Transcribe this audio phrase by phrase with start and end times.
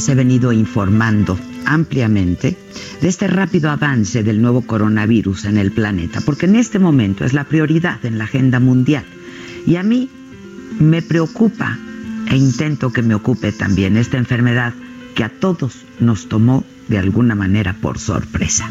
[0.00, 2.56] Les he venido informando ampliamente
[3.02, 7.34] de este rápido avance del nuevo coronavirus en el planeta, porque en este momento es
[7.34, 9.04] la prioridad en la agenda mundial.
[9.66, 10.08] Y a mí
[10.78, 11.78] me preocupa
[12.30, 14.72] e intento que me ocupe también esta enfermedad
[15.14, 18.70] que a todos nos tomó de alguna manera por sorpresa.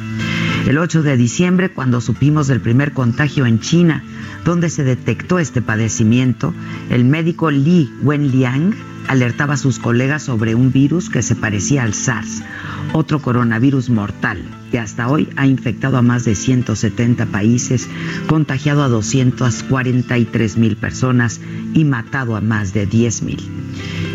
[0.65, 4.03] El 8 de diciembre, cuando supimos del primer contagio en China,
[4.45, 6.55] donde se detectó este padecimiento,
[6.89, 8.73] el médico Li Wenliang
[9.09, 12.43] alertaba a sus colegas sobre un virus que se parecía al SARS,
[12.93, 17.89] otro coronavirus mortal, que hasta hoy ha infectado a más de 170 países,
[18.27, 21.41] contagiado a 243 mil personas
[21.73, 23.41] y matado a más de 10 mil.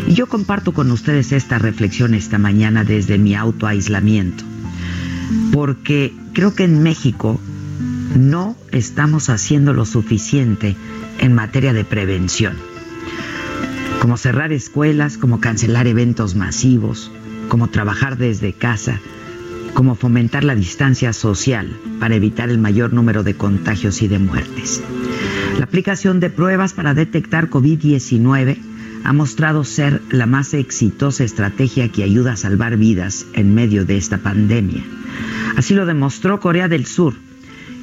[0.07, 4.45] Y yo comparto con ustedes esta reflexión esta mañana desde mi autoaislamiento,
[5.51, 7.37] porque creo que en México
[8.15, 10.77] no estamos haciendo lo suficiente
[11.19, 12.74] en materia de prevención
[14.05, 17.11] como cerrar escuelas, como cancelar eventos masivos,
[17.49, 18.99] como trabajar desde casa,
[19.73, 24.83] como fomentar la distancia social para evitar el mayor número de contagios y de muertes.
[25.57, 28.59] La aplicación de pruebas para detectar COVID-19
[29.03, 33.97] ha mostrado ser la más exitosa estrategia que ayuda a salvar vidas en medio de
[33.97, 34.83] esta pandemia.
[35.57, 37.15] Así lo demostró Corea del Sur,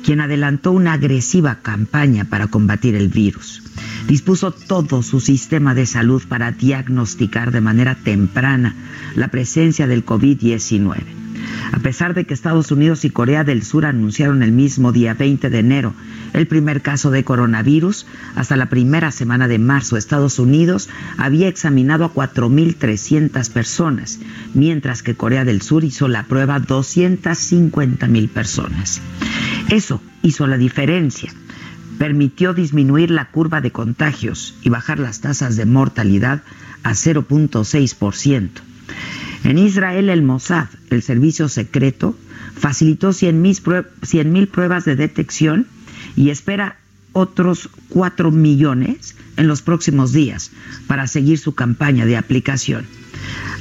[0.03, 3.63] quien adelantó una agresiva campaña para combatir el virus
[4.07, 8.75] dispuso todo su sistema de salud para diagnosticar de manera temprana
[9.15, 11.32] la presencia del COVID-19.
[11.73, 15.51] A pesar de que Estados Unidos y Corea del Sur anunciaron el mismo día 20
[15.51, 15.95] de enero
[16.33, 18.07] el primer caso de coronavirus,
[18.37, 20.89] hasta la primera semana de marzo Estados Unidos
[21.19, 24.19] había examinado a 4.300 personas,
[24.55, 29.03] mientras que Corea del Sur hizo la prueba a 250.000 personas.
[29.69, 31.33] Eso hizo la diferencia
[31.99, 36.43] permitió disminuir la curva de contagios y bajar las tasas de mortalidad
[36.83, 38.49] a 0.6%.
[39.45, 42.17] En Israel, el Mossad, el servicio secreto,
[42.55, 45.67] facilitó 100.000 pruebas de detección
[46.17, 46.77] y espera
[47.13, 50.51] otros 4 millones en los próximos días
[50.87, 52.87] para seguir su campaña de aplicación.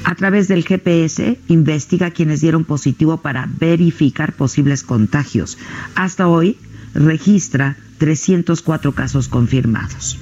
[0.04, 5.58] A través del GPS investiga quienes dieron positivo para verificar posibles contagios.
[5.96, 6.58] Hasta hoy
[6.94, 10.18] registra 304 casos confirmados.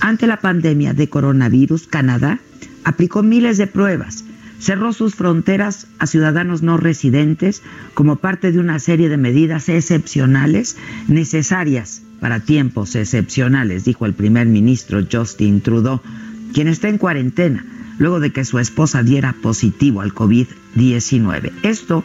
[0.00, 2.40] Ante la pandemia de coronavirus, Canadá
[2.84, 4.24] aplicó miles de pruebas,
[4.62, 7.62] cerró sus fronteras a ciudadanos no residentes
[7.94, 10.76] como parte de una serie de medidas excepcionales
[11.08, 16.00] necesarias para tiempos excepcionales, dijo el primer ministro Justin Trudeau,
[16.54, 17.66] quien está en cuarentena
[17.98, 21.50] luego de que su esposa diera positivo al COVID-19.
[21.64, 22.04] Esto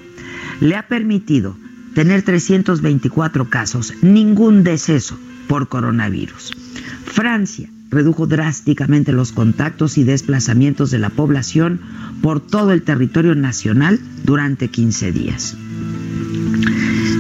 [0.60, 1.56] le ha permitido
[1.94, 5.18] tener 324 casos, ningún deceso
[5.48, 6.54] por coronavirus.
[7.06, 11.80] Francia redujo drásticamente los contactos y desplazamientos de la población
[12.22, 15.58] por todo el territorio nacional durante 15 días.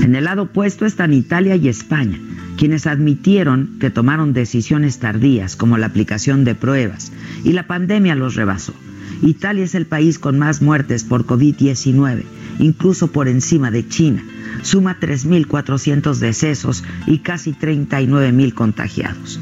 [0.03, 2.19] En el lado opuesto están Italia y España,
[2.57, 7.11] quienes admitieron que tomaron decisiones tardías como la aplicación de pruebas
[7.43, 8.73] y la pandemia los rebasó.
[9.21, 12.23] Italia es el país con más muertes por COVID-19,
[12.59, 14.23] incluso por encima de China,
[14.61, 19.39] suma 3.400 decesos y casi 39.000 contagiados.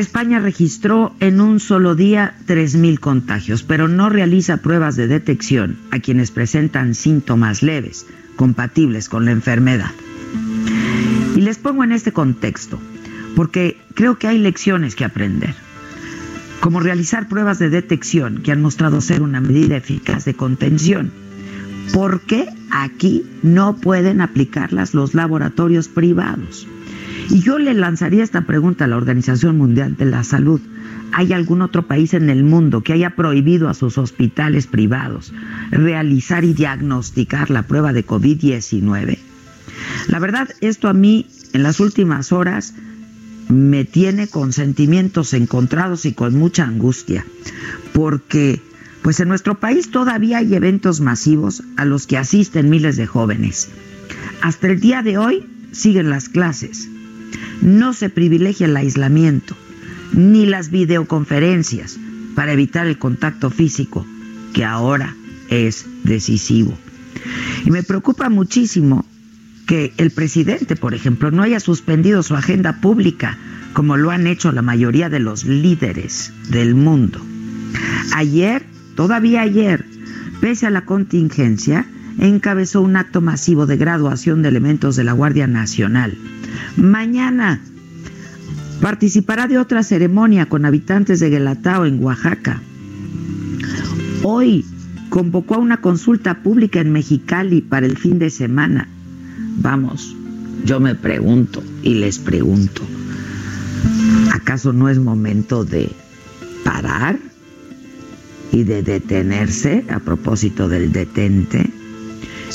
[0.00, 5.98] España registró en un solo día 3.000 contagios, pero no realiza pruebas de detección a
[5.98, 9.90] quienes presentan síntomas leves, compatibles con la enfermedad.
[11.36, 12.80] Y les pongo en este contexto,
[13.36, 15.54] porque creo que hay lecciones que aprender,
[16.60, 21.12] como realizar pruebas de detección que han mostrado ser una medida eficaz de contención
[21.90, 26.66] ¿Por qué aquí no pueden aplicarlas los laboratorios privados?
[27.30, 30.60] Y yo le lanzaría esta pregunta a la Organización Mundial de la Salud.
[31.12, 35.32] ¿Hay algún otro país en el mundo que haya prohibido a sus hospitales privados
[35.70, 39.18] realizar y diagnosticar la prueba de COVID-19?
[40.08, 42.74] La verdad, esto a mí en las últimas horas
[43.48, 47.26] me tiene con sentimientos encontrados y con mucha angustia,
[47.92, 48.60] porque
[49.02, 53.68] pues en nuestro país todavía hay eventos masivos a los que asisten miles de jóvenes.
[54.40, 56.88] Hasta el día de hoy siguen las clases.
[57.60, 59.56] No se privilegia el aislamiento
[60.12, 61.98] ni las videoconferencias
[62.34, 64.06] para evitar el contacto físico
[64.52, 65.14] que ahora
[65.48, 66.76] es decisivo.
[67.64, 69.04] Y me preocupa muchísimo
[69.66, 73.38] que el presidente, por ejemplo, no haya suspendido su agenda pública
[73.72, 77.20] como lo han hecho la mayoría de los líderes del mundo.
[78.14, 78.64] Ayer,
[78.96, 79.86] todavía ayer,
[80.40, 81.86] pese a la contingencia,
[82.18, 86.16] encabezó un acto masivo de graduación de elementos de la Guardia Nacional.
[86.76, 87.60] Mañana
[88.80, 92.60] participará de otra ceremonia con habitantes de Guelatao en Oaxaca.
[94.22, 94.64] Hoy
[95.08, 98.88] convocó a una consulta pública en Mexicali para el fin de semana.
[99.58, 100.16] Vamos,
[100.64, 102.82] yo me pregunto y les pregunto,
[104.32, 105.90] ¿acaso no es momento de
[106.64, 107.18] parar
[108.52, 111.70] y de detenerse a propósito del detente?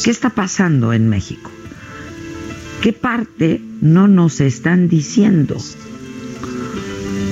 [0.03, 1.51] ¿Qué está pasando en México?
[2.81, 5.57] ¿Qué parte no nos están diciendo?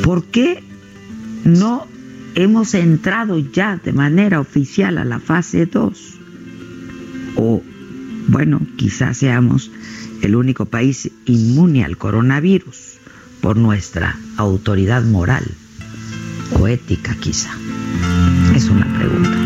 [0.03, 0.63] ¿Por qué
[1.43, 1.87] no
[2.35, 6.13] hemos entrado ya de manera oficial a la fase 2?
[7.37, 7.61] O,
[8.27, 9.71] bueno, quizás seamos
[10.21, 12.97] el único país inmune al coronavirus
[13.41, 15.45] por nuestra autoridad moral
[16.59, 17.51] o ética quizá.
[18.55, 19.44] Es una pregunta.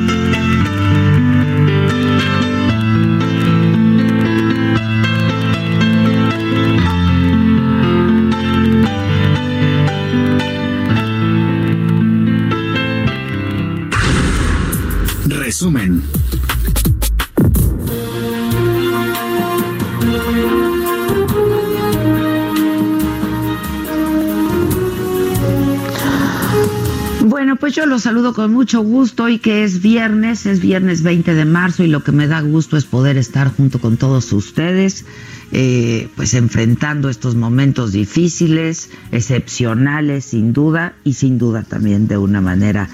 [27.69, 31.45] Pues yo los saludo con mucho gusto y que es viernes, es viernes 20 de
[31.45, 35.05] marzo y lo que me da gusto es poder estar junto con todos ustedes,
[35.51, 42.41] eh, pues enfrentando estos momentos difíciles, excepcionales sin duda y sin duda también de una
[42.41, 42.89] manera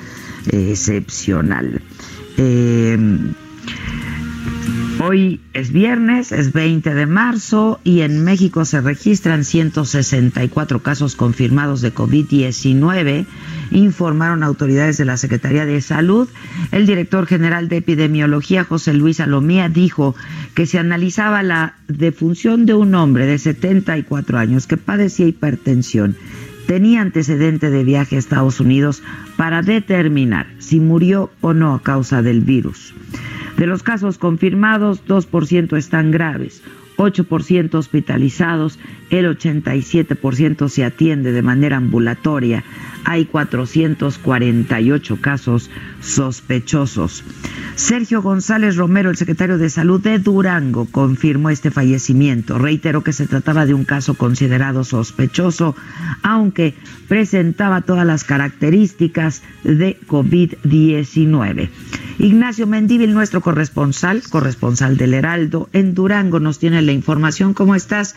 [0.52, 1.82] eh, excepcional.
[2.36, 2.98] Eh,
[5.02, 11.82] hoy es viernes, es 20 de marzo y en México se registran 164 casos confirmados
[11.82, 13.26] de COVID-19,
[13.72, 16.30] informaron autoridades de la Secretaría de Salud.
[16.72, 20.16] El director general de epidemiología, José Luis Alomía, dijo
[20.54, 26.16] que se analizaba la defunción de un hombre de 74 años que padecía hipertensión
[26.68, 29.04] tenía antecedente de viaje a Estados Unidos
[29.38, 32.94] para determinar si murió o no a causa del virus.
[33.58, 36.62] De los casos confirmados, 2% están graves,
[36.98, 42.64] 8% hospitalizados, el 87% se atiende de manera ambulatoria.
[43.04, 45.70] Hay 448 casos
[46.02, 47.24] sospechosos.
[47.76, 52.58] Sergio González Romero, el secretario de Salud de Durango, confirmó este fallecimiento.
[52.58, 55.76] Reiteró que se trataba de un caso considerado sospechoso,
[56.24, 56.74] aunque
[57.08, 61.70] presentaba todas las características de COVID-19.
[62.18, 67.54] Ignacio Mendívil, nuestro corresponsal, corresponsal del Heraldo en Durango, nos tiene la información.
[67.54, 68.16] ¿Cómo estás,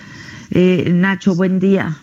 [0.51, 1.35] eh, Nacho?
[1.35, 1.97] Buen día.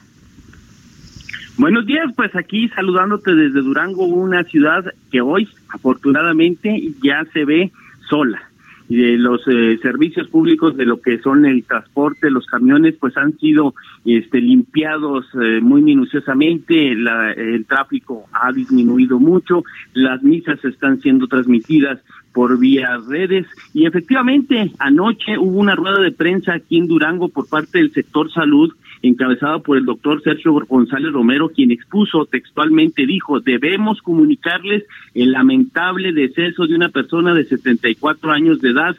[1.57, 7.71] Buenos días, pues aquí saludándote desde Durango, una ciudad que hoy afortunadamente ya se ve
[8.09, 8.41] sola.
[8.89, 13.35] De los eh, servicios públicos de lo que son el transporte, los camiones, pues han
[13.39, 13.73] sido
[14.03, 21.99] este, limpiados eh, muy minuciosamente, el tráfico ha disminuido mucho, las misas están siendo transmitidas
[22.35, 27.47] por vía redes y efectivamente anoche hubo una rueda de prensa aquí en Durango por
[27.47, 33.39] parte del sector salud encabezada por el doctor Sergio González Romero, quien expuso textualmente, dijo,
[33.39, 38.95] debemos comunicarles el lamentable deceso de una persona de 74 años de edad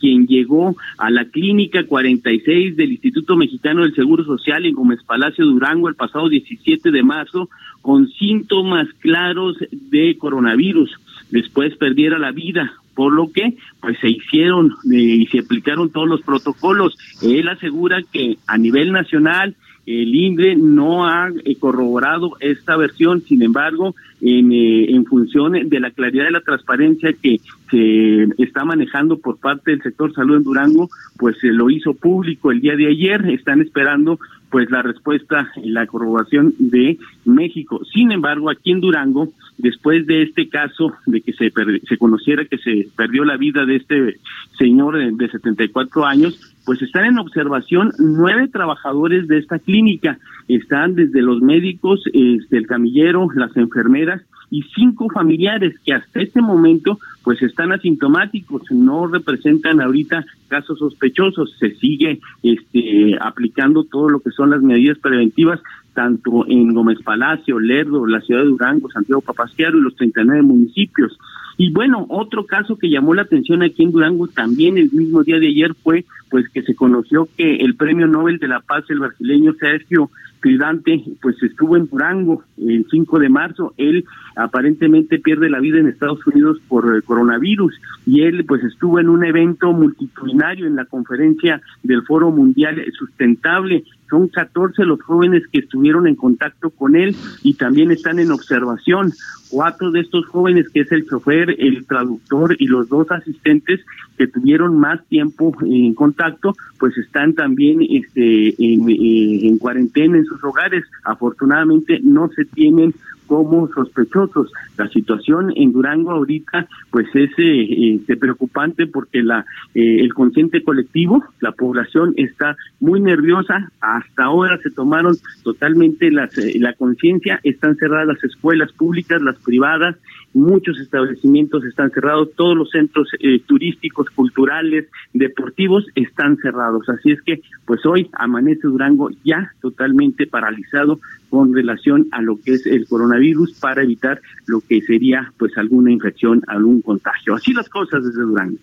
[0.00, 5.44] quien llegó a la clínica 46 del Instituto Mexicano del Seguro Social en Gómez Palacio
[5.44, 7.50] Durango el pasado 17 de marzo
[7.82, 10.90] con síntomas claros de coronavirus.
[11.30, 16.06] Después perdiera la vida por lo que pues se hicieron eh, y se aplicaron todos
[16.06, 16.98] los protocolos.
[17.22, 23.42] Él asegura que a nivel nacional el INDRE no ha eh, corroborado esta versión, sin
[23.42, 29.18] embargo, en, eh, en función de la claridad y la transparencia que se está manejando
[29.18, 32.88] por parte del sector salud en Durango, pues se lo hizo público el día de
[32.88, 34.18] ayer, están esperando
[34.50, 37.80] pues la respuesta y la corroboración de México.
[37.92, 41.52] Sin embargo, aquí en Durango, después de este caso de que se,
[41.88, 44.18] se conociera que se perdió la vida de este
[44.58, 50.20] señor de, de 74 años, pues están en observación nueve trabajadores de esta clínica.
[50.46, 54.22] Están desde los médicos, este, el camillero, las enfermeras
[54.52, 61.56] y cinco familiares que hasta este momento pues están asintomáticos, no representan ahorita casos sospechosos,
[61.58, 65.60] se sigue este aplicando todo lo que son las medidas preventivas
[65.92, 71.18] tanto en Gómez Palacio, Lerdo, la ciudad de Durango, Santiago Papasquiaro y los 39 municipios.
[71.62, 75.38] Y bueno, otro caso que llamó la atención aquí en Durango también el mismo día
[75.38, 79.00] de ayer fue pues que se conoció que el Premio Nobel de la Paz, el
[79.00, 80.10] brasileño Sergio
[80.40, 83.74] Tridante, pues estuvo en Durango el 5 de marzo.
[83.76, 84.04] Él
[84.36, 87.74] aparentemente pierde la vida en Estados Unidos por el coronavirus
[88.06, 93.84] y él pues estuvo en un evento multitudinario en la conferencia del Foro Mundial Sustentable.
[94.08, 99.12] Son 14 los jóvenes que estuvieron en contacto con él y también están en observación.
[99.50, 103.80] Cuatro de estos jóvenes, que es el chofer, el traductor y los dos asistentes
[104.16, 110.26] que tuvieron más tiempo en contacto, pues están también este, en, eh, en cuarentena en
[110.30, 110.84] sus hogares.
[111.04, 112.94] Afortunadamente no se tienen
[113.30, 114.52] como sospechosos.
[114.76, 120.64] La situación en Durango ahorita pues es eh, este, preocupante porque la eh, el consciente
[120.64, 123.70] colectivo, la población está muy nerviosa.
[123.80, 129.36] Hasta ahora se tomaron totalmente las, eh, la conciencia, están cerradas las escuelas públicas, las
[129.36, 129.94] privadas,
[130.34, 133.08] muchos establecimientos están cerrados, todos los centros
[133.46, 136.88] turísticos, culturales, deportivos están cerrados.
[136.88, 142.54] Así es que, pues hoy amanece Durango ya totalmente paralizado con relación a lo que
[142.54, 143.19] es el coronavirus
[143.60, 147.34] para evitar lo que sería pues alguna infección, algún contagio.
[147.34, 148.56] Así las cosas desde Durango.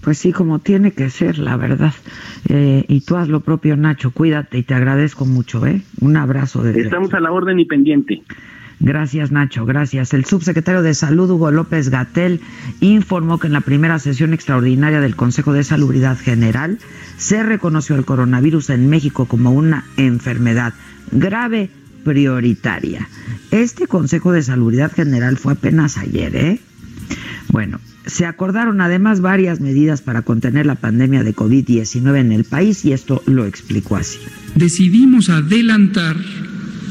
[0.00, 1.92] Pues sí, como tiene que ser, la verdad.
[2.48, 4.12] Eh, y tú haz lo propio, Nacho.
[4.12, 5.82] Cuídate y te agradezco mucho, ¿eh?
[6.00, 6.62] Un abrazo.
[6.62, 6.80] Desde...
[6.80, 8.22] Estamos a la orden y pendiente.
[8.82, 10.14] Gracias, Nacho, gracias.
[10.14, 12.40] El subsecretario de Salud, Hugo López Gatel,
[12.80, 16.78] informó que en la primera sesión extraordinaria del Consejo de Salubridad General
[17.18, 20.72] se reconoció el coronavirus en México como una enfermedad
[21.12, 21.68] grave
[22.04, 23.08] prioritaria.
[23.50, 26.60] Este Consejo de Salubridad General fue apenas ayer, ¿eh?
[27.48, 32.84] Bueno, se acordaron además varias medidas para contener la pandemia de COVID-19 en el país
[32.84, 34.18] y esto lo explicó así.
[34.54, 36.16] Decidimos adelantar,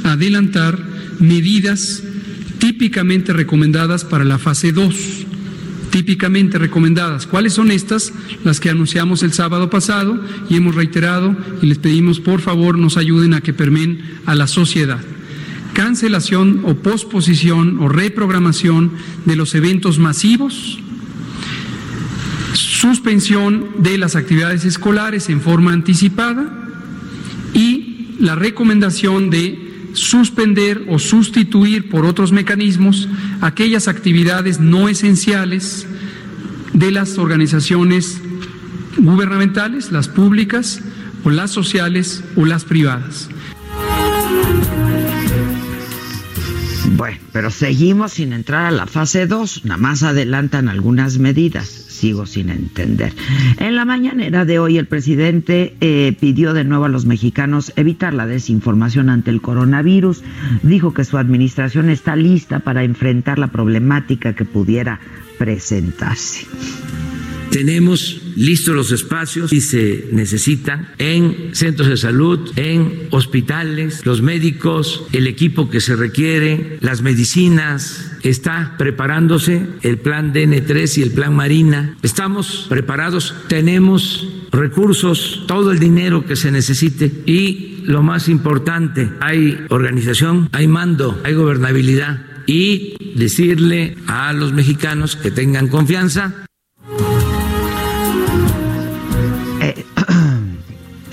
[0.04, 0.78] adelantar
[1.20, 2.04] medidas
[2.60, 5.28] típicamente recomendadas para la fase 2
[5.90, 7.28] típicamente recomendadas.
[7.28, 8.14] ¿Cuáles son estas?
[8.44, 10.20] Las que anunciamos el sábado pasado
[10.50, 14.48] y hemos reiterado y les pedimos por favor nos ayuden a que permeen a la
[14.48, 15.00] sociedad.
[15.74, 18.92] Cancelación o posposición o reprogramación
[19.26, 20.80] de los eventos masivos,
[22.54, 26.52] suspensión de las actividades escolares en forma anticipada
[27.54, 33.08] y la recomendación de suspender o sustituir por otros mecanismos
[33.42, 35.88] aquellas actividades no esenciales
[36.74, 38.22] de las organizaciones
[38.98, 40.82] gubernamentales, las públicas
[41.24, 43.30] o las sociales o las privadas.
[46.96, 52.26] Bueno, pero seguimos sin entrar a la fase 2, nada más adelantan algunas medidas sigo
[52.26, 53.14] sin entender.
[53.58, 58.14] En la mañanera de hoy el presidente eh, pidió de nuevo a los mexicanos evitar
[58.14, 60.24] la desinformación ante el coronavirus.
[60.64, 65.00] Dijo que su administración está lista para enfrentar la problemática que pudiera
[65.38, 66.48] presentarse.
[67.52, 75.04] Tenemos listos los espacios si se necesitan en centros de salud, en hospitales, los médicos,
[75.14, 78.12] el equipo que se requiere, las medicinas.
[78.24, 81.98] Está preparándose el plan DN3 y el plan Marina.
[82.04, 89.66] Estamos preparados, tenemos recursos, todo el dinero que se necesite y lo más importante, hay
[89.70, 96.49] organización, hay mando, hay gobernabilidad y decirle a los mexicanos que tengan confianza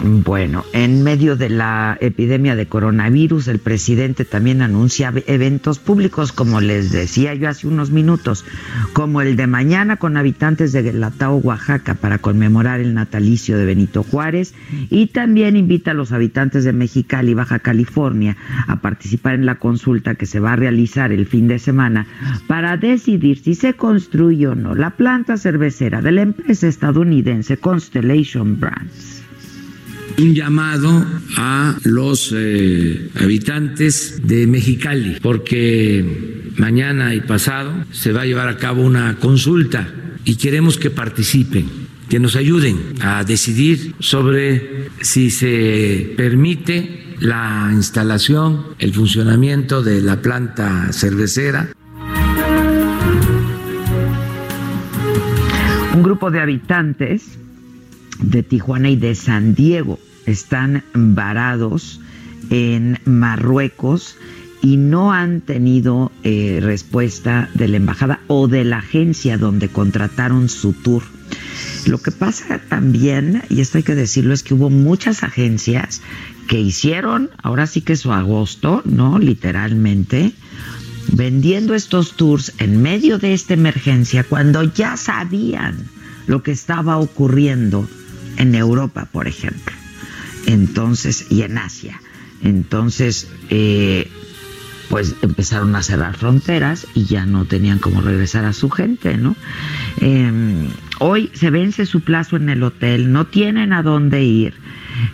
[0.08, 6.60] Bueno, en medio de la epidemia de coronavirus, el presidente también anuncia eventos públicos, como
[6.60, 8.44] les decía yo hace unos minutos,
[8.92, 14.04] como el de mañana con habitantes de Guelatao, Oaxaca, para conmemorar el natalicio de Benito
[14.04, 14.54] Juárez,
[14.90, 18.36] y también invita a los habitantes de Mexicali, Baja California,
[18.68, 22.06] a participar en la consulta que se va a realizar el fin de semana
[22.46, 28.60] para decidir si se construye o no la planta cervecera de la empresa estadounidense Constellation
[28.60, 29.15] Brands
[30.18, 31.04] un llamado
[31.36, 38.56] a los eh, habitantes de Mexicali, porque mañana y pasado se va a llevar a
[38.56, 39.92] cabo una consulta
[40.24, 41.68] y queremos que participen,
[42.08, 50.22] que nos ayuden a decidir sobre si se permite la instalación, el funcionamiento de la
[50.22, 51.68] planta cervecera.
[55.94, 57.38] Un grupo de habitantes
[58.20, 62.00] de Tijuana y de San Diego están varados
[62.50, 64.16] en Marruecos
[64.62, 70.48] y no han tenido eh, respuesta de la embajada o de la agencia donde contrataron
[70.48, 71.02] su tour.
[71.86, 76.02] Lo que pasa también, y esto hay que decirlo, es que hubo muchas agencias
[76.48, 79.20] que hicieron, ahora sí que su agosto, ¿no?
[79.20, 80.32] Literalmente,
[81.12, 85.76] vendiendo estos tours en medio de esta emergencia cuando ya sabían
[86.26, 87.88] lo que estaba ocurriendo
[88.36, 89.85] en Europa, por ejemplo.
[90.46, 92.00] Entonces, y en Asia.
[92.42, 94.10] Entonces, eh,
[94.88, 99.36] pues empezaron a cerrar fronteras y ya no tenían cómo regresar a su gente, ¿no?
[100.00, 100.68] Em,
[101.00, 104.54] hoy se vence su plazo en el hotel, no tienen a dónde ir.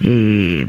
[0.01, 0.67] Eh,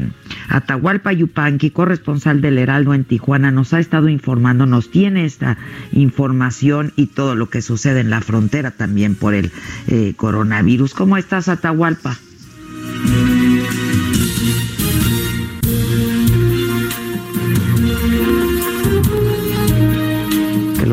[0.48, 5.56] Atahualpa Yupanqui, corresponsal del Heraldo en Tijuana, nos ha estado informando, nos tiene esta
[5.92, 9.52] información y todo lo que sucede en la frontera también por el
[9.86, 10.94] eh, coronavirus.
[10.94, 12.16] ¿Cómo estás, Atahualpa?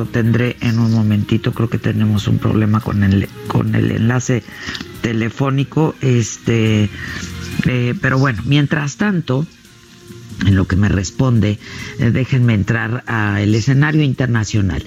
[0.06, 1.54] Tendré en un momentito.
[1.54, 4.44] Creo que tenemos un problema con el, con el enlace
[5.02, 5.96] telefónico.
[6.02, 6.90] Este,
[7.66, 9.46] eh, pero bueno, mientras tanto,
[10.46, 11.60] en lo que me responde,
[12.00, 14.84] eh, déjenme entrar al escenario internacional.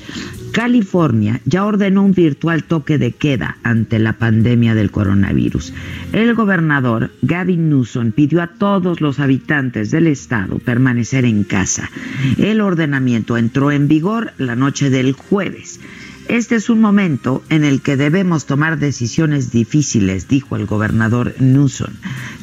[0.52, 5.72] California ya ordenó un virtual toque de queda ante la pandemia del coronavirus.
[6.12, 11.90] El gobernador Gavin Newsom pidió a todos los habitantes del estado permanecer en casa.
[12.38, 15.80] El ordenamiento entró en vigor la noche del jueves.
[16.28, 21.92] Este es un momento en el que debemos tomar decisiones difíciles, dijo el gobernador Newsom.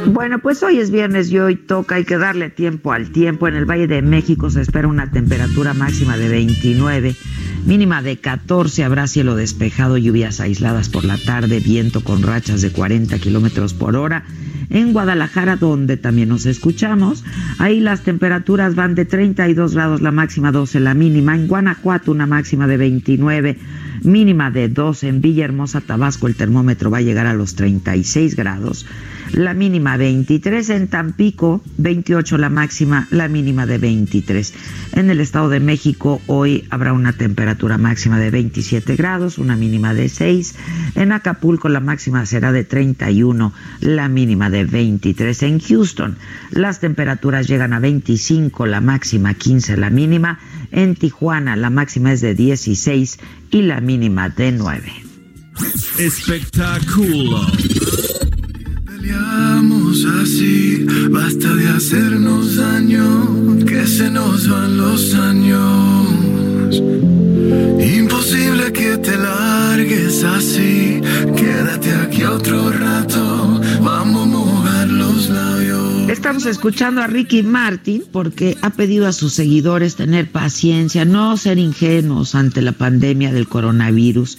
[0.07, 3.47] Bueno, pues hoy es viernes y hoy toca, hay que darle tiempo al tiempo.
[3.47, 7.15] En el Valle de México se espera una temperatura máxima de 29,
[7.65, 8.83] mínima de 14.
[8.83, 13.95] Habrá cielo despejado, lluvias aisladas por la tarde, viento con rachas de 40 kilómetros por
[13.95, 14.23] hora
[14.71, 17.23] en Guadalajara, donde también nos escuchamos.
[17.59, 21.35] Ahí las temperaturas van de 32 grados la máxima, 12 la mínima.
[21.35, 23.57] En Guanajuato una máxima de 29,
[24.03, 25.09] mínima de 12.
[25.09, 28.85] En Villahermosa, Tabasco, el termómetro va a llegar a los 36 grados
[29.33, 34.53] la mínima 23, en Tampico 28 la máxima, la mínima de 23.
[34.93, 39.93] En el Estado de México hoy habrá una temperatura máxima de 27 grados, una mínima
[39.93, 40.55] de 6.
[40.95, 45.43] En Acapulco la máxima será de 31, la mínima de 23.
[45.43, 46.17] En Houston
[46.51, 50.39] las temperaturas llegan a 25, la máxima 15, la mínima.
[50.71, 53.19] En Tijuana la máxima es de 16
[53.51, 54.91] y la mínima de 9.
[55.99, 57.45] Espectáculo
[60.21, 66.81] así, basta de hacernos daño, que se nos van los años.
[67.97, 71.01] Imposible que te largues así,
[71.35, 76.09] quédate aquí otro rato, vamos a mojar los labios.
[76.09, 81.57] Estamos escuchando a Ricky Martin porque ha pedido a sus seguidores tener paciencia, no ser
[81.57, 84.37] ingenuos ante la pandemia del coronavirus.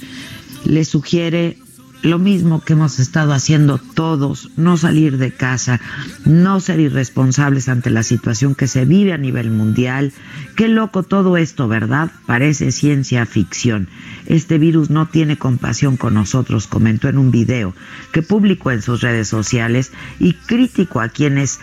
[0.65, 1.59] Le sugiere
[2.03, 5.81] lo mismo que hemos estado haciendo todos, no salir de casa,
[6.25, 10.13] no ser irresponsables ante la situación que se vive a nivel mundial.
[10.57, 12.11] Qué loco todo esto, ¿verdad?
[12.27, 13.89] Parece ciencia ficción.
[14.27, 17.73] Este virus no tiene compasión con nosotros, comentó en un video
[18.13, 21.61] que publicó en sus redes sociales y crítico a quienes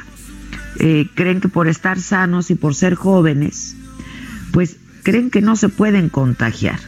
[0.80, 3.76] eh, creen que por estar sanos y por ser jóvenes,
[4.52, 6.80] pues creen que no se pueden contagiar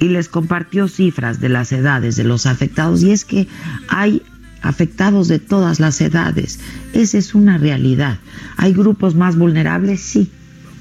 [0.00, 3.48] y les compartió cifras de las edades de los afectados y es que
[3.88, 4.22] hay
[4.62, 6.60] afectados de todas las edades.
[6.92, 8.18] Esa es una realidad.
[8.56, 10.00] ¿Hay grupos más vulnerables?
[10.00, 10.30] Sí,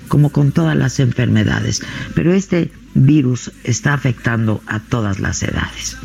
[0.07, 1.81] como con todas las enfermedades.
[2.15, 5.97] Pero este virus está afectando a todas las edades.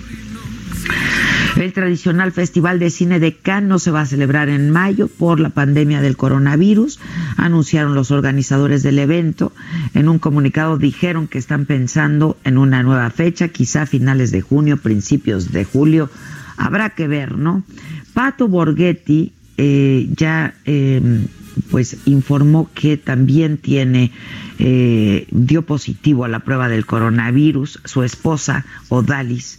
[1.57, 5.39] El tradicional Festival de Cine de Cannes no se va a celebrar en mayo por
[5.39, 6.99] la pandemia del coronavirus,
[7.37, 9.53] anunciaron los organizadores del evento.
[9.95, 14.79] En un comunicado dijeron que están pensando en una nueva fecha, quizá finales de junio,
[14.79, 16.11] principios de julio.
[16.57, 17.63] Habrá que ver, ¿no?
[18.15, 21.27] Pato Borghetti eh, ya em,
[21.71, 24.11] pues informó que también tiene
[24.59, 27.81] eh, dio positivo a la prueba del coronavirus.
[27.85, 29.59] Su esposa Odalis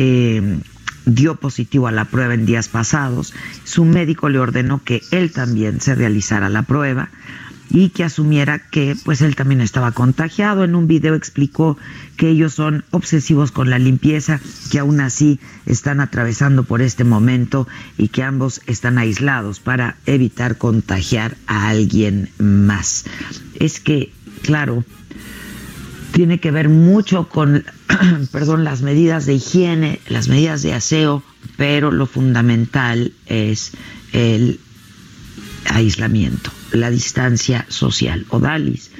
[0.00, 0.60] eh,
[1.06, 3.34] dio positivo a la prueba en días pasados.
[3.64, 7.10] Su médico le ordenó que él también se realizara la prueba
[7.70, 10.62] y que asumiera que pues él también estaba contagiado.
[10.62, 11.76] En un video explicó
[12.16, 17.66] que ellos son obsesivos con la limpieza, que aún así están atravesando por este momento
[17.96, 23.04] y que ambos están aislados para evitar contagiar a alguien más.
[23.58, 24.84] Es que, claro,
[26.12, 27.64] tiene que ver mucho con,
[28.32, 31.22] perdón, las medidas de higiene, las medidas de aseo,
[31.56, 33.72] pero lo fundamental es
[34.12, 34.60] el
[35.66, 38.26] aislamiento, la distancia social.
[38.30, 38.90] Odalis,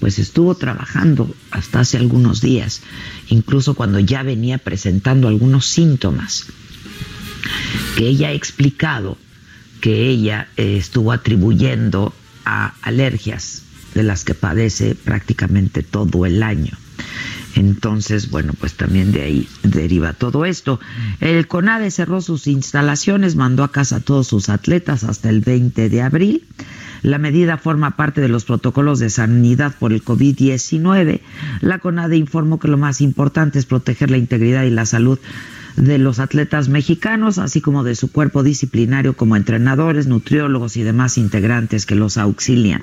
[0.00, 2.82] pues estuvo trabajando hasta hace algunos días,
[3.28, 6.46] incluso cuando ya venía presentando algunos síntomas,
[7.96, 9.18] que ella ha explicado
[9.80, 12.14] que ella eh, estuvo atribuyendo
[12.46, 13.62] a alergias
[13.94, 16.76] de las que padece prácticamente todo el año.
[17.54, 20.80] Entonces, bueno, pues también de ahí deriva todo esto.
[21.20, 25.88] El CONADE cerró sus instalaciones, mandó a casa a todos sus atletas hasta el 20
[25.88, 26.44] de abril.
[27.02, 31.20] La medida forma parte de los protocolos de sanidad por el COVID-19.
[31.60, 35.18] La CONADE informó que lo más importante es proteger la integridad y la salud
[35.76, 41.18] de los atletas mexicanos, así como de su cuerpo disciplinario como entrenadores, nutriólogos y demás
[41.18, 42.82] integrantes que los auxilian.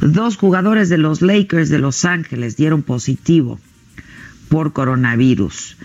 [0.00, 3.58] Dos jugadores de los Lakers de Los Ángeles dieron positivo
[4.48, 5.76] por coronavirus.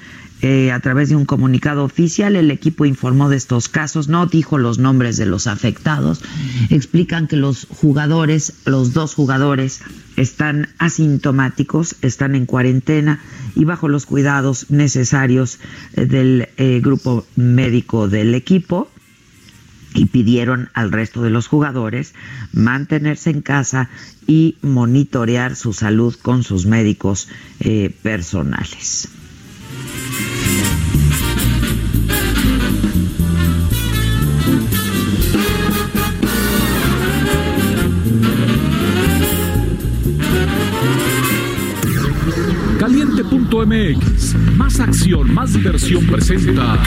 [0.44, 4.58] Eh, a través de un comunicado oficial, el equipo informó de estos casos, no dijo
[4.58, 6.22] los nombres de los afectados.
[6.70, 9.80] Explican que los jugadores, los dos jugadores,
[10.18, 13.22] están asintomáticos, están en cuarentena
[13.56, 15.60] y bajo los cuidados necesarios
[15.94, 18.90] eh, del eh, grupo médico del equipo
[19.94, 22.14] y pidieron al resto de los jugadores
[22.52, 23.90] mantenerse en casa
[24.28, 27.28] y monitorear su salud con sus médicos
[28.02, 29.10] personales.
[42.84, 46.84] Caliente.mx, más acción, más diversión presenta.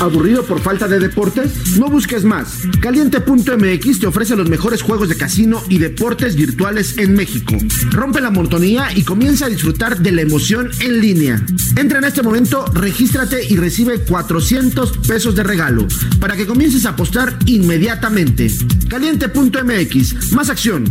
[0.00, 1.76] ¿Aburrido por falta de deportes?
[1.76, 2.62] No busques más.
[2.80, 7.56] Caliente.mx te ofrece los mejores juegos de casino y deportes virtuales en México.
[7.90, 11.44] Rompe la monotonía y comienza a disfrutar de la emoción en línea.
[11.76, 15.86] Entra en este momento, regístrate y recibe 400 pesos de regalo
[16.20, 18.48] para que comiences a apostar inmediatamente.
[18.88, 20.84] Caliente.mx, más acción,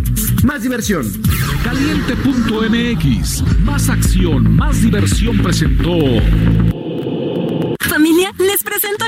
[0.43, 1.10] más diversión.
[1.63, 5.98] Caliente.mx, más acción, más diversión presentó.
[7.98, 9.07] Familia, les presento a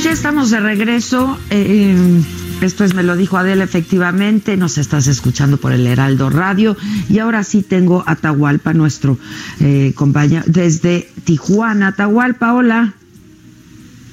[0.00, 1.38] Pues ya estamos de regreso.
[1.50, 1.94] Eh,
[2.62, 4.56] esto es Me lo dijo Adela, efectivamente.
[4.56, 6.74] Nos estás escuchando por el Heraldo Radio.
[7.10, 9.18] Y ahora sí tengo a Atahualpa, nuestro
[9.60, 11.88] eh, compañero, desde Tijuana.
[11.88, 12.94] Atahualpa, hola.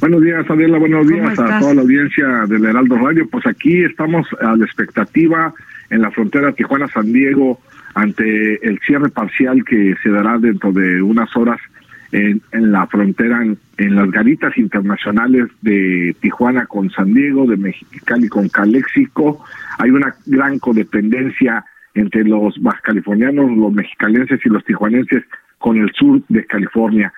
[0.01, 0.77] Buenos días, Adela.
[0.77, 3.25] Buenos días a toda la audiencia del Heraldo Radio.
[3.29, 5.53] Pues aquí estamos a la expectativa
[5.89, 7.61] en la frontera Tijuana-San Diego
[7.93, 11.61] ante el cierre parcial que se dará dentro de unas horas
[12.11, 18.27] en, en la frontera, en, las garitas internacionales de Tijuana con San Diego, de Mexicali
[18.27, 19.43] con Calexico.
[19.77, 25.23] Hay una gran codependencia entre los californianos, los mexicalenses y los tijuanenses
[25.57, 27.11] con el sur de California.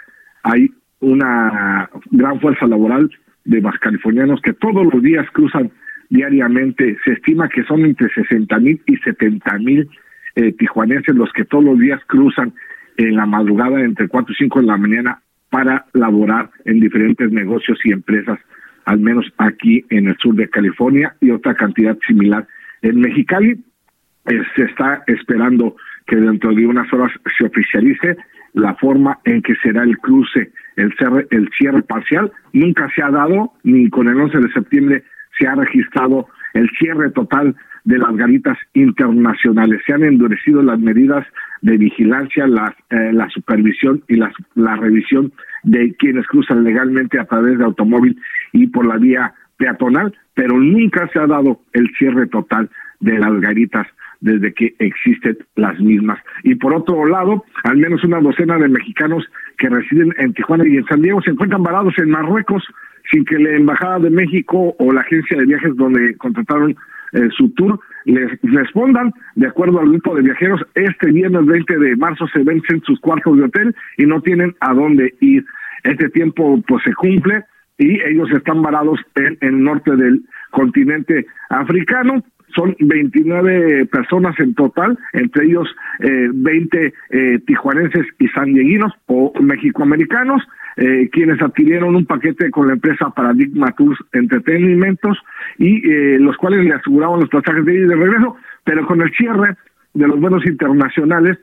[0.44, 0.72] Hay
[1.02, 3.10] una gran fuerza laboral
[3.46, 5.72] de californianos que todos los días cruzan
[6.10, 6.98] diariamente.
[7.04, 9.90] Se estima que son entre 60 mil y 70 mil
[10.36, 12.54] eh, tijuanenses los que todos los días cruzan
[13.00, 17.80] en la madrugada entre 4 y 5 de la mañana para laborar en diferentes negocios
[17.84, 18.40] y empresas,
[18.86, 22.46] al menos aquí en el sur de California y otra cantidad similar
[22.82, 23.52] en Mexicali.
[24.26, 25.76] Eh, se está esperando
[26.08, 28.18] que dentro de unas horas se oficialice
[28.54, 32.32] la forma en que será el cruce, el cierre, el cierre parcial.
[32.52, 35.04] Nunca se ha dado, ni con el 11 de septiembre
[35.40, 39.82] se ha registrado el cierre total de las garitas internacionales.
[39.86, 41.26] Se han endurecido las medidas
[41.62, 45.32] de vigilancia, la, eh, la supervisión y la, la revisión
[45.64, 48.20] de quienes cruzan legalmente a través de automóvil
[48.54, 53.40] y por la vía peatonal, pero nunca se ha dado el cierre total de las
[53.42, 53.88] garitas
[54.22, 56.20] desde que existen las mismas.
[56.44, 59.26] Y por otro lado, al menos una docena de mexicanos
[59.58, 62.64] que residen en Tijuana y en San Diego se encuentran varados en Marruecos
[63.12, 66.76] sin que la Embajada de México o la agencia de viajes donde contrataron
[67.14, 71.96] eh, su tour les respondan de acuerdo al grupo de viajeros este viernes 20 de
[71.96, 75.46] marzo se vencen sus cuartos de hotel y no tienen a dónde ir.
[75.84, 77.44] Este tiempo pues se cumple
[77.78, 82.24] y ellos están varados en el norte del continente africano.
[82.56, 85.68] Son 29 personas en total, entre ellos
[86.00, 90.42] eh, 20 eh, tijuanenses y sandieguinos o mexicoamericanos,
[90.80, 95.18] eh, quienes adquirieron un paquete con la empresa Paradigma Tours Entretenimentos
[95.58, 99.02] y eh, los cuales le aseguraban los pasajes de ida y de regreso, pero con
[99.02, 99.58] el cierre
[99.94, 101.38] de los vuelos internacionales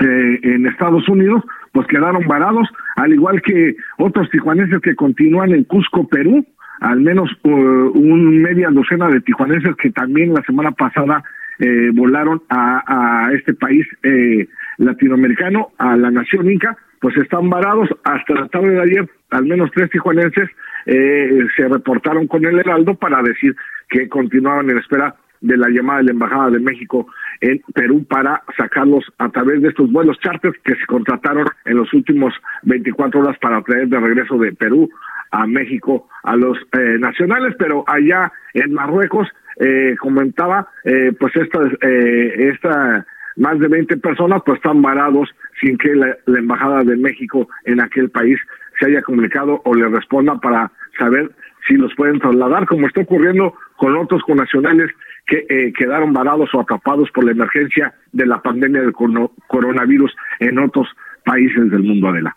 [0.00, 1.42] eh, en Estados Unidos,
[1.72, 6.44] pues quedaron varados, al igual que otros tijuanenses que continúan en Cusco, Perú,
[6.80, 11.22] al menos uh, un media docena de tijuanenses que también la semana pasada
[11.58, 12.82] eh, volaron a,
[13.26, 17.90] a, este país eh, latinoamericano, a la nación inca, pues están varados.
[18.02, 20.48] Hasta la tarde de ayer, al menos tres tijuanenses
[20.86, 23.54] eh, se reportaron con el Heraldo para decir
[23.90, 27.06] que continuaban en espera de la llamada de la Embajada de México
[27.42, 31.92] en Perú para sacarlos a través de estos vuelos charters que se contrataron en los
[31.92, 34.88] últimos 24 horas para traer de regreso de Perú
[35.30, 39.28] a México a los eh, nacionales, pero allá en Marruecos
[39.60, 43.04] eh, comentaba, eh, pues esta, eh, esta
[43.36, 45.28] más de 20 personas pues están varados
[45.64, 48.38] sin que la, la, embajada de México en aquel país
[48.78, 51.30] se haya comunicado o le responda para saber
[51.66, 54.90] si los pueden trasladar, como está ocurriendo con otros connacionales
[55.26, 60.58] que eh, quedaron varados o atrapados por la emergencia de la pandemia del coronavirus en
[60.58, 60.88] otros
[61.24, 62.36] países del mundo, Adela.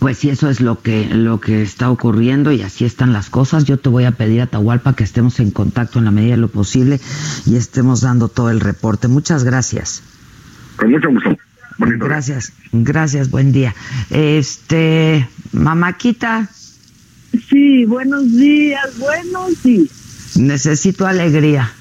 [0.00, 3.64] Pues sí, eso es lo que, lo que está ocurriendo y así están las cosas.
[3.64, 6.40] Yo te voy a pedir a Tahualpa que estemos en contacto en la medida de
[6.40, 6.98] lo posible
[7.46, 9.08] y estemos dando todo el reporte.
[9.08, 10.02] Muchas gracias.
[10.76, 11.36] Con mucho gusto.
[11.78, 12.82] Bonito gracias, día.
[12.84, 13.74] gracias, buen día.
[14.10, 16.48] Este, Mamáquita.
[17.48, 20.36] Sí, buenos días, buenos días.
[20.36, 21.72] Necesito alegría.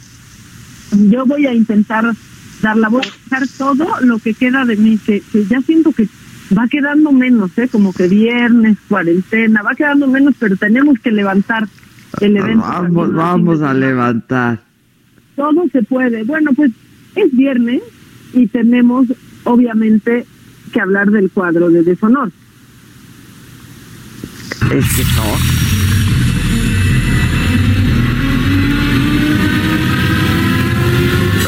[0.91, 2.05] Yo voy a intentar
[2.62, 6.07] darla, voy a dejar todo lo que queda de mí, que, que ya siento que
[6.57, 7.67] va quedando menos, ¿eh?
[7.67, 11.67] Como que viernes, cuarentena, va quedando menos, pero tenemos que levantar
[12.21, 12.65] el evento.
[12.65, 14.62] Vamos, vamos a levantar.
[15.36, 16.23] Todo se puede.
[16.23, 16.71] Bueno, pues
[17.15, 17.81] es viernes
[18.33, 19.07] y tenemos,
[19.43, 20.26] obviamente,
[20.71, 22.32] que hablar del cuadro de deshonor.
[24.71, 25.23] Es que no.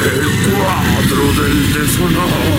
[0.02, 0.22] El
[0.52, 2.50] cuadro del deshonor.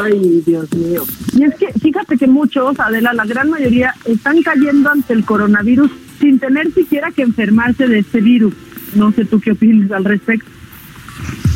[0.00, 1.04] Ay, Dios mío.
[1.34, 5.90] Y es que fíjate que muchos, Adela, la gran mayoría, están cayendo ante el coronavirus
[6.20, 8.54] sin tener siquiera que enfermarse de este virus.
[8.94, 10.50] No sé tú qué opinas al respecto.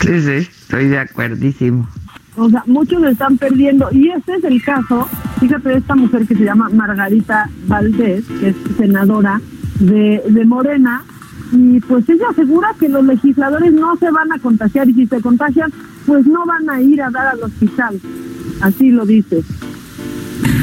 [0.03, 1.89] Sí, sí, estoy de acuerdísimo.
[2.37, 3.89] O sea, muchos están perdiendo.
[3.93, 5.09] Y este es el caso,
[5.41, 9.41] fíjate, de esta mujer que se llama Margarita Valdés, que es senadora
[9.79, 11.05] de, de Morena,
[11.53, 15.21] y pues ella asegura que los legisladores no se van a contagiar y si se
[15.21, 15.71] contagian,
[16.07, 18.01] pues no van a ir a dar al hospital.
[18.63, 19.43] Así lo dice.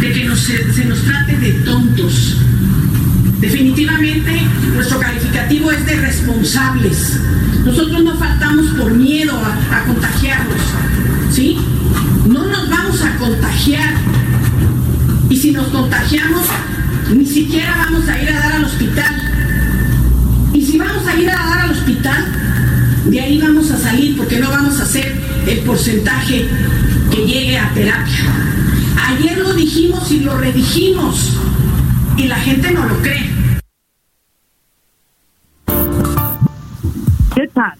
[0.02, 2.42] De que nos, se, se nos trate de tontos.
[3.40, 4.42] Definitivamente
[4.74, 7.20] nuestro calificativo es de responsables.
[7.64, 10.62] Nosotros no faltamos por miedo a, contagiarnos.
[11.32, 11.58] ¿Sí?
[12.28, 13.94] No nos vamos a contagiar.
[15.30, 16.44] Y si nos contagiamos,
[17.16, 19.16] ni siquiera vamos a ir a dar al hospital.
[20.54, 22.26] Y si vamos a ir a dar al hospital,
[23.06, 25.16] de ahí vamos a salir porque no vamos a hacer
[25.48, 26.46] el porcentaje
[27.10, 28.20] que llegue a terapia.
[29.08, 31.38] Ayer lo dijimos y lo redijimos
[32.20, 33.30] y la gente no lo cree.
[37.36, 37.74] ¿Qué tal?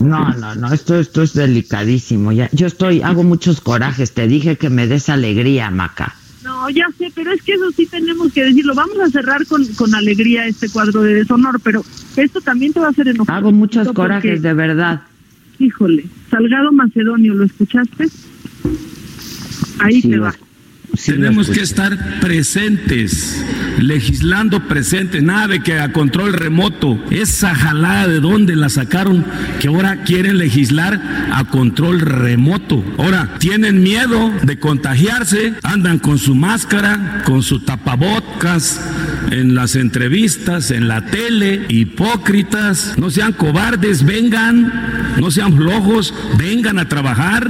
[0.00, 2.32] No, no, no, esto, esto es delicadísimo.
[2.32, 4.14] Ya, yo estoy, hago muchos corajes.
[4.14, 6.16] Te dije que me des alegría, Maca.
[6.42, 8.74] No, ya sé, pero es que eso sí tenemos que decirlo.
[8.74, 11.84] Vamos a cerrar con, con alegría este cuadro de deshonor, pero
[12.16, 13.36] esto también te va a hacer enojar.
[13.36, 15.02] Hago muchos corajes, de verdad.
[15.60, 18.08] Híjole, Salgado Macedonio, ¿lo escuchaste?
[19.78, 20.34] Ahí te va.
[21.04, 23.42] Tenemos que estar presentes,
[23.78, 27.02] legislando presentes, nada de que a control remoto.
[27.10, 29.24] Esa jalada de dónde la sacaron
[29.58, 31.00] que ahora quieren legislar
[31.32, 32.84] a control remoto.
[32.98, 38.80] Ahora tienen miedo de contagiarse, andan con su máscara, con su tapabocas
[39.30, 42.96] en las entrevistas, en la tele, hipócritas.
[42.98, 47.48] No sean cobardes, vengan, no sean flojos, vengan a trabajar.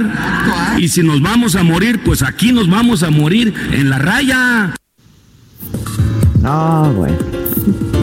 [0.77, 4.73] Y si nos vamos a morir, pues aquí nos vamos a morir en la raya.
[6.41, 7.17] No, bueno.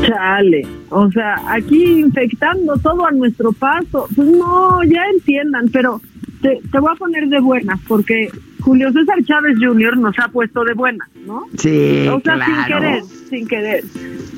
[0.06, 4.08] Chale, o sea, aquí infectando todo a nuestro paso.
[4.14, 6.00] Pues no, ya entiendan, pero
[6.40, 8.30] te, voy a poner de buenas, porque
[8.60, 9.96] Julio César Chávez Jr.
[9.96, 11.46] nos ha puesto de buenas, ¿no?
[11.58, 13.84] Sí, O sea, sin querer, sin querer.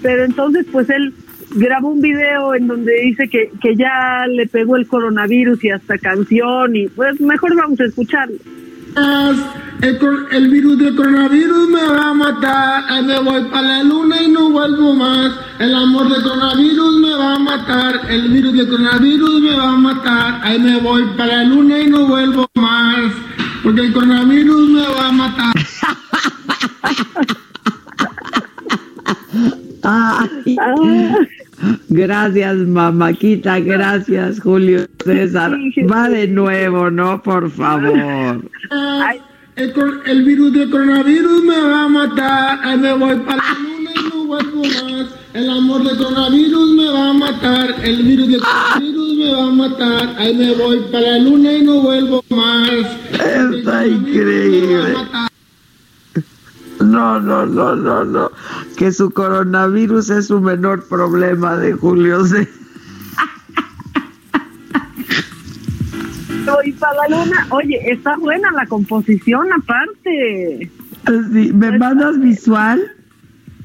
[0.02, 1.14] Pero entonces, pues él
[1.54, 5.98] grabó un video en donde dice que, que ya le pegó el coronavirus y hasta
[5.98, 8.36] canción, y pues mejor vamos a escucharlo.
[8.94, 9.98] El,
[10.32, 12.84] el, virus del coronavirus me va a matar.
[12.88, 15.32] Ahí me voy para la luna y no vuelvo más.
[15.58, 18.00] El amor del coronavirus me va a matar.
[18.10, 20.40] El virus del coronavirus me va a matar.
[20.42, 23.12] Ahí me voy para la luna y no vuelvo más.
[23.62, 25.54] Porque el coronavirus me va a matar.
[31.88, 35.56] Gracias, mamáquita, gracias, Julio César.
[35.90, 37.22] Va de nuevo, ¿no?
[37.22, 38.42] Por favor.
[39.54, 39.74] El,
[40.06, 42.58] el, virus del coronavirus me va a matar.
[42.62, 45.06] Ahí me voy para la luna y no vuelvo más.
[45.34, 47.74] El amor del coronavirus me va a matar.
[47.84, 50.14] El virus del coronavirus me va a matar.
[50.18, 53.01] Ahí me voy para la luna y no vuelvo más.
[53.24, 54.94] Está increíble.
[56.80, 58.30] No, no, no, no, no.
[58.76, 62.48] Que su coronavirus es su menor problema de Julio C.
[66.80, 67.46] La luna.
[67.50, 70.70] Oye, está buena la composición aparte.
[71.54, 72.80] ¿Me mandas visual?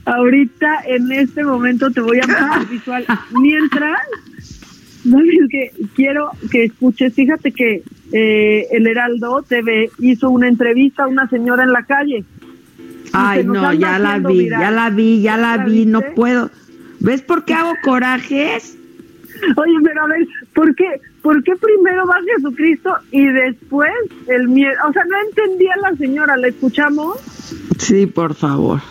[0.05, 3.05] Ahorita, en este momento, te voy a mandar visual.
[3.31, 3.99] Mientras,
[5.07, 7.13] no es que quiero que escuches.
[7.13, 12.23] Fíjate que eh, el Heraldo TV hizo una entrevista a una señora en la calle.
[13.13, 16.51] Ay, no, ya la vi, ya la vi, ya la vi, no puedo.
[16.99, 18.77] ¿Ves por qué hago corajes?
[19.55, 23.91] Oye, pero a ver, ¿por qué, ¿por qué primero va Jesucristo y después
[24.27, 24.73] el miedo?
[24.89, 27.19] O sea, no entendía la señora, ¿la escuchamos?
[27.77, 28.81] Sí, por favor.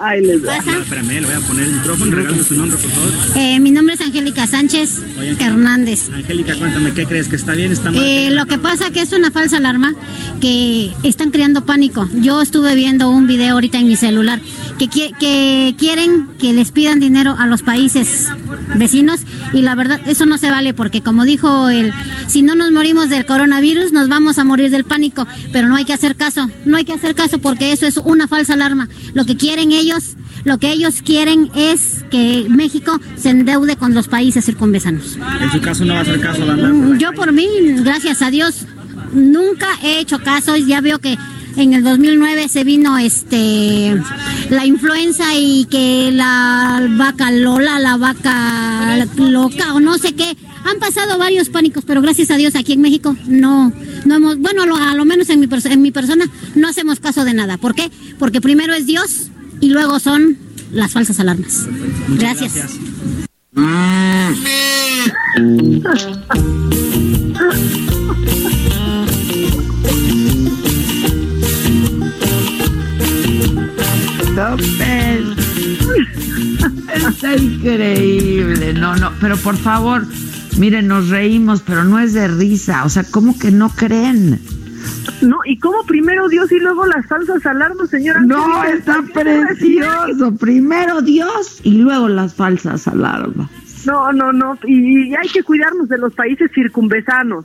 [0.00, 0.56] Ahí les va.
[0.56, 3.12] espérame, le voy a poner el micrófono, regálame su nombre, por favor.
[3.36, 5.02] Eh, mi nombre es Angélica Sánchez
[5.38, 6.10] Hernández.
[6.12, 7.28] Angélica, cuéntame, ¿qué crees?
[7.28, 7.72] ¿Que está bien?
[7.72, 8.02] ¿Está mal?
[8.02, 9.94] Eh, lo que pasa que es una falsa alarma
[10.40, 12.08] que están creando pánico.
[12.14, 14.40] Yo estuve viendo un video ahorita en mi celular
[14.78, 18.28] que, que quieren que les pidan dinero a los países
[18.74, 19.20] vecinos
[19.52, 21.92] y la verdad eso no se vale porque como dijo él,
[22.26, 25.84] si no nos morimos del coronavirus nos vamos a morir del pánico, pero no hay
[25.84, 28.88] que hacer caso, no hay que hacer caso porque eso es una falsa alarma.
[29.14, 29.85] Lo que quieren ellos,
[30.44, 35.18] lo que ellos quieren es que México se endeude con los países circunvesanos.
[35.40, 36.44] En su caso no va a hacer caso,
[36.98, 37.46] Yo por mí,
[37.82, 38.66] gracias a Dios,
[39.12, 41.16] nunca he hecho caso, ya veo que
[41.56, 44.00] en el 2009 se vino este
[44.50, 50.36] la influenza y que la vaca Lola, la vaca loca o no sé qué.
[50.64, 53.72] Han pasado varios pánicos, pero gracias a Dios aquí en México no,
[54.04, 57.34] no hemos, bueno, a lo, menos en mi, en mi persona no hacemos caso de
[57.34, 57.56] nada.
[57.56, 57.90] ¿Por qué?
[58.18, 60.36] Porque primero es Dios y luego son
[60.72, 61.66] las falsas alarmas.
[62.08, 62.54] gracias.
[62.54, 62.80] gracias.
[77.08, 78.74] Está increíble.
[78.74, 80.06] No, no, pero por favor,
[80.58, 82.84] miren, nos reímos, pero no es de risa.
[82.84, 84.38] O sea, ¿cómo que no creen?
[85.22, 88.20] No, ¿y cómo primero Dios y luego las falsas alarmas, señora?
[88.20, 90.34] No, está precioso.
[90.38, 93.48] Primero Dios y luego las falsas alarmas.
[93.86, 94.58] No, no, no.
[94.64, 97.44] Y, hay que cuidarnos de los países circunvesanos.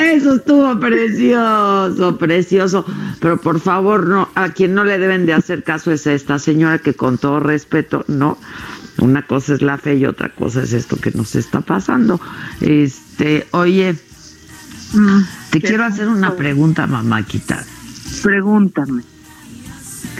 [0.00, 2.86] Eso estuvo precioso, precioso.
[3.20, 6.78] Pero por favor, no, a quien no le deben de hacer caso es esta señora
[6.78, 8.38] que con todo respeto, no,
[8.98, 12.20] una cosa es la fe y otra cosa es esto que nos está pasando.
[12.60, 13.96] Este, oye,
[14.92, 15.20] mm,
[15.50, 17.64] te quiero hacer una pregunta, mamáquita.
[18.22, 19.02] Pregúntame.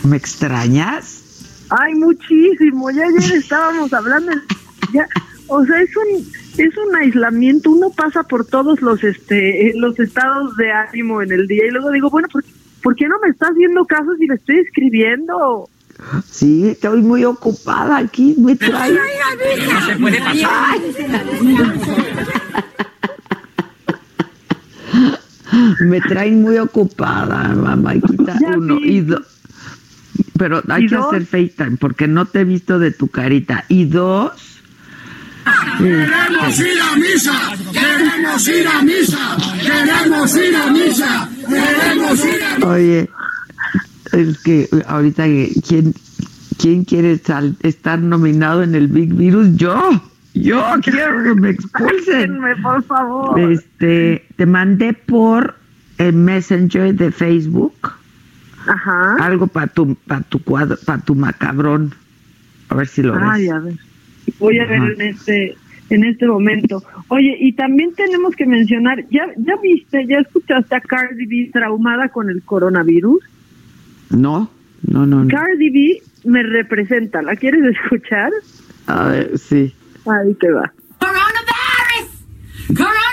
[0.04, 1.22] ¿Me extrañas?
[1.70, 2.90] Ay, muchísimo.
[2.90, 4.32] Ya ayer estábamos hablando.
[4.92, 5.06] Ya,
[5.46, 6.26] o sea, es un
[6.58, 11.46] es un aislamiento, uno pasa por todos los este los estados de ánimo en el
[11.46, 12.44] día y luego digo, bueno, ¿por,
[12.82, 15.68] ¿por qué no me estás haciendo caso si le estoy escribiendo?
[16.28, 18.92] Sí, estoy muy ocupada aquí, me trae.
[18.92, 20.78] No se puede pasar.
[25.80, 27.94] Me traen muy ocupada, mamá,
[28.56, 29.22] uno y dos.
[30.38, 33.64] Pero hay que hacer FaceTime porque no te he visto de tu carita.
[33.68, 34.50] Y dos,
[35.78, 37.32] ¡Queremos ir a misa!
[37.72, 39.36] ¡Queremos ir a misa!
[39.60, 41.28] ¡Queremos ir a misa!
[41.48, 42.66] ¡Queremos ir a misa!
[42.66, 43.10] Oye,
[44.12, 45.24] es que ahorita,
[45.66, 45.94] ¿quién,
[46.58, 47.12] quién quiere
[47.62, 49.56] estar nominado en el Big Virus?
[49.56, 50.02] Yo.
[50.34, 52.40] Yo quiero que me expulsen.
[52.62, 53.40] por favor.
[53.40, 55.56] Este, te mandé por
[56.00, 57.74] el Messenger de Facebook.
[58.66, 59.16] Ajá.
[59.20, 61.94] Algo para tu, para tu cuadro, para tu macabrón.
[62.70, 63.22] A ver si lo ves.
[63.24, 63.74] Ay, a ver.
[64.38, 65.56] Voy a ver en este
[65.90, 66.82] en este momento.
[67.08, 72.08] Oye, y también tenemos que mencionar, ¿ya ya viste, ya escuchaste a Cardi B traumada
[72.08, 73.22] con el coronavirus?
[74.10, 74.50] No,
[74.86, 75.24] no, no.
[75.24, 75.28] no.
[75.28, 78.30] Cardi B me representa, ¿la quieres escuchar?
[78.86, 79.74] A ver, sí.
[80.06, 80.72] Ahí te va.
[80.98, 82.24] Coronavirus.
[82.68, 83.09] Coronavirus.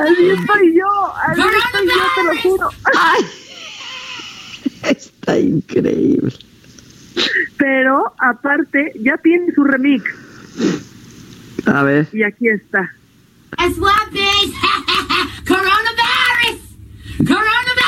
[0.00, 2.68] Así estoy yo, así estoy yo, te lo juro.
[2.96, 3.24] Ay,
[4.82, 6.34] está increíble.
[7.56, 10.04] Pero aparte, ya tiene su remix.
[11.66, 12.08] A ver.
[12.12, 12.90] Y aquí está.
[13.58, 13.76] This
[15.46, 16.60] coronavirus.
[17.18, 17.80] Coronavirus.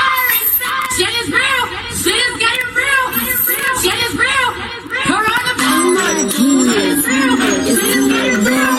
[6.75, 8.72] It's yes, yes, yes,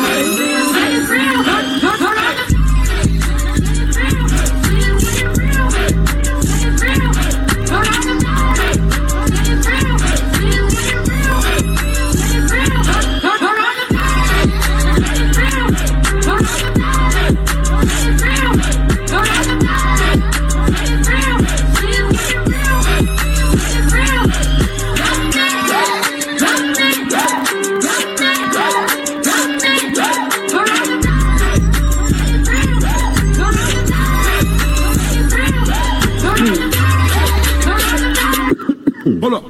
[39.05, 39.41] Hola.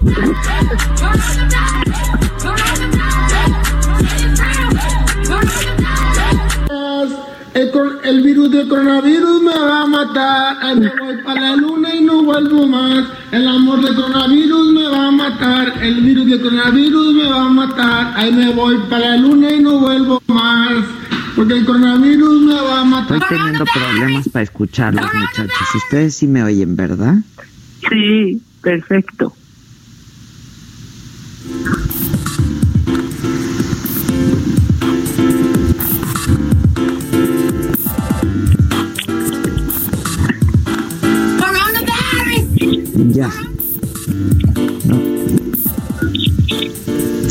[7.53, 10.57] El, cor- el virus del coronavirus me va a matar.
[10.61, 13.05] Ay, me voy para la luna y no vuelvo más.
[13.31, 15.73] El amor del coronavirus me va a matar.
[15.83, 18.13] El virus del coronavirus me va a matar.
[18.15, 20.83] Ahí me voy para la luna y no vuelvo más.
[21.35, 23.17] Porque el coronavirus me va a matar.
[23.21, 25.75] Estoy teniendo problemas para escucharlos, muchachos.
[25.75, 27.17] Ustedes sí me oyen, ¿verdad?
[27.87, 29.33] Sí, perfecto.
[43.13, 43.29] Ya.
[44.85, 44.99] No.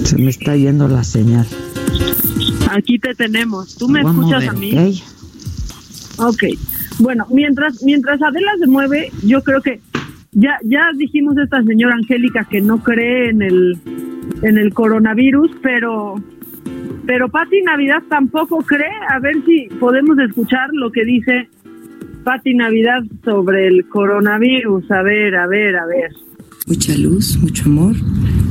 [0.05, 1.47] Se me está yendo la señal.
[2.71, 3.77] Aquí te tenemos.
[3.77, 5.03] ¿Tú me a escuchas mover, a mí?
[6.19, 6.29] ¿ok?
[6.29, 6.43] Ok.
[6.99, 9.81] Bueno, mientras mientras Adela se mueve, yo creo que
[10.33, 13.79] ya ya dijimos a esta señora Angélica que no cree en el
[14.43, 16.17] en el coronavirus, pero
[17.07, 18.93] pero Pati Navidad tampoco cree.
[19.09, 21.49] A ver si podemos escuchar lo que dice
[22.25, 24.91] Pati Navidad sobre el coronavirus.
[24.91, 26.11] A ver, a ver, a ver.
[26.67, 27.97] Mucha luz, mucho amor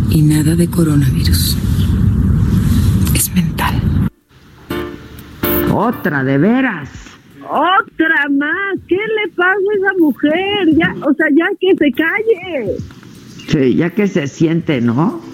[0.10, 1.58] y nada de coronavirus.
[3.16, 4.10] Es mental.
[5.74, 6.90] Otra, de veras.
[7.50, 8.80] Otra más.
[8.88, 10.76] ¿Qué le pasa a esa mujer?
[10.76, 12.78] Ya, o sea, ya que se calle.
[13.48, 15.31] Sí, ya que se siente, ¿no?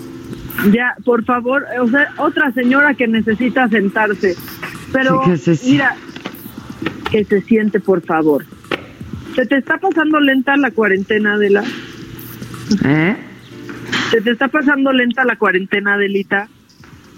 [0.71, 4.35] Ya, por favor, o sea, otra señora que necesita sentarse.
[4.91, 5.95] Pero, Sí, que se si- mira,
[7.11, 8.45] que se siente, por favor.
[9.35, 11.63] ¿Se te está pasando lenta la cuarentena, Adela?
[12.83, 13.15] ¿Eh?
[14.09, 16.47] ¿Se te está pasando lenta la cuarentena, Adelita?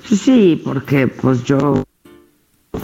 [0.04, 1.84] Sí, porque pues yo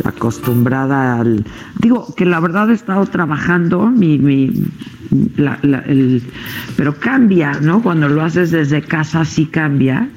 [0.03, 1.45] acostumbrada al
[1.79, 4.51] digo que la verdad he estado trabajando mi, mi
[5.37, 6.23] la- la- el-
[6.75, 10.09] pero cambia no cuando lo haces desde casa sí cambia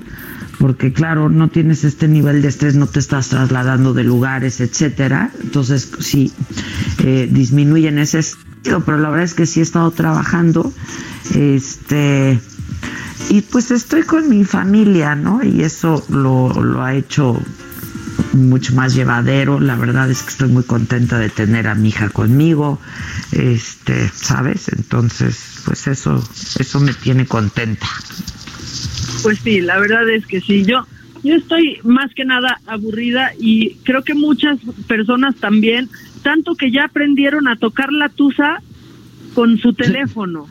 [0.59, 5.31] porque claro no tienes este nivel de estrés no te estás trasladando de lugares etcétera
[5.43, 6.33] entonces sí
[7.05, 10.73] eh, disminuye ese sentido pero la verdad es que sí he estado trabajando
[11.35, 12.39] este
[13.31, 17.41] y pues estoy con mi familia no y eso lo, lo ha hecho
[18.33, 19.61] mucho más llevadero.
[19.61, 22.81] La verdad es que estoy muy contenta de tener a mi hija conmigo,
[23.33, 24.69] este, ¿sabes?
[24.69, 26.23] Entonces, pues eso,
[26.59, 27.89] eso me tiene contenta.
[29.23, 30.65] Pues sí, la verdad es que sí.
[30.65, 30.85] Yo,
[31.23, 35.89] yo estoy más que nada aburrida y creo que muchas personas también,
[36.23, 38.63] tanto que ya aprendieron a tocar la tusa
[39.35, 40.47] con su teléfono.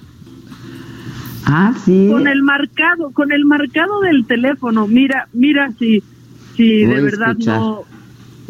[1.45, 2.09] Ah, sí.
[2.11, 4.87] Con el marcado, con el marcado del teléfono.
[4.87, 6.03] Mira, mira si,
[6.55, 7.83] si de Voy verdad no.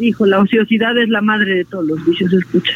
[0.00, 2.32] Hijo, la ociosidad es la madre de todos los vicios.
[2.32, 2.74] Escucha.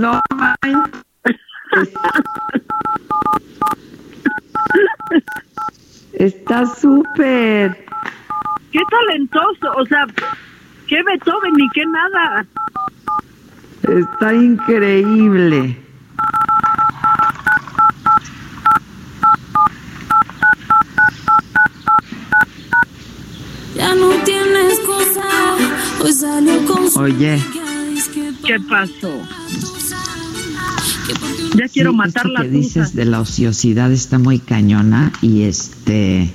[0.00, 0.20] No,
[6.14, 7.86] Está súper.
[8.72, 10.06] Qué talentoso, o sea,
[10.88, 12.46] qué Beethoven ni qué nada.
[13.82, 15.76] Está increíble.
[23.76, 25.22] Ya no tienes cosa,
[26.02, 27.42] hoy salió con Oye.
[28.44, 29.20] ¿Qué pasó?
[31.54, 35.42] Ya quiero Sí, matar esto la que dices de la ociosidad está muy cañona y
[35.42, 36.32] este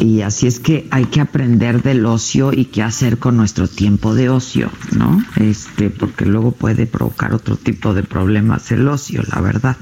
[0.00, 4.14] y así es que hay que aprender del ocio y qué hacer con nuestro tiempo
[4.14, 5.22] de ocio, ¿no?
[5.36, 9.76] Este, porque luego puede provocar otro tipo de problemas el ocio, la verdad.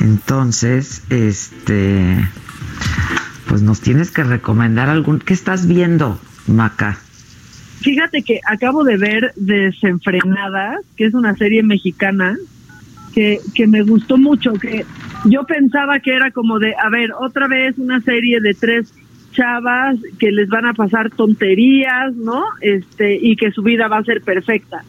[0.00, 2.26] Entonces, este
[3.48, 6.98] pues nos tienes que recomendar algún ¿qué estás viendo, Maca?
[7.80, 12.36] Fíjate que acabo de ver Desenfrenadas, que es una serie mexicana
[13.14, 14.84] que, que me gustó mucho, que
[15.24, 18.92] yo pensaba que era como de, a ver, otra vez una serie de tres
[19.38, 22.44] chavas que les van a pasar tonterías, ¿no?
[22.60, 24.82] Este, y que su vida va a ser perfecta.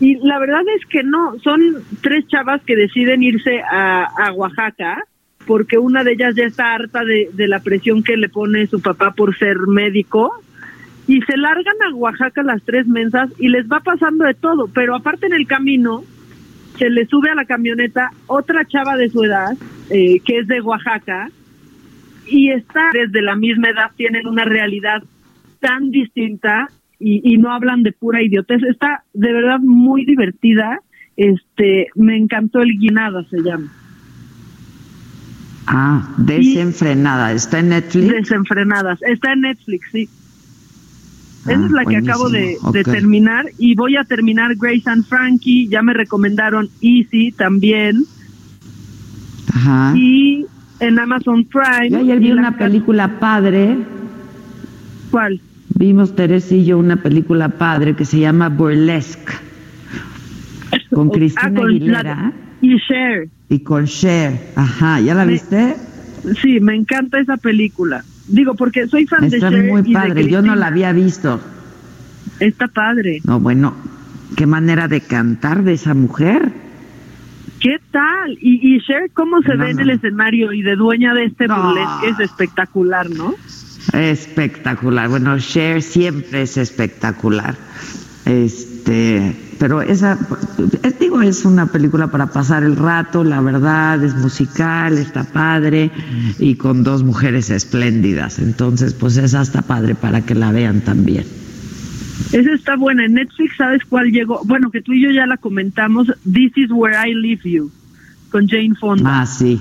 [0.00, 1.60] Y la verdad es que no, son
[2.02, 5.02] tres chavas que deciden irse a, a Oaxaca
[5.46, 8.80] porque una de ellas ya está harta de, de la presión que le pone su
[8.80, 10.32] papá por ser médico
[11.06, 14.94] y se largan a Oaxaca las tres mensas y les va pasando de todo, pero
[14.94, 16.02] aparte en el camino
[16.78, 19.52] se le sube a la camioneta otra chava de su edad,
[19.90, 21.30] eh, que es de Oaxaca,
[22.26, 25.02] y está desde la misma edad, tienen una realidad
[25.60, 26.68] tan distinta
[26.98, 28.62] y, y no hablan de pura idiotez.
[28.62, 30.80] Está de verdad muy divertida.
[31.16, 33.70] Este, me encantó el guinada, se llama.
[35.66, 38.08] Ah, desenfrenada, ¿está en Netflix?
[38.10, 39.00] Desenfrenadas.
[39.02, 40.08] Está en Netflix, sí.
[41.46, 45.04] Esa Ah, es la que acabo de, de terminar y voy a terminar Grace and
[45.06, 45.68] Frankie.
[45.68, 48.04] Ya me recomendaron Easy también.
[49.54, 49.92] Ajá.
[49.96, 50.46] Y
[50.80, 51.90] en Amazon Prime.
[51.90, 53.76] Yo ayer vi una película padre.
[55.10, 55.40] ¿Cuál?
[55.76, 59.32] Vimos Teresa y yo una película padre que se llama Burlesque.
[60.92, 63.28] Con Cristina Ah, con Aguilera la- y Cher.
[63.48, 64.52] y con Cher.
[64.56, 65.76] Ajá, ¿ya la Me- viste?
[66.42, 68.04] Sí, me encanta esa película.
[68.28, 70.28] Digo, porque soy fan Está de Cher muy y de padre.
[70.28, 71.40] Yo no la había visto.
[72.40, 73.20] Está padre.
[73.24, 73.74] No, bueno,
[74.36, 76.52] qué manera de cantar de esa mujer.
[77.64, 78.32] ¿Qué tal?
[78.42, 79.82] Y, y Cher, ¿cómo se No, ve en no.
[79.84, 82.10] el escenario y de dueña de este burlesque?
[82.10, 83.34] Es espectacular, ¿no?
[83.94, 85.08] Espectacular.
[85.08, 87.54] Bueno, Cher siempre es espectacular.
[88.26, 90.18] Este, pero esa,
[91.00, 95.90] digo, es una película para pasar el rato, la verdad, es musical, está padre
[96.38, 98.40] y con dos mujeres espléndidas.
[98.40, 101.24] Entonces, pues esa está padre para que la vean también.
[102.32, 103.04] Esa está buena.
[103.06, 104.40] En Netflix, ¿sabes cuál llegó?
[104.44, 106.08] Bueno, que tú y yo ya la comentamos.
[106.24, 107.70] This is where I leave you.
[108.30, 109.20] Con Jane Fonda.
[109.22, 109.60] Ah, sí,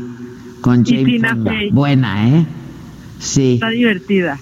[0.61, 1.53] con Jane Fonda.
[1.71, 2.45] Buena, ¿eh?
[3.19, 4.39] Sí, Está divertida.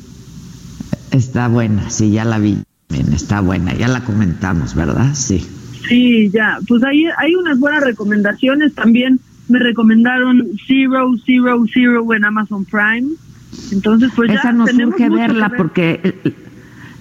[1.11, 2.57] está buena, sí, ya la vi.
[2.89, 5.13] Bien, Está buena, ya la comentamos, ¿verdad?
[5.13, 5.45] Sí.
[5.87, 6.59] Sí, ya.
[6.67, 8.73] Pues ahí hay unas buenas recomendaciones.
[8.75, 13.09] También me recomendaron Zero, Zero, Zero en Amazon Prime.
[13.71, 15.57] Entonces, pues ya esa nos tenemos urge mucho que verla ver.
[15.57, 16.15] porque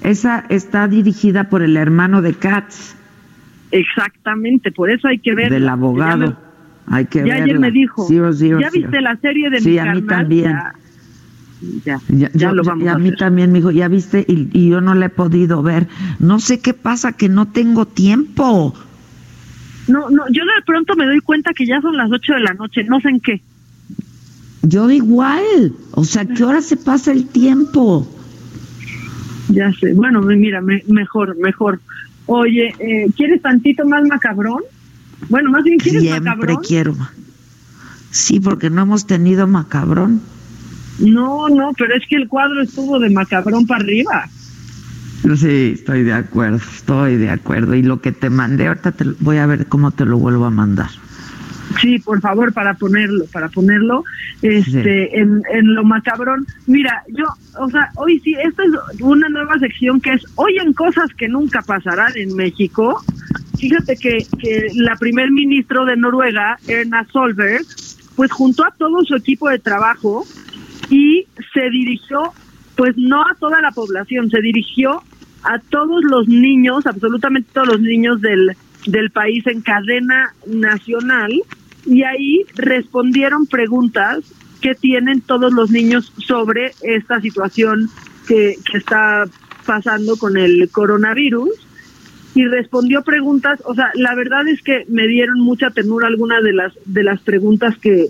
[0.02, 2.94] esa está dirigida por el hermano de Katz,
[3.72, 5.50] Exactamente, por eso hay que ver.
[5.50, 6.36] del abogado.
[6.88, 7.44] Hay que Ya verla.
[7.44, 10.50] ayer me dijo, ¿ya viste la serie de Sí, mi a mí también.
[10.52, 10.74] Ya,
[11.84, 13.86] ya, Ya, ya yo- lo ya- vamos y a a mí también me dijo, ya
[13.86, 15.86] viste, y, y yo no la he podido ver.
[16.18, 18.74] No sé qué pasa, que no tengo tiempo.
[19.86, 22.54] No, no, yo de pronto me doy cuenta que ya son las 8 de la
[22.54, 23.40] noche, no sé en qué.
[24.62, 25.72] Yo igual.
[25.92, 28.08] O sea, ¿qué hora se pasa el tiempo?
[29.52, 31.80] Ya sé, bueno, mira, me- mejor, mejor.
[32.26, 34.62] Oye, eh, ¿quieres tantito más macabrón?
[35.28, 36.56] Bueno, más bien, ¿quieres Siempre macabrón?
[36.66, 36.96] quiero.
[38.10, 40.22] Sí, porque no hemos tenido macabrón.
[40.98, 44.28] No, no, pero es que el cuadro estuvo de macabrón para arriba.
[45.36, 47.74] Sí, estoy de acuerdo, estoy de acuerdo.
[47.74, 50.50] Y lo que te mandé, ahorita te, voy a ver cómo te lo vuelvo a
[50.50, 50.88] mandar.
[51.80, 54.04] Sí, por favor, para ponerlo, para ponerlo
[54.42, 56.46] este en, en lo macabrón.
[56.66, 57.26] Mira, yo,
[57.58, 61.28] o sea, hoy sí, esta es una nueva sección que es hoy en cosas que
[61.28, 63.02] nunca pasarán en México.
[63.58, 67.64] Fíjate que, que la primer ministro de Noruega, Erna Solberg,
[68.16, 70.24] pues juntó a todo su equipo de trabajo
[70.88, 72.32] y se dirigió,
[72.76, 75.02] pues no a toda la población, se dirigió
[75.42, 78.56] a todos los niños, absolutamente todos los niños del,
[78.86, 81.30] del país en cadena nacional
[81.86, 84.20] y ahí respondieron preguntas
[84.60, 87.88] que tienen todos los niños sobre esta situación
[88.26, 89.24] que, está
[89.66, 91.50] pasando con el coronavirus
[92.34, 96.52] y respondió preguntas, o sea, la verdad es que me dieron mucha ternura algunas de
[96.52, 98.06] las de las preguntas que,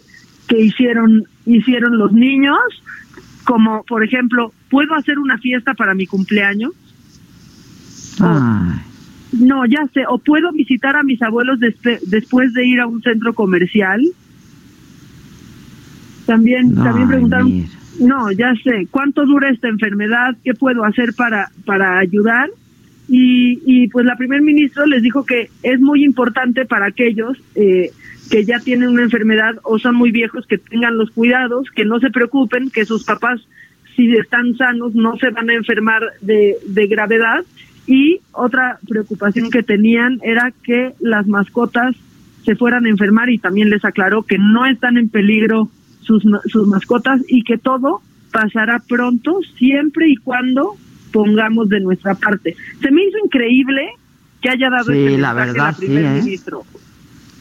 [0.46, 2.58] que hicieron hicieron los niños,
[3.44, 6.72] como por ejemplo, ¿puedo hacer una fiesta para mi cumpleaños?
[8.20, 8.89] Ay.
[9.32, 10.04] No, ya sé.
[10.08, 14.00] ¿O puedo visitar a mis abuelos despe- después de ir a un centro comercial?
[16.26, 17.46] También, también preguntaron.
[17.52, 17.68] mira.
[18.00, 18.86] No, ya sé.
[18.90, 20.36] ¿Cuánto dura esta enfermedad?
[20.44, 22.48] ¿Qué puedo hacer para para ayudar?
[23.08, 27.90] Y, y pues la primer ministro les dijo que es muy importante para aquellos eh,
[28.30, 31.98] que ya tienen una enfermedad o son muy viejos que tengan los cuidados, que no
[31.98, 33.40] se preocupen, que sus papás
[33.96, 37.44] si están sanos no se van a enfermar de, de gravedad
[37.90, 41.96] y otra preocupación que tenían era que las mascotas
[42.44, 45.68] se fueran a enfermar y también les aclaró que no están en peligro
[46.00, 50.76] sus, sus mascotas y que todo pasará pronto siempre y cuando
[51.12, 52.54] pongamos de nuestra parte.
[52.80, 53.88] Se me hizo increíble
[54.40, 56.22] que haya dado Sí, este la verdad, sí, primer ¿eh?
[56.22, 56.62] ministro.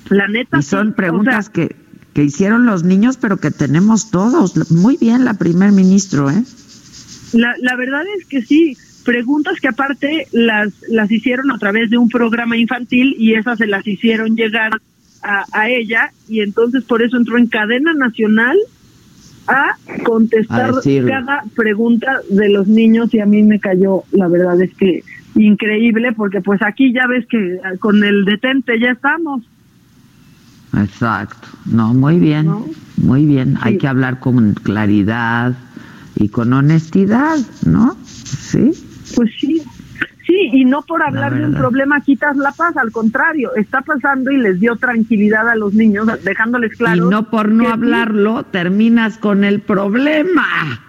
[0.10, 1.76] La neta Y sí, son o preguntas sea, que,
[2.16, 4.72] que hicieron los niños, pero que tenemos todos.
[4.72, 6.44] Muy bien la primer ministro, ¿eh?
[7.34, 8.76] La, la verdad es que sí,
[9.10, 13.66] preguntas que aparte las, las hicieron a través de un programa infantil y esas se
[13.66, 14.74] las hicieron llegar
[15.24, 18.56] a, a ella y entonces por eso entró en cadena nacional
[19.48, 24.62] a contestar A cada pregunta de los niños y a mí me cayó, la verdad
[24.62, 25.04] es que
[25.34, 29.42] increíble porque pues aquí ya ves que con el detente ya estamos.
[30.78, 31.48] Exacto.
[31.66, 32.48] No, muy bien,
[32.98, 33.58] muy bien.
[33.62, 35.56] Hay que hablar con claridad
[36.16, 37.98] y con honestidad, ¿no?
[38.06, 38.72] Sí.
[39.16, 39.62] Pues sí,
[40.26, 44.32] sí, y no por hablar de un problema quitas la paz, al contrario, está pasando
[44.32, 47.08] y les dio tranquilidad a los niños, dejándoles claro.
[47.08, 50.82] y no por no sí, hablarlo, terminas con el problema.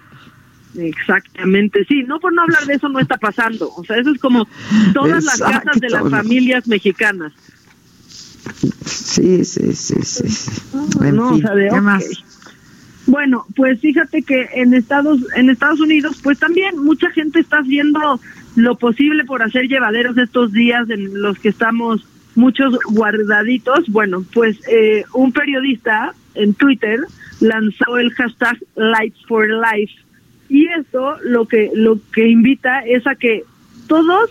[0.77, 4.19] Exactamente, sí, no por no hablar de eso no está pasando, o sea, eso es
[4.21, 4.47] como
[4.93, 7.33] todas las casas de las familias mexicanas.
[8.85, 10.29] Sí, sí, sí, sí.
[10.29, 10.51] sí.
[11.01, 12.03] En No, o sea, de, ¿qué más?
[13.07, 18.19] Bueno, pues fíjate que en Estados en Estados Unidos, pues también mucha gente está haciendo
[18.55, 23.89] lo posible por hacer llevaderos estos días en los que estamos muchos guardaditos.
[23.89, 26.99] Bueno, pues eh, un periodista en Twitter
[27.39, 29.93] lanzó el hashtag Lights for Life
[30.47, 33.43] y esto lo que lo que invita es a que
[33.87, 34.29] todos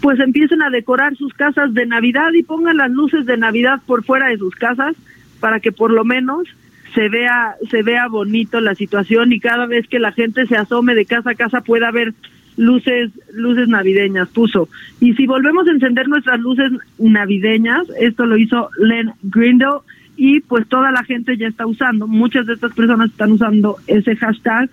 [0.00, 4.04] pues empiecen a decorar sus casas de Navidad y pongan las luces de Navidad por
[4.04, 4.94] fuera de sus casas
[5.40, 6.48] para que por lo menos
[6.94, 10.94] se vea se vea bonito la situación y cada vez que la gente se asome
[10.94, 12.14] de casa a casa pueda ver
[12.56, 14.68] luces luces navideñas puso.
[15.00, 19.80] Y si volvemos a encender nuestras luces navideñas esto lo hizo Len Grindle
[20.16, 22.06] y pues toda la gente ya está usando.
[22.06, 24.70] Muchas de estas personas están usando ese hashtag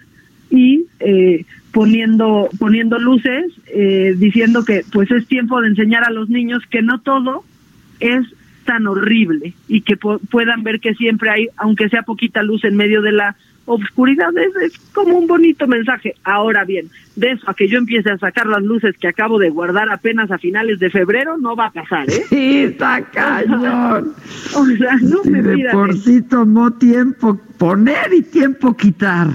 [0.52, 6.30] y eh, poniendo poniendo luces eh, diciendo que pues es tiempo de enseñar a los
[6.30, 7.44] niños que no todo
[8.00, 8.28] es
[8.64, 13.02] tan horrible y que puedan ver que siempre hay aunque sea poquita luz en medio
[13.02, 13.36] de la
[13.66, 18.10] obscuridad es, es como un bonito mensaje ahora bien de eso a que yo empiece
[18.12, 21.68] a sacar las luces que acabo de guardar apenas a finales de febrero no va
[21.68, 24.14] a pasar eh Sí, está cañón.
[24.56, 29.28] o sea no Sí, me de por sí tomó tiempo poner y tiempo quitar.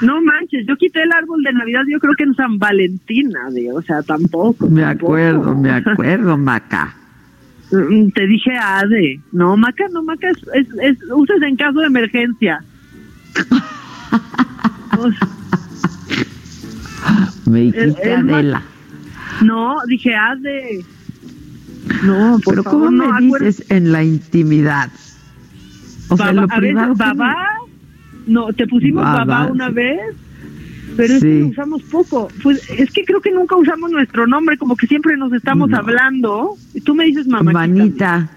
[0.00, 3.72] no manches yo quité el árbol de navidad yo creo que en San Valentín de
[3.72, 5.06] o sea tampoco Me tampoco.
[5.14, 6.94] acuerdo, me acuerdo, Maca.
[7.72, 9.20] Mm, Te dije ADE.
[9.32, 12.62] No, Maca, no, Maca es, es, es usas en caso de emergencia.
[17.46, 18.62] Me dijiste Adela.
[19.42, 20.84] no, dije ADE.
[22.04, 24.90] No, por Pero favor, ¿cómo no, me dices en la intimidad?
[26.08, 26.94] O sea, lo a veces privado.
[26.94, 27.36] ¿qué babá,
[28.26, 30.00] no, te pusimos Babá, babá una vez,
[31.00, 32.28] pero es que usamos poco.
[32.42, 35.76] Pues es que creo que nunca usamos nuestro nombre, como que siempre nos estamos No.
[35.78, 36.56] hablando.
[36.74, 37.52] Y tú me dices mamá.
[37.52, 38.28] Manita.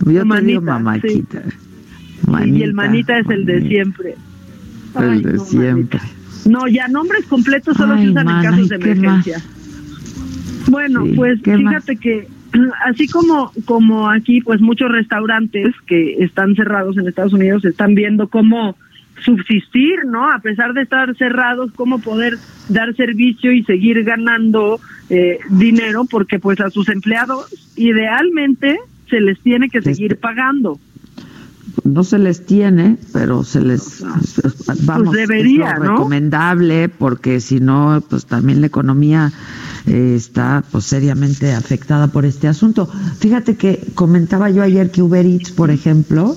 [0.00, 1.42] Yo te digo Manita, mamáquita.
[2.44, 4.14] y el manita es el de siempre.
[4.98, 6.00] El de siempre.
[6.44, 9.42] No, ya nombres completos solo se usan en casos de ¿y qué emergencia.
[10.68, 12.28] Bueno, Sí, pues ¿qué fíjate que
[12.86, 18.28] así como como aquí pues muchos restaurantes que están cerrados en Estados Unidos están viendo
[18.28, 18.76] cómo
[19.24, 20.30] subsistir, ¿no?
[20.30, 22.38] A pesar de estar cerrados, cómo poder
[22.68, 27.46] dar servicio y seguir ganando eh, dinero porque pues a sus empleados
[27.76, 30.78] idealmente se les tiene que seguir pagando.
[31.84, 34.02] no se les tiene, pero se les
[34.82, 35.90] vamos Pues debería, es lo ¿no?
[35.92, 39.32] recomendable porque si no, pues también la economía
[39.86, 42.86] eh, está pues seriamente afectada por este asunto.
[43.20, 46.36] Fíjate que comentaba yo ayer que Uber Eats, por ejemplo,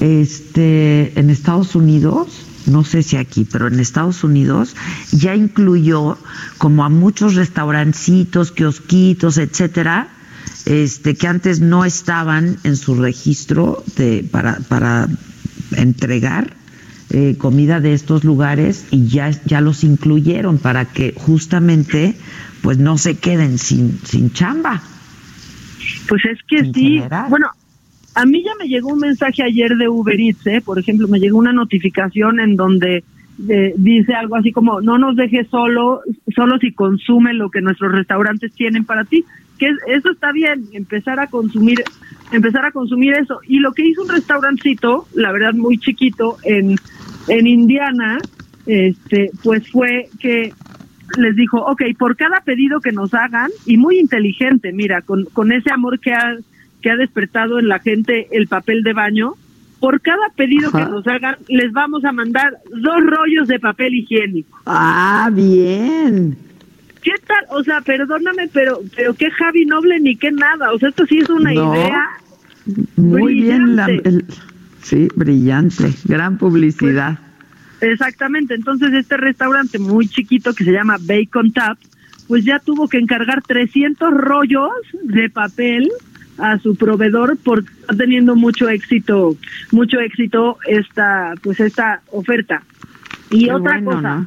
[0.00, 4.76] este en Estados Unidos no sé si aquí, pero en Estados Unidos
[5.12, 6.18] ya incluyó
[6.58, 10.08] como a muchos restaurancitos, kiosquitos, etcétera,
[10.66, 15.08] este que antes no estaban en su registro de para para
[15.76, 16.54] entregar
[17.10, 22.16] eh, comida de estos lugares y ya ya los incluyeron para que justamente
[22.62, 24.82] pues no se queden sin sin chamba.
[26.08, 26.80] Pues es que En sí.
[26.80, 27.26] general.
[27.30, 27.50] Bueno,
[28.14, 30.60] a mí ya me llegó un mensaje ayer de Uber Eats, ¿eh?
[30.64, 33.04] por ejemplo, me llegó una notificación en donde
[33.48, 36.00] eh, dice algo así como no nos dejes solo,
[36.34, 39.24] solo si consume lo que nuestros restaurantes tienen para ti.
[39.58, 41.82] Que es- eso está bien, empezar a consumir,
[42.32, 43.40] empezar a consumir eso.
[43.46, 46.76] Y lo que hizo un restaurancito, la verdad muy chiquito, en,
[47.28, 48.18] en Indiana,
[48.66, 50.52] este, pues fue que
[51.18, 55.50] les dijo, ok, por cada pedido que nos hagan, y muy inteligente, mira, con, con
[55.52, 56.36] ese amor que ha,
[56.80, 59.34] que ha despertado en la gente el papel de baño,
[59.80, 60.84] por cada pedido Ajá.
[60.84, 64.58] que nos hagan, les vamos a mandar dos rollos de papel higiénico.
[64.66, 66.36] Ah, bien.
[67.02, 67.46] ¿Qué tal?
[67.58, 70.72] O sea, perdóname, pero pero qué Javi Noble ni qué nada.
[70.72, 71.74] O sea, esto sí es una No.
[71.74, 72.04] idea.
[72.96, 74.08] Muy bien la, Brillante.
[74.10, 74.24] el-
[74.82, 77.18] sí, brillante, gran publicidad.
[77.80, 81.78] Exactamente, entonces este restaurante muy chiquito que se llama Bacon Tap,
[82.28, 84.68] pues ya tuvo que encargar 300 rollos
[85.02, 85.88] de papel
[86.40, 89.36] a su proveedor por está teniendo mucho éxito,
[89.72, 92.62] mucho éxito esta pues esta oferta.
[93.30, 94.26] Y Qué otra bueno, cosa,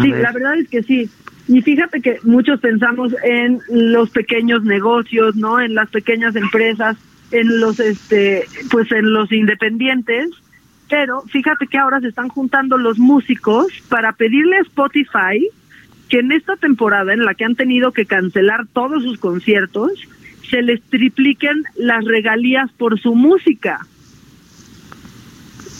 [0.00, 0.22] sí, ver.
[0.22, 1.10] la verdad es que sí.
[1.48, 5.60] Y fíjate que muchos pensamos en los pequeños negocios, ¿no?
[5.60, 6.96] En las pequeñas empresas,
[7.32, 10.30] en los este pues en los independientes,
[10.88, 15.48] pero fíjate que ahora se están juntando los músicos para pedirle a Spotify
[16.08, 19.92] que en esta temporada en la que han tenido que cancelar todos sus conciertos,
[20.52, 23.78] se les tripliquen las regalías por su música.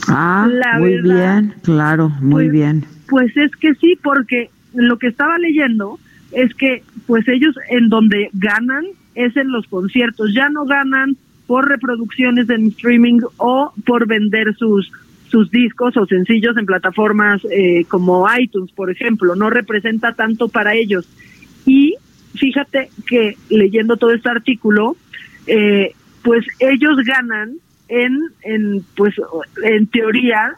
[0.08, 2.84] Ah, La muy verdad, bien, claro, muy pues- bien.
[3.08, 5.98] Pues es que sí, porque lo que estaba leyendo
[6.32, 11.68] es que pues ellos en donde ganan es en los conciertos, ya no ganan por
[11.68, 14.90] reproducciones en streaming o por vender sus
[15.30, 20.74] sus discos o sencillos en plataformas eh, como iTunes, por ejemplo, no representa tanto para
[20.74, 21.06] ellos.
[22.42, 24.96] Fíjate que leyendo todo este artículo,
[25.46, 27.52] eh, pues ellos ganan
[27.86, 29.14] en, en pues
[29.62, 30.54] en teoría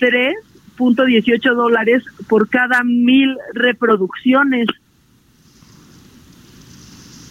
[0.00, 4.68] 3.18 dólares por cada mil reproducciones.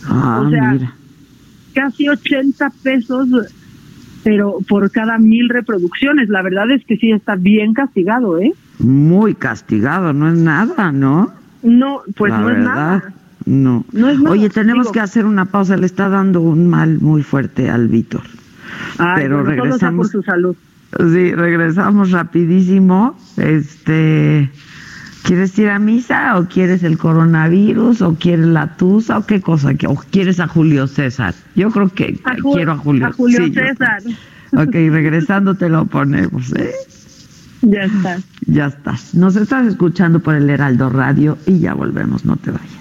[0.05, 0.93] Ah, o sea, mira.
[1.73, 3.29] casi 80 pesos,
[4.23, 6.29] pero por cada mil reproducciones.
[6.29, 8.53] La verdad es que sí está bien castigado, ¿eh?
[8.77, 11.33] Muy castigado, no es nada, ¿no?
[11.63, 13.13] No, pues La no es nada.
[13.45, 13.85] No.
[13.91, 14.93] No es nada, Oye, tenemos digo.
[14.93, 18.21] que hacer una pausa, le está dando un mal muy fuerte al Víctor.
[18.97, 20.09] Ay, Pero bueno, sea por regresamos.
[20.11, 20.55] su salud.
[20.97, 23.17] Sí, regresamos rapidísimo.
[23.37, 24.49] Este,
[25.23, 29.71] ¿quieres ir a misa o quieres el coronavirus o quieres la tusa o qué cosa?
[29.87, 31.33] ¿O quieres a Julio César?
[31.55, 33.07] Yo creo que A quiero a Julio.
[33.07, 34.01] a Julio Sí, César.
[34.53, 36.71] Ok, regresando te lo ponemos, ¿eh?
[37.61, 38.17] Ya está.
[38.47, 39.13] Ya estás.
[39.15, 42.80] Nos estás escuchando por el Heraldo Radio y ya volvemos, no te vayas.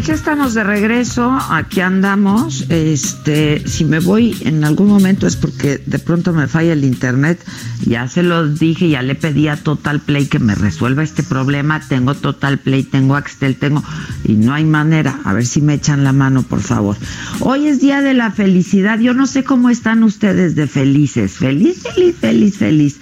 [0.00, 2.64] Pues ya estamos de regreso, aquí andamos.
[2.70, 7.38] Este, si me voy en algún momento es porque de pronto me falla el internet.
[7.84, 11.80] Ya se los dije, ya le pedí a Total Play que me resuelva este problema.
[11.86, 13.84] Tengo Total Play, tengo Axtel, tengo
[14.24, 15.20] y no hay manera.
[15.24, 16.96] A ver si me echan la mano, por favor.
[17.40, 19.00] Hoy es día de la felicidad.
[19.00, 21.32] Yo no sé cómo están ustedes de felices.
[21.32, 23.00] Feliz, feliz, feliz, feliz.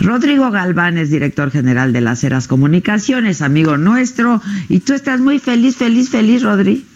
[0.00, 5.38] Rodrigo Galván es director general de las Heras Comunicaciones, amigo nuestro, y tú estás muy
[5.38, 6.86] feliz, feliz, feliz, Rodri.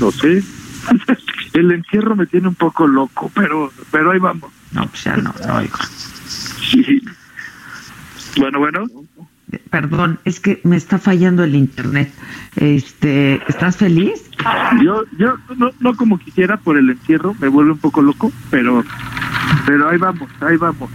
[0.00, 0.42] No sé.
[1.52, 4.50] El encierro me tiene un poco loco, pero pero ahí vamos.
[4.72, 5.78] No, pues ya no, no oigo.
[6.70, 7.00] Sí.
[8.36, 8.84] Bueno, bueno.
[9.70, 12.12] Perdón, es que me está fallando el internet.
[12.56, 14.28] Este, ¿estás feliz?
[14.82, 18.84] Yo yo no, no como quisiera por el encierro, me vuelve un poco loco, pero
[19.66, 20.90] pero ahí vamos, ahí vamos.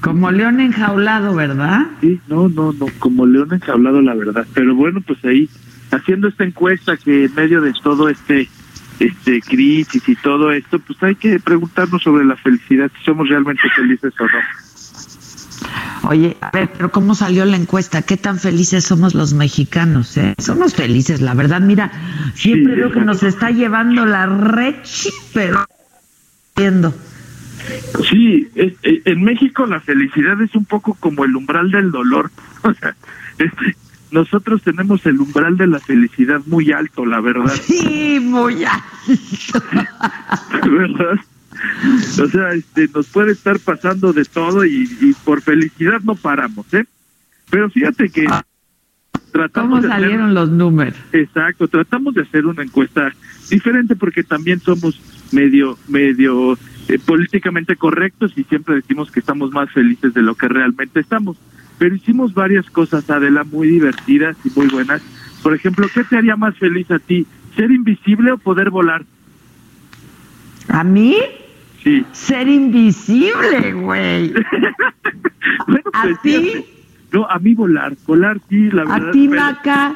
[0.00, 1.86] Como león enjaulado, ¿verdad?
[2.00, 4.46] Sí, no, no, no, como león enjaulado la verdad.
[4.54, 5.48] Pero bueno, pues ahí
[5.90, 8.48] haciendo esta encuesta que en medio de todo este
[9.00, 13.62] este crisis y todo esto, pues hay que preguntarnos sobre la felicidad, si somos realmente
[13.74, 16.10] felices o no.
[16.10, 18.02] Oye, a ver, pero ¿cómo salió la encuesta?
[18.02, 20.16] ¿Qué tan felices somos los mexicanos?
[20.16, 20.34] Eh?
[20.38, 21.60] Somos felices, la verdad.
[21.60, 21.90] Mira,
[22.34, 24.74] siempre Sí, veo que nos está llevando la red,
[25.32, 25.64] pero.
[28.10, 32.30] Sí, es- eh, en México la felicidad es un poco como el umbral del dolor.
[32.66, 32.96] O sea,
[33.38, 33.76] este,
[34.10, 37.52] nosotros tenemos el umbral de la felicidad muy alto, la verdad.
[37.62, 38.54] Sí, muy
[40.64, 41.18] ¿Verdad?
[42.22, 46.72] O sea, este, nos puede estar pasando de todo y, y por felicidad no paramos,
[46.74, 46.84] ¿eh?
[47.50, 48.26] Pero fíjate que
[49.32, 50.94] tratamos ¿Cómo de hacer- salieron los números?
[51.12, 53.12] Exacto, tratamos de hacer una encuesta
[53.50, 55.00] diferente porque también somos
[55.32, 56.58] medio, medio
[56.88, 61.36] eh, políticamente correctos y siempre decimos que estamos más felices de lo que realmente estamos.
[61.78, 65.02] Pero hicimos varias cosas, Adela, muy divertidas y muy buenas.
[65.42, 67.26] Por ejemplo, ¿qué te haría más feliz a ti?
[67.56, 69.04] ¿Ser invisible o poder volar?
[70.68, 71.16] ¿A mí?
[71.82, 72.04] Sí.
[72.12, 74.32] Ser invisible, güey.
[75.92, 76.64] ¿A ti?
[77.12, 77.94] No, a mí volar.
[78.06, 79.08] Volar, sí, la verdad.
[79.08, 79.94] ¿A ti, pero- Maca?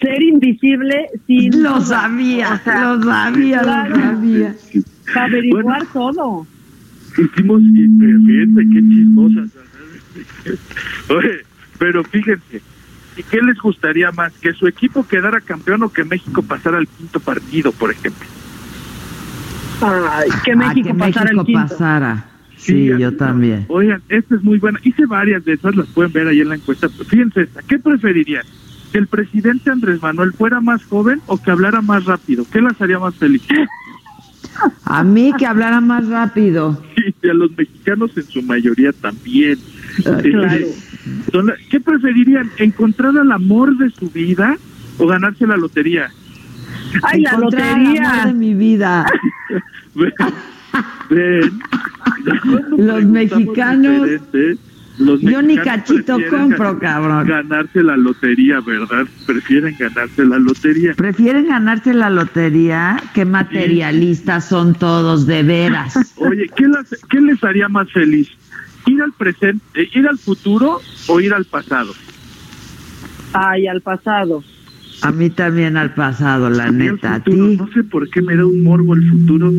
[0.00, 1.62] Ser invisible sin...
[1.62, 4.54] Lo sabía, o sea, lo sabía, claro, lo sabía.
[5.16, 6.46] Averiguar todo.
[7.16, 7.88] Hicimos, y-
[8.26, 9.50] fíjense qué chismosas.
[11.08, 11.40] Oye,
[11.78, 12.60] pero fíjense,
[13.16, 14.32] ¿y qué les gustaría más?
[14.34, 18.26] ¿Que su equipo quedara campeón o que México pasara al quinto partido, por ejemplo?
[19.80, 21.60] Ay, que Ah, México que pasara México quinto.
[21.68, 22.24] pasara.
[22.56, 23.66] Sí, yo también.
[23.68, 24.80] Oigan, esta es muy buena.
[24.82, 26.88] Hice varias de esas, las pueden ver ahí en la encuesta.
[26.88, 28.42] Fíjense esta, ¿qué preferirían?
[28.92, 32.44] ¿Que el presidente Andrés Manuel fuera más joven o que hablara más rápido?
[32.50, 33.42] ¿Qué las haría más feliz?
[34.84, 36.82] A mí que hablara más rápido.
[37.22, 39.58] y a los mexicanos en su mayoría también.
[40.06, 40.66] Ah, claro.
[41.44, 42.50] la- ¿Qué preferirían?
[42.58, 44.56] ¿Encontrar al amor de su vida
[44.98, 46.10] o ganarse la lotería?
[47.02, 48.12] Ay, la lotería.
[48.22, 49.06] amor de mi vida.
[49.94, 50.12] Ven,
[51.10, 51.58] ven.
[52.76, 54.02] Los mexicanos.
[54.08, 54.58] Diferentes.
[54.98, 57.26] Los Yo ni cachito compro, gan- cabrón.
[57.28, 59.06] Ganarse la lotería, ¿verdad?
[59.26, 60.94] Prefieren ganarse la lotería.
[60.94, 62.96] ¿Prefieren ganarse la lotería?
[63.14, 65.96] Qué materialistas son todos, de veras.
[66.16, 68.28] Oye, ¿qué, las- qué les haría más feliz?
[68.86, 71.92] ¿Ir al presente, eh, ir al futuro o ir al pasado?
[73.32, 74.42] Ay, al pasado.
[75.02, 77.14] A mí también al pasado, la neta.
[77.14, 77.56] ¿A Futuro, ti?
[77.56, 79.52] No sé por qué me da un morbo el futuro.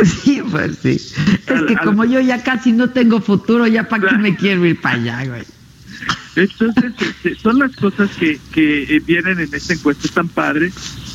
[0.04, 0.90] Sí, pues sí.
[0.90, 4.80] Es que como yo ya casi no tengo futuro, ya para qué me quiero ir
[4.80, 5.42] para allá, güey.
[6.36, 10.72] Entonces, este, son las cosas que, que eh, vienen en esta encuesta tan padre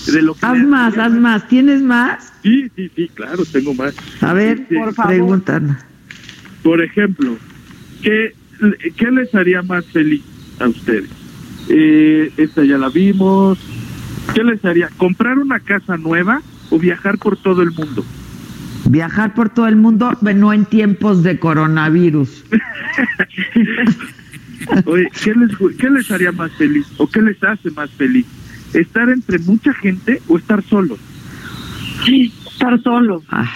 [0.08, 1.48] de lo que Haz más, haz más.
[1.48, 2.34] ¿Tienes más?
[2.44, 3.96] Sí, sí, sí, claro, tengo más.
[4.22, 5.78] A ver, Este, pregúntanos.
[6.64, 7.38] Por ejemplo,
[8.02, 8.36] ¿qué,
[8.98, 10.24] ¿qué les haría más feliz
[10.60, 11.10] a ustedes?
[11.70, 13.58] Eh, esta ya la vimos.
[14.34, 14.90] ¿Qué les haría?
[14.98, 18.04] ¿Comprar una casa nueva o viajar por todo el mundo?
[18.90, 22.44] Viajar por todo el mundo, no en tiempos de coronavirus.
[24.86, 28.26] Oye, ¿qué les, gu- ¿qué les haría más feliz o qué les hace más feliz?
[28.74, 31.00] ¿Estar entre mucha gente o estar solos?
[32.08, 33.24] Estar solo.
[33.30, 33.48] Ay,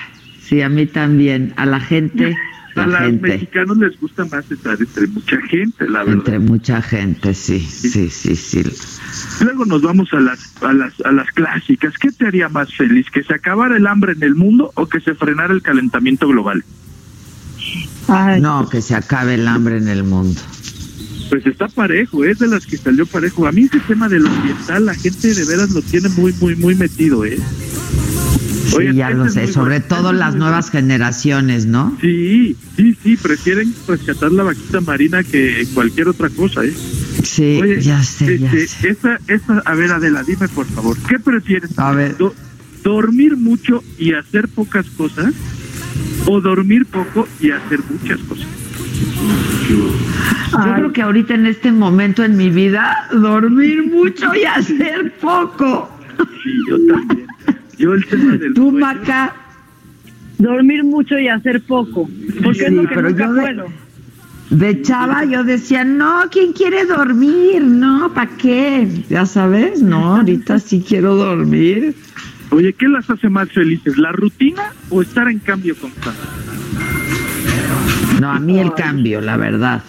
[0.41, 1.53] sí, a mí también.
[1.57, 2.35] A la gente,
[2.83, 3.27] A la los gente.
[3.27, 6.13] mexicanos les gusta más estar entre mucha gente, la verdad.
[6.13, 8.63] Entre mucha gente, sí, sí, sí, sí.
[9.43, 11.93] Luego nos vamos a las, a las a las clásicas.
[11.97, 13.07] ¿Qué te haría más feliz?
[13.11, 16.63] ¿Que se acabara el hambre en el mundo o que se frenara el calentamiento global?
[18.41, 20.39] No, que se acabe el hambre en el mundo.
[21.29, 23.45] Pues está parejo, es de las que salió parejo.
[23.45, 26.55] A mí ese tema de lo ambiental, la gente de veras lo tiene muy, muy,
[26.55, 27.37] muy metido, ¿eh?
[28.65, 31.97] Sí, Oye, ya lo es sé, sobre todo las nuevas generaciones, ¿no?
[32.01, 36.73] Sí, sí, sí, prefieren rescatar la vaquita marina que cualquier otra cosa, ¿eh?
[37.23, 38.89] Sí, ya sé, ya este, sé.
[38.89, 41.77] Esa, esa, a ver, Adela, dime por favor, ¿qué prefieres?
[41.79, 42.17] A ver.
[42.17, 42.35] Do-
[42.83, 45.33] ¿Dormir mucho y hacer pocas cosas?
[46.25, 48.47] ¿O dormir poco y hacer muchas cosas?
[49.69, 55.89] Yo creo que ahorita en este momento en mi vida, dormir mucho y hacer poco.
[56.43, 57.27] Sí, yo también.
[57.79, 59.33] Yo el tema del Tú, Maca.
[60.37, 62.07] Dormir mucho y hacer poco.
[62.43, 63.65] Porque es Sí, lo que pero nunca yo de- puedo.
[64.51, 67.61] De chava yo decía, no, ¿quién quiere dormir?
[67.63, 68.87] No, ¿para qué?
[69.09, 71.93] Ya sabes, no, ahorita sí quiero dormir.
[72.49, 73.95] Oye, ¿qué las hace más felices?
[73.97, 76.19] ¿La rutina o estar en cambio constante?
[78.19, 79.83] No, a mí el cambio, la verdad.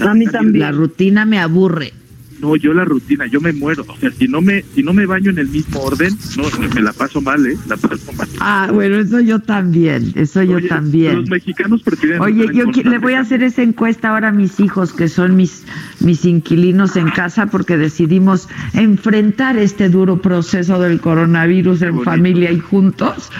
[0.00, 0.60] A mí también.
[0.60, 1.92] La rutina me aburre.
[2.40, 3.84] No, yo la rutina, yo me muero.
[3.88, 6.82] O sea, si no me, si no me baño en el mismo orden, no, me
[6.82, 7.56] la paso mal, ¿eh?
[7.68, 8.28] La paso mal.
[8.40, 11.16] Ah, bueno, eso yo también, eso yo también.
[11.16, 12.20] Los mexicanos prefieren.
[12.20, 15.64] Oye, yo le voy a hacer esa encuesta ahora a mis hijos, que son mis,
[16.00, 22.60] mis inquilinos en casa, porque decidimos enfrentar este duro proceso del coronavirus en familia y
[22.60, 23.30] juntos.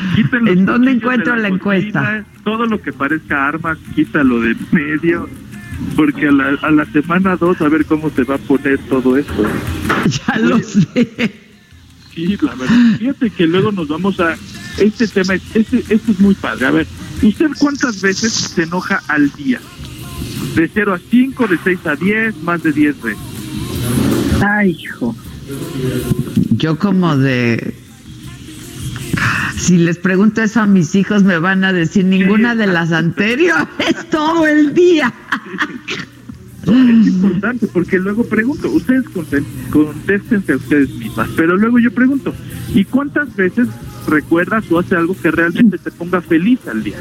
[0.46, 2.00] ¿En dónde encuentro la encuesta?
[2.00, 5.28] cocina, Todo lo que parezca armas, quítalo de medio.
[5.96, 9.16] Porque a la, a la semana dos, a ver cómo se va a poner todo
[9.16, 9.32] esto.
[10.26, 11.32] Ya lo sé.
[12.14, 12.76] Sí, la verdad.
[12.98, 14.36] Fíjate que luego nos vamos a.
[14.78, 16.66] Este tema, es- este, esto es muy padre.
[16.66, 16.86] A ver,
[17.22, 19.60] ¿usted cuántas veces se enoja al día?
[20.54, 23.18] De 0 a 5, de 6 a 10, más de 10 veces.
[24.40, 25.14] Ay, hijo.
[26.56, 27.74] Yo como de...
[29.68, 33.68] Si les pregunto eso a mis hijos me van a decir ninguna de las anteriores
[34.10, 35.12] todo el día.
[36.62, 39.04] Es importante porque luego pregunto, ustedes
[39.68, 42.34] contéstense a ustedes mismas, pero luego yo pregunto,
[42.74, 43.68] ¿y cuántas veces
[44.06, 47.00] recuerdas o hace algo que realmente te ponga feliz al día?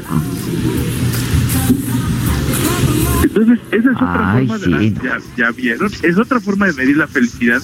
[3.22, 4.94] Entonces, esa es otra Ay, forma de...
[5.38, 7.62] ya vieron, es otra forma de medir la felicidad.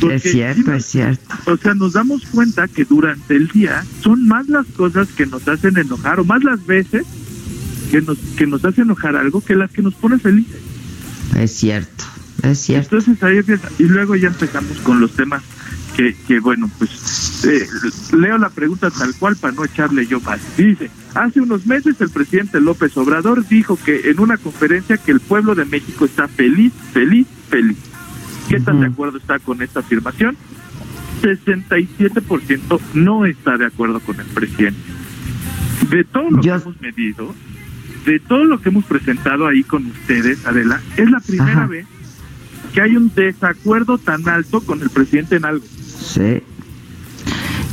[0.00, 1.34] Porque Es cierto, es cierto.
[1.46, 5.46] O sea, nos damos cuenta que durante el día son más las cosas que nos
[5.48, 7.04] hacen enojar o más las veces
[7.90, 10.60] que nos, que nos hace enojar algo que las que nos pone felices.
[11.36, 12.04] Es cierto,
[12.42, 12.96] es cierto.
[12.96, 13.68] Entonces ahí empieza.
[13.78, 15.42] Y luego ya empezamos con los temas
[15.96, 17.66] que, que bueno, pues eh,
[18.16, 20.40] leo la pregunta tal cual para no echarle yo más.
[20.56, 25.20] Dice, hace unos meses el presidente López Obrador dijo que en una conferencia que el
[25.20, 27.78] pueblo de México está feliz, feliz, feliz.
[28.48, 30.36] ¿Qué tan de acuerdo está con esta afirmación?
[31.22, 34.78] 67% no está de acuerdo con el presidente.
[35.90, 37.34] De todo lo que hemos medido,
[38.04, 41.66] de todo lo que hemos presentado ahí con ustedes, Adela, es la primera Ajá.
[41.66, 41.86] vez
[42.72, 45.64] que hay un desacuerdo tan alto con el presidente en algo.
[45.66, 46.42] Sí.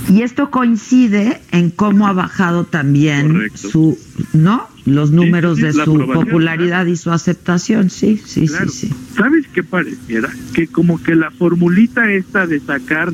[0.09, 3.97] Y esto coincide en cómo ha bajado también su,
[4.33, 4.67] ¿no?
[4.85, 8.69] Los números sí, de su popularidad y su aceptación, sí, sí, Claro.
[8.69, 8.93] sí, sí.
[9.15, 10.29] ¿Sabes qué pareciera?
[10.53, 13.13] Que como que la formulita esta de sacar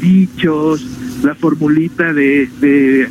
[0.00, 0.86] dichos,
[1.22, 3.08] la formulita de, de, eh,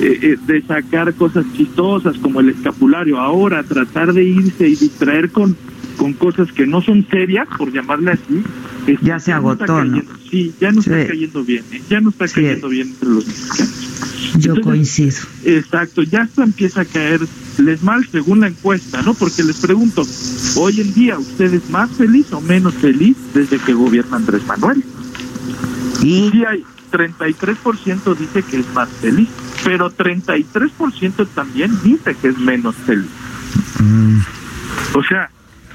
[0.00, 5.56] eh, de sacar cosas chistosas como el escapulario, ahora tratar de irse y distraer con,
[5.96, 8.42] con cosas que no son serias, por llamarle así.
[9.02, 9.90] Ya se agotó, ¿no?
[10.02, 11.82] cayendo- Sí, ya no está cayendo bien, ¿eh?
[11.88, 12.34] ya no está Sí.
[12.34, 13.90] cayendo bien entre los mexicanos.
[14.38, 15.16] Yo coincido.
[15.44, 19.14] Exacto, ya esto empieza a caerles mal según la encuesta, ¿no?
[19.14, 20.04] Porque les pregunto,
[20.56, 24.82] hoy en día, ¿usted es más feliz o menos feliz desde que gobierna Andrés Manuel?
[26.02, 29.28] Y sí hay 33% dice que es más feliz,
[29.64, 33.06] pero 33% también dice que es menos feliz.
[33.80, 34.18] Mm.
[34.94, 35.30] O sea,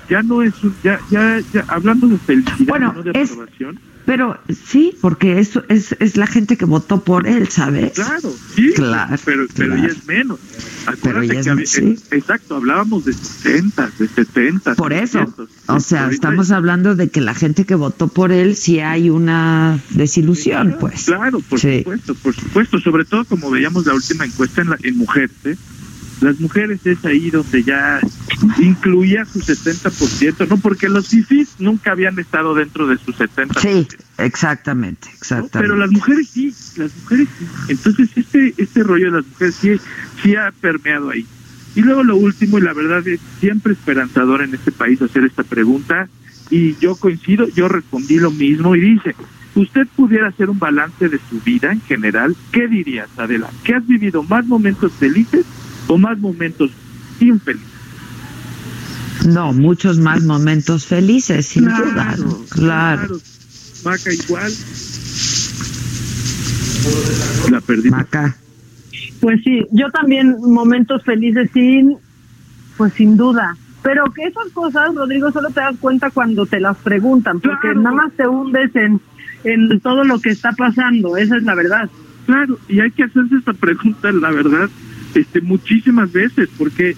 [0.09, 3.79] ya no es un- ya ya ya hablando de felicidad, Bueno, no de es- aprobación.
[4.05, 7.91] Pero sí, porque eso es, es la gente que votó por él, ¿sabes?
[7.93, 9.87] Claro, sí, Claro, pero, pero claro.
[9.87, 10.39] ya es menos.
[10.87, 11.95] Acuérdate ya es que sí.
[12.09, 14.73] exacto, hablábamos de 60, de 70.
[14.73, 15.19] Por eso.
[15.19, 15.49] 300.
[15.67, 19.77] O sea, estamos hablando de que la gente que votó por él sí hay una
[19.91, 21.05] desilusión, pues.
[21.05, 21.79] Claro, por Sí.
[21.79, 25.55] supuesto, por supuesto, sobre todo como veíamos la última encuesta en, la, en mujeres, ¿eh?
[26.21, 27.99] Las mujeres es ahí donde ya
[28.59, 33.59] incluía su 70%, no porque los fifis nunca habían estado dentro de su 70%.
[33.59, 35.59] Sí, exactamente, exactamente.
[35.59, 37.45] Pero las mujeres sí, las mujeres sí.
[37.69, 39.71] Entonces este este rollo de las mujeres sí,
[40.21, 41.25] sí ha permeado ahí.
[41.75, 45.43] Y luego lo último, y la verdad es siempre esperanzador en este país hacer esta
[45.43, 46.09] pregunta,
[46.49, 49.15] y yo coincido, yo respondí lo mismo y dice,
[49.55, 53.49] usted pudiera hacer un balance de su vida en general, ¿qué dirías, Adela?
[53.63, 55.45] ¿Que has vivido más momentos felices
[55.89, 56.71] o más momentos
[57.19, 57.67] infelices?
[59.27, 62.15] No, muchos más momentos felices, sin duda.
[62.49, 63.17] Claro.
[63.83, 64.51] Maca igual.
[67.51, 67.89] La perdí.
[67.89, 68.37] Maca.
[69.19, 71.97] Pues sí, yo también momentos felices sin,
[72.77, 73.57] pues sin duda.
[73.81, 77.95] pero que esas cosas, Rodrigo, solo te das cuenta cuando te las preguntan, porque nada
[77.95, 79.01] más te hundes en,
[79.43, 81.89] en todo lo que está pasando, esa es la verdad.
[82.25, 84.69] Claro, y hay que hacerse esta pregunta, la verdad,
[85.15, 86.95] este, muchísimas veces, porque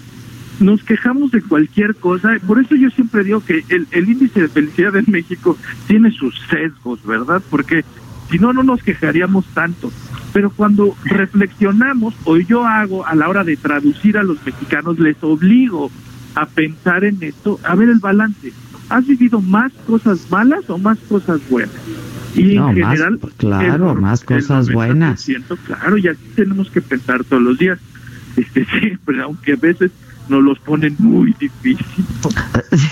[0.60, 2.38] nos quejamos de cualquier cosa.
[2.46, 5.58] Por eso yo siempre digo que el, el índice de felicidad en México
[5.88, 7.42] tiene sus sesgos, ¿verdad?
[7.50, 7.84] Porque
[8.30, 9.92] si no, no nos quejaríamos tanto.
[10.34, 15.18] Pero cuando reflexionamos, o yo hago a la hora de traducir a los mexicanos, les
[15.22, 15.92] obligo
[16.36, 18.54] a pensar en esto, a ver el balance.
[18.90, 21.74] ¿Has vivido más cosas malas o más cosas buenas?
[22.36, 25.28] Y No, en más- general, claro, el- más cosas 90%, buenas.
[25.66, 27.80] Claro, y así tenemos que pensar todos los días.
[28.36, 29.92] Este, siempre, aunque a veces
[30.30, 31.86] nos los ponen muy difícil.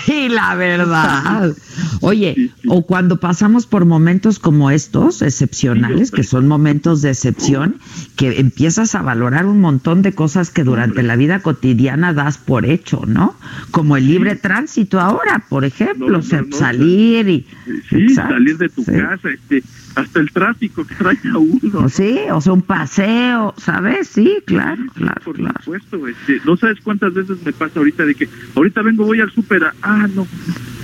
[0.04, 1.54] Sí, la verdad.
[2.00, 7.76] Oye, o cuando pasamos por momentos como estos, excepcionales, que son momentos de excepción,
[8.16, 12.66] que empiezas a valorar un montón de cosas que durante la vida cotidiana das por
[12.66, 13.34] hecho, ¿no?
[13.70, 17.46] Como el libre tránsito ahora, por ejemplo, No, o sea, no, no, salir y...
[17.88, 19.62] Sí, Exacto, salir de tu casa, este,
[19.94, 21.88] hasta el tráfico que trae a uno.
[21.88, 24.08] Sí, o sea, un paseo, ¿sabes?
[24.08, 25.54] Sí, claro, claro, Por claro.
[25.64, 29.30] supuesto, este, no sabes cuántas veces me pasa ahorita de que ahorita vengo, voy al
[29.32, 30.26] súper, a- ah, no,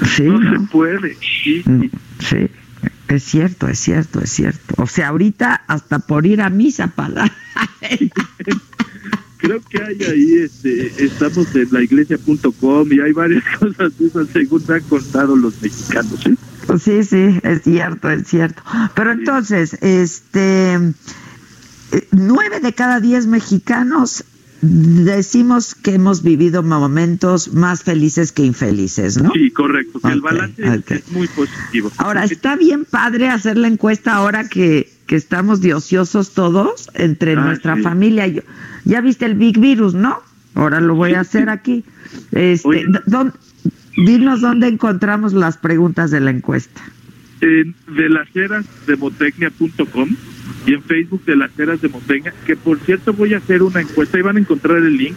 [0.04, 0.50] Sí, no, ¿no?
[0.60, 1.16] se puede.
[1.42, 1.84] Sí, Mm,
[2.18, 2.48] Sí,
[3.08, 4.74] es cierto, es cierto, es cierto.
[4.82, 7.24] O sea, ahorita hasta por ir a misa para...
[9.46, 14.28] creo que hay ahí, este, estamos en la iglesia.com y hay varias cosas de esas
[14.32, 16.26] según me han contado los mexicanos.
[16.26, 16.34] ¿eh?
[16.66, 18.62] Pues Sí, sí, es cierto, es cierto.
[18.94, 24.24] Pero entonces, este, eh, nueve de cada diez mexicanos
[24.70, 29.30] decimos que hemos vivido momentos más felices que infelices, ¿no?
[29.32, 31.90] Sí, correcto, que el balance es- muy positivo.
[31.98, 37.32] Ahora, está bien padre hacer la encuesta ahora que, que estamos de ociosos todos entre
[37.32, 37.82] Ah, nuestra sí.
[37.82, 38.26] familia.
[38.26, 38.42] Yo,
[38.84, 40.18] ya viste el Big Virus, ¿no?
[40.54, 41.84] Ahora lo voy a hacer aquí.
[42.32, 42.84] Este, Oye.
[42.88, 43.34] d- ¿dón-
[43.96, 46.80] dinos dónde encontramos las preguntas de la encuesta.
[47.42, 50.08] en de las eras de motecnia.com
[50.66, 53.80] y en Facebook de las eras de Motecnia, que por cierto voy a hacer una
[53.80, 55.14] encuesta y van a encontrar el link.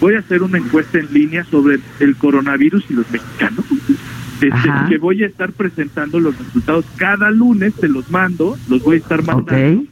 [0.00, 3.64] Voy a hacer una encuesta en línea sobre el coronavirus y los mexicanos.
[4.40, 8.96] Este, que voy a estar presentando los resultados cada lunes, te los mando, los voy
[8.96, 9.84] a estar mandando.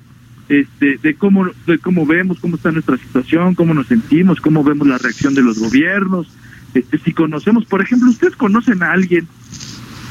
[0.48, 4.86] Este, de cómo de cómo vemos cómo está nuestra situación, cómo nos sentimos, cómo vemos
[4.86, 6.28] la reacción de los gobiernos,
[6.74, 9.28] este, si conocemos, por ejemplo, ustedes conocen a alguien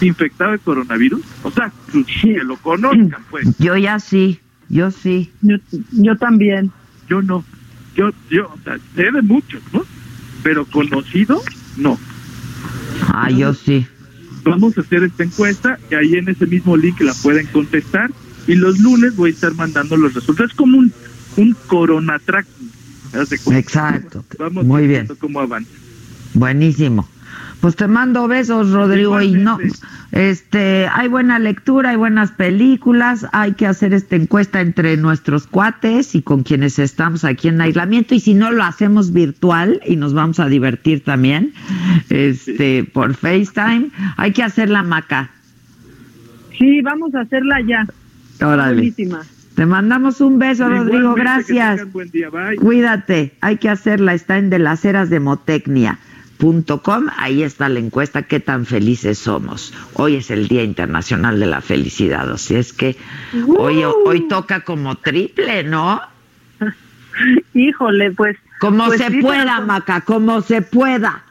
[0.01, 3.57] infectado de coronavirus, o sea, pues, que lo conozcan, pues.
[3.57, 4.39] Yo ya sí,
[4.71, 5.31] yo sí.
[5.41, 5.57] Yo,
[5.91, 6.71] yo también.
[7.07, 7.43] Yo no,
[7.95, 9.83] yo, yo, o sea, sé de muchos, ¿no?
[10.43, 11.41] Pero conocido,
[11.77, 11.99] no.
[13.07, 13.85] Ah, yo sí.
[14.43, 18.09] Vamos a hacer esta encuesta y ahí en ese mismo link la pueden contestar
[18.47, 20.51] y los lunes voy a estar mandando los resultados.
[20.51, 20.91] Es como un,
[21.37, 22.71] un corona tracking.
[23.13, 23.59] ¿haz de cuenta?
[23.59, 24.25] Exacto.
[24.39, 25.69] Vamos Muy viendo cómo avanza.
[26.33, 27.07] Buenísimo.
[27.61, 29.59] Pues te mando besos, Rodrigo, y no,
[30.11, 36.15] este, hay buena lectura, hay buenas películas, hay que hacer esta encuesta entre nuestros cuates
[36.15, 40.15] y con quienes estamos aquí en aislamiento, y si no lo hacemos virtual y nos
[40.15, 41.53] vamos a divertir también,
[42.09, 45.29] este, por FaceTime, hay que hacer la maca.
[46.57, 47.85] Sí, vamos a hacerla ya.
[48.43, 48.73] Órale.
[48.73, 49.21] Buenísima.
[49.55, 51.91] Te mandamos un beso, Rodrigo, Igualmente, gracias.
[51.93, 52.55] buen día, bye.
[52.55, 55.19] Cuídate, hay que hacerla, está en de las eras de
[56.41, 59.73] Motecnia.com, ahí está la encuesta, qué tan felices somos.
[59.93, 62.97] Hoy es el Día Internacional de la Felicidad, así es que
[63.57, 66.01] hoy, hoy toca como triple, ¿no?
[67.53, 68.37] Híjole, pues.
[68.59, 71.23] Como pues se sí, pueda, con- Maca, como se pueda.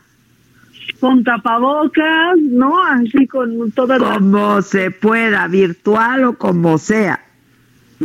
[0.98, 2.82] Con tapabocas, ¿no?
[2.84, 7.24] Así con todas las- Como se pueda, virtual o como sea.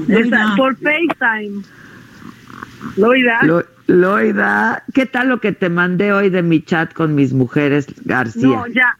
[0.08, 1.64] Esa- por FaceTime.
[2.98, 3.40] Loida.
[3.44, 7.88] Lo- Loida, ¿qué tal lo que te mandé hoy de mi chat con mis mujeres,
[8.04, 8.48] García?
[8.48, 8.98] No, ya.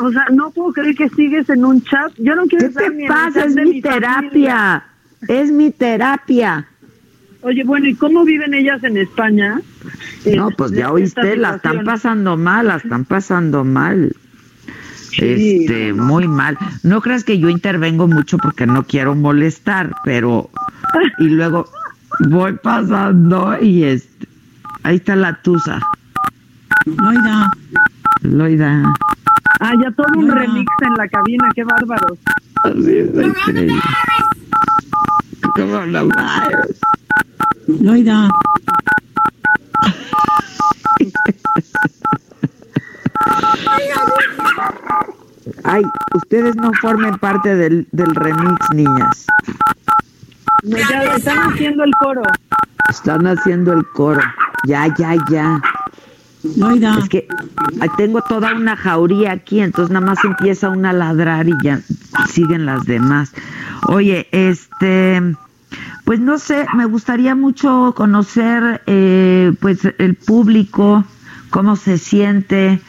[0.00, 2.12] O sea, no puedo creer que sigues en un chat.
[2.18, 3.40] Yo no quiero ¿Qué estar te ni en el pasa?
[3.40, 4.84] chat Es de mi terapia.
[5.28, 6.66] Es mi terapia.
[7.42, 9.60] Oye, bueno, ¿y cómo viven ellas en España?
[10.34, 14.12] No, pues ya oíste, la están pasando mal, la están pasando mal.
[15.16, 16.58] Este, muy mal.
[16.82, 20.50] No creas que yo intervengo mucho porque no quiero molestar, pero
[21.18, 21.68] y luego
[22.20, 24.28] voy pasando y este,
[24.82, 25.80] ahí está la tusa.
[26.84, 27.50] Loida.
[28.22, 28.94] Loida.
[29.60, 32.16] Ah, ya todo un remix en la cabina, qué bárbaro.
[32.64, 33.80] Así es, increíble.
[35.54, 36.80] Coronavirus.
[37.80, 38.28] Loida.
[45.64, 45.82] Ay,
[46.14, 49.26] ustedes no formen parte del, del remix, niñas.
[50.64, 52.22] No, ya están haciendo el coro.
[52.88, 54.20] Están haciendo el coro.
[54.64, 55.60] Ya, ya, ya.
[56.98, 57.28] Es que
[57.96, 61.80] tengo toda una jauría aquí, entonces nada más empieza una a ladrar y ya
[62.28, 63.32] siguen las demás.
[63.86, 65.36] Oye, este,
[66.04, 71.04] pues no sé, me gustaría mucho conocer, eh, pues el público,
[71.50, 72.80] cómo se siente,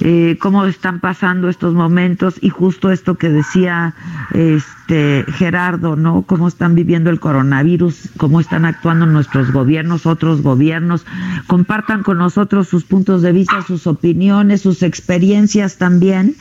[0.00, 3.94] eh, cómo están pasando estos momentos y justo esto que decía
[4.32, 6.22] este Gerardo, ¿no?
[6.22, 11.04] Cómo están viviendo el coronavirus, cómo están actuando nuestros gobiernos, otros gobiernos.
[11.46, 16.36] Compartan con nosotros sus puntos de vista, sus opiniones, sus experiencias también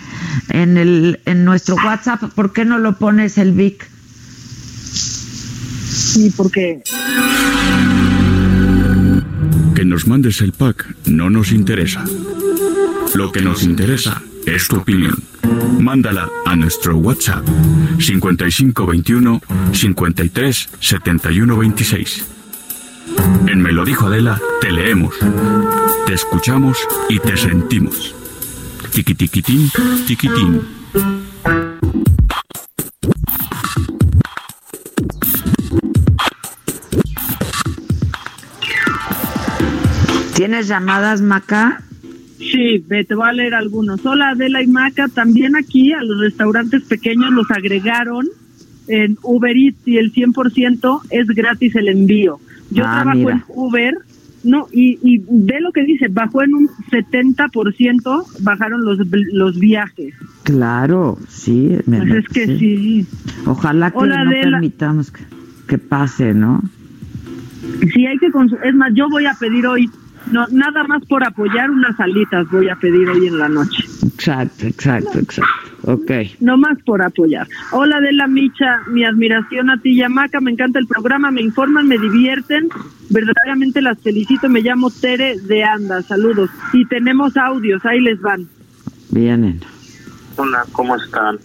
[0.50, 2.24] en el en nuestro WhatsApp.
[2.36, 3.88] ¿Por qué no lo pones el Vic?
[4.94, 6.84] Sí, porque
[9.76, 12.06] Que nos mandes el pack no nos interesa.
[13.16, 15.16] Lo que nos interesa es tu opinión.
[15.80, 17.46] Mándala a nuestro WhatsApp
[17.98, 22.26] 5521 53 71 26.
[23.48, 25.16] En Me lo dijo Adela, te leemos,
[26.06, 26.78] te escuchamos
[27.08, 28.14] y te sentimos.
[28.92, 29.72] Tiquitiquitín,
[30.06, 30.62] tiquitín.
[40.34, 41.85] ¿Tienes llamadas, Maca?
[42.38, 44.06] Sí, te voy a leer algunos.
[44.06, 48.28] Hola Adela y Maca, también aquí a los restaurantes pequeños los agregaron
[48.88, 52.40] en Uber Eats y el 100% es gratis el envío.
[52.72, 53.32] Yo Ah, trabajo mira.
[53.36, 53.96] en Uber,
[54.44, 59.00] no, y, y ve lo que dice, bajó en un 70%, bajaron los,
[59.34, 60.14] los viajes.
[60.44, 61.78] Claro, sí.
[61.88, 63.06] me- Pues es que sí.
[63.46, 64.52] Ojalá que Hola, no Adela.
[64.58, 65.24] permitamos que,
[65.68, 66.62] que pase, ¿no?
[67.94, 69.90] Sí, hay que es más, yo voy a pedir hoy,
[70.32, 73.84] no, nada más por apoyar unas alitas voy a pedir hoy en la noche.
[74.06, 75.66] Exacto, exacto, exacto.
[75.84, 76.12] Ok.
[76.40, 77.48] No más por apoyar.
[77.72, 81.88] Hola de la Micha, mi admiración a ti, Yamaca, me encanta el programa, me informan,
[81.88, 82.70] me divierten,
[83.10, 86.50] verdaderamente las felicito, me llamo Tere de Anda, saludos.
[86.74, 88.48] Y tenemos audios, ahí les van.
[89.12, 89.62] Vienen.
[90.38, 91.38] Hola, ¿cómo están?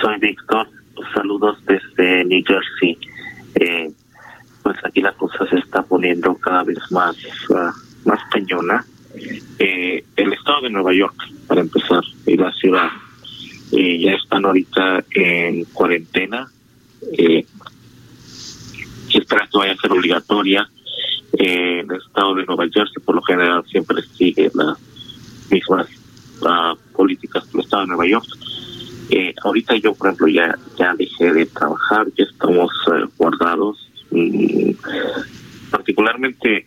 [0.00, 0.66] Soy Víctor.
[1.14, 2.98] Saludos desde New Jersey.
[3.54, 3.92] Eh,
[4.62, 7.16] pues aquí la cosa se está poniendo cada vez más,
[7.54, 7.72] ah,
[8.04, 8.84] más cañona.
[9.58, 11.14] Eh, el estado de Nueva York,
[11.46, 12.88] para empezar, y la ciudad,
[13.72, 16.50] eh, ya están ahorita en cuarentena.
[17.18, 17.44] Eh,
[19.10, 20.68] se espera que vaya a ser obligatoria.
[21.38, 24.78] Eh, el estado de Nueva Jersey, por lo general, siempre sigue las
[25.50, 25.88] mismas
[26.46, 28.26] ah, políticas que el estado de Nueva York.
[29.10, 33.88] Eh, ahorita yo, por ejemplo, ya, ya dejé de trabajar, ya estamos eh, guardados.
[34.12, 34.72] Mm,
[35.70, 36.66] particularmente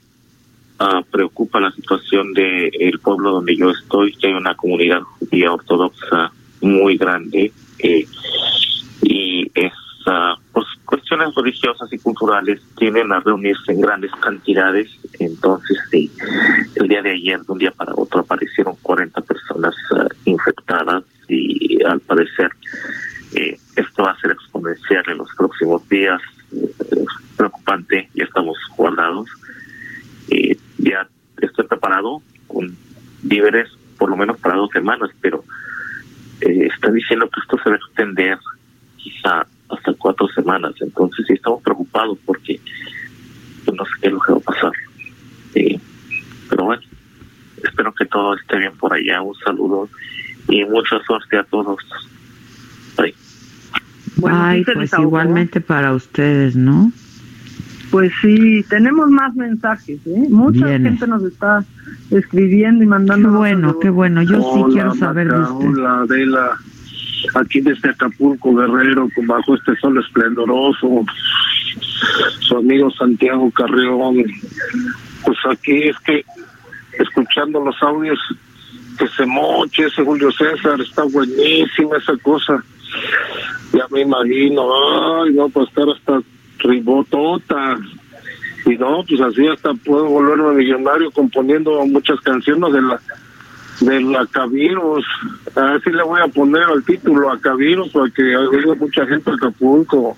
[0.80, 5.54] ah, preocupa la situación del el pueblo donde yo estoy, que hay una comunidad judía
[5.54, 6.32] ortodoxa
[6.62, 8.08] muy grande eh,
[9.04, 9.74] y es
[10.52, 14.90] pues, cuestiones religiosas y culturales tienden a reunirse en grandes cantidades.
[15.20, 21.04] Entonces, el día de ayer, de un día para otro, aparecieron 40 personas ah, infectadas
[21.28, 22.50] y al parecer
[23.36, 26.22] eh, esto va a ser exponencial en los próximos días.
[26.54, 29.30] Eh, es preocupante, ya estamos guardados.
[30.30, 31.08] Eh, ya
[31.42, 32.76] estoy preparado con
[33.24, 35.44] víveres por lo menos para dos semanas, pero
[36.42, 38.38] eh, están diciendo que esto se va a extender
[38.96, 40.74] quizá hasta cuatro semanas.
[40.80, 42.62] Entonces sí estamos preocupados porque
[43.66, 44.72] pues, no sé qué es lo que va a pasar.
[45.54, 46.82] Pero bueno,
[47.64, 49.22] espero que todo esté bien por allá.
[49.22, 49.90] Un saludo
[50.48, 51.80] y mucha suerte a todos.
[54.18, 54.32] Bye.
[54.34, 55.08] Ay, sí pues desahogó.
[55.10, 56.92] igualmente para ustedes, ¿no?
[57.92, 60.28] Pues sí, tenemos más mensajes, ¿eh?
[60.30, 60.90] Mucha Viene.
[60.90, 61.64] gente nos está
[62.12, 63.30] escribiendo y mandando.
[63.30, 64.22] Qué bueno, qué bueno.
[64.24, 65.68] Yo sí Hola, quiero saber de Maca, usted.
[65.68, 66.50] Hola, Adela.
[67.36, 71.06] Aquí desde Acapulco, Guerrero, con bajo este sol esplendoroso.
[72.40, 74.18] Su amigo Santiago Carreón.
[75.26, 76.26] Pues aquí es que,
[77.00, 78.20] escuchando los audios,
[78.98, 82.64] que se moche ese Julio César, está buenísima esa cosa.
[83.92, 86.22] Me imagino, ay, no, pues estar hasta
[86.60, 87.78] ribotota.
[88.66, 93.00] Y no, pues así hasta puedo volverme millonario componiendo muchas canciones de la
[93.82, 95.06] de la Cavirus.
[95.56, 99.34] Así le voy a poner al título a Cavirus para que haya mucha gente a
[99.34, 100.18] Acapulco.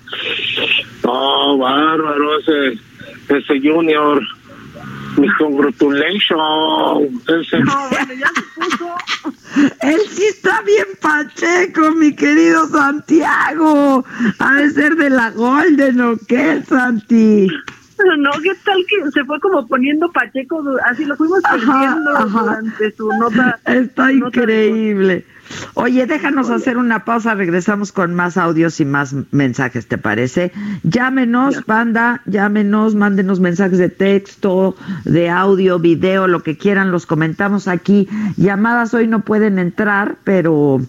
[1.04, 2.80] No, bárbaro ese,
[3.28, 4.22] ese Junior.
[5.18, 7.28] Mi congratulations.
[7.28, 7.56] Ese...
[9.80, 14.04] Él sí está bien pacheco, mi querido Santiago.
[14.38, 17.48] Ha de ser de la Golden o qué, Santi.
[18.18, 20.62] No, ¿qué tal que se fue como poniendo Pacheco?
[20.88, 22.26] Así lo fuimos perdiendo ajá.
[22.42, 23.58] durante su nota.
[23.66, 25.24] Está nota de- increíble.
[25.74, 30.52] Oye, déjanos hacer una pausa, regresamos con más audios y más mensajes, ¿te parece?
[30.82, 37.68] Llámenos, banda, llámenos, mándenos mensajes de texto, de audio, video, lo que quieran, los comentamos
[37.68, 38.08] aquí.
[38.36, 40.80] Llamadas hoy no pueden entrar, pero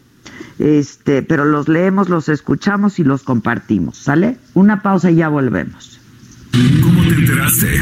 [0.60, 4.38] este, pero los leemos, los escuchamos y los compartimos, ¿sale?
[4.54, 6.00] Una pausa y ya volvemos.
[6.84, 7.82] ¿Cómo te enteraste?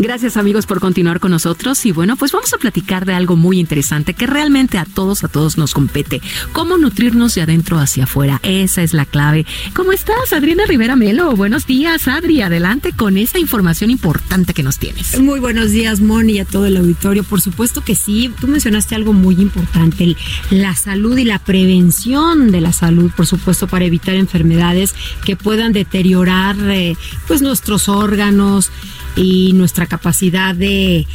[0.00, 3.60] Gracias amigos por continuar con nosotros y bueno, pues vamos a platicar de algo muy
[3.60, 6.22] interesante que realmente a todos, a todos nos compete.
[6.52, 8.40] Cómo nutrirnos de adentro hacia afuera.
[8.42, 9.44] Esa es la clave.
[9.74, 11.36] ¿Cómo estás, Adriana Rivera Melo?
[11.36, 12.40] Buenos días, Adri.
[12.40, 15.20] Adelante con esta información importante que nos tienes.
[15.20, 17.22] Muy buenos días, Moni, y a todo el auditorio.
[17.22, 18.32] Por supuesto que sí.
[18.40, 20.16] Tú mencionaste algo muy importante,
[20.48, 24.94] la salud y la prevención de la salud, por supuesto, para evitar enfermedades
[25.26, 26.96] que puedan deteriorar eh,
[27.28, 28.70] pues nuestros órganos
[29.16, 31.06] y nuestra capacidad de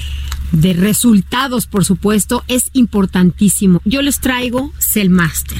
[0.51, 3.81] de resultados, por supuesto, es importantísimo.
[3.85, 5.57] Yo les traigo Cellmaster.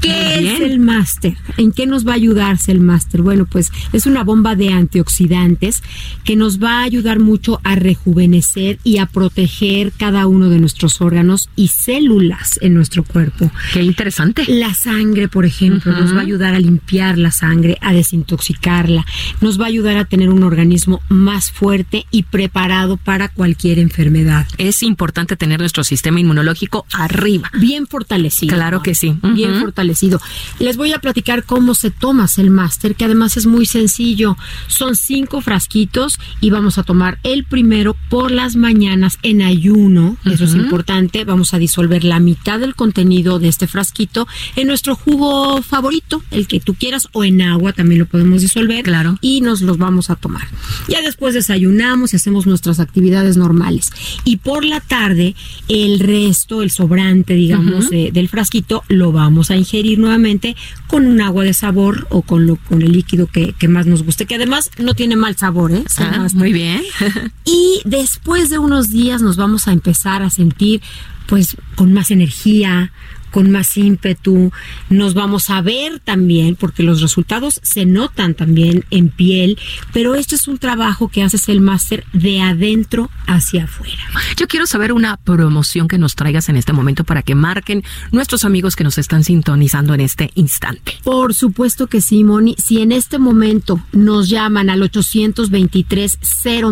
[0.00, 0.62] ¿Qué es bien.
[0.62, 1.36] el Master?
[1.56, 3.22] ¿En qué nos va a ayudar Cellmaster?
[3.22, 5.82] Bueno, pues es una bomba de antioxidantes
[6.24, 11.00] que nos va a ayudar mucho a rejuvenecer y a proteger cada uno de nuestros
[11.00, 13.50] órganos y células en nuestro cuerpo.
[13.72, 14.44] Qué interesante.
[14.48, 19.04] La sangre, por ejemplo, nos va a ayudar a limpiar la sangre, a desintoxicarla,
[19.40, 24.19] nos va a ayudar a tener un organismo más fuerte y preparado para cualquier enfermedad.
[24.58, 27.50] Es importante tener nuestro sistema inmunológico arriba.
[27.58, 28.54] Bien fortalecido.
[28.54, 29.16] Claro que sí.
[29.34, 30.20] Bien fortalecido.
[30.58, 34.36] Les voy a platicar cómo se toma el máster, que además es muy sencillo.
[34.66, 40.16] Son cinco frasquitos y vamos a tomar el primero por las mañanas en ayuno.
[40.24, 41.24] Eso es importante.
[41.24, 46.46] Vamos a disolver la mitad del contenido de este frasquito en nuestro jugo favorito, el
[46.46, 48.84] que tú quieras, o en agua también lo podemos disolver.
[48.84, 49.16] Claro.
[49.20, 50.46] Y nos los vamos a tomar.
[50.88, 53.90] Ya después desayunamos y hacemos nuestras actividades normales.
[54.24, 55.34] Y por la tarde,
[55.68, 60.56] el resto, el sobrante, digamos, de- del frasquito, lo vamos a ingerir nuevamente
[60.86, 64.02] con un agua de sabor o con, lo, con el líquido que, que más nos
[64.02, 65.84] guste, que además no tiene mal sabor, ¿eh?
[65.98, 66.82] Ah, muy bien.
[67.44, 70.80] y después de unos días nos vamos a empezar a sentir
[71.26, 72.92] pues con más energía,
[73.30, 74.52] con más ímpetu,
[74.88, 79.58] nos vamos a ver también, porque los resultados se notan también en piel,
[79.92, 84.02] pero esto es un trabajo que haces el máster de adentro hacia afuera.
[84.36, 87.82] Yo quiero saber una promoción que nos traigas en este momento para que marquen
[88.12, 90.94] nuestros amigos que nos están sintonizando en este instante.
[91.04, 92.56] Por supuesto que sí, Moni.
[92.58, 96.18] Si en este momento nos llaman al 823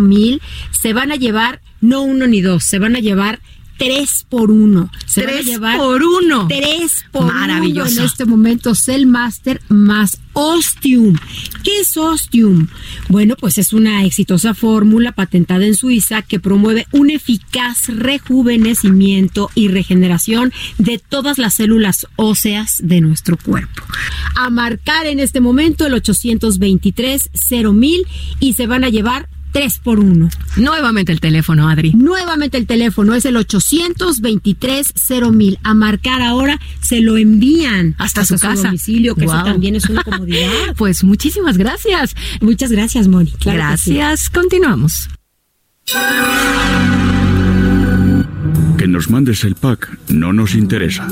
[0.01, 3.41] mil, se van a llevar no uno ni dos, se van a llevar
[3.79, 4.91] tres por uno.
[5.07, 6.49] Se van a Tres llevar por uno.
[6.49, 7.91] Tres por Maravilloso.
[7.93, 8.75] uno en este momento.
[8.75, 11.17] Cellmaster más Ostium.
[11.65, 12.69] ¿Qué es Ostium?
[13.09, 19.69] Bueno, pues es una exitosa fórmula patentada en Suiza que promueve un eficaz rejuvenecimiento y
[19.69, 23.83] regeneración de todas las células óseas de nuestro cuerpo.
[24.37, 27.31] A marcar en este momento el 823
[27.73, 28.07] mil
[28.41, 30.29] y se van a llevar 3 por 1.
[30.57, 31.93] Nuevamente el teléfono, Adri.
[31.93, 34.93] Nuevamente el teléfono es el 823
[35.33, 35.59] mil.
[35.63, 38.69] A marcar ahora se lo envían Hasta su casa.
[38.69, 40.75] domicilio, que eso también es una comodidad.
[40.77, 42.15] Pues muchísimas gracias.
[42.41, 43.31] Muchas gracias, Moni.
[43.33, 43.95] Claro que sí.
[43.95, 44.31] gracias.
[44.31, 45.09] Continuamos.
[48.77, 51.09] Que nos mandes el pack no nos interesa.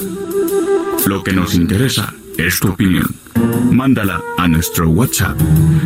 [1.07, 3.07] Lo que nos interesa es tu opinión.
[3.71, 5.39] Mándala a nuestro WhatsApp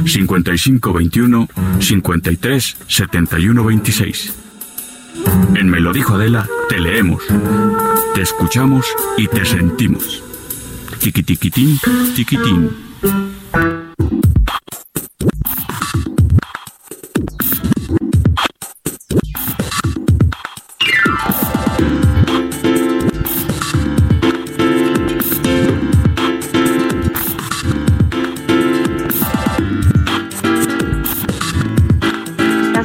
[0.06, 1.48] 5521
[1.80, 4.34] 53 71 26.
[5.54, 7.22] En Me lo dijo Adela, te leemos,
[8.14, 8.86] te escuchamos
[9.16, 10.22] y te sentimos.
[11.00, 11.78] Tiquitiquitín,
[12.14, 12.70] tiquitín.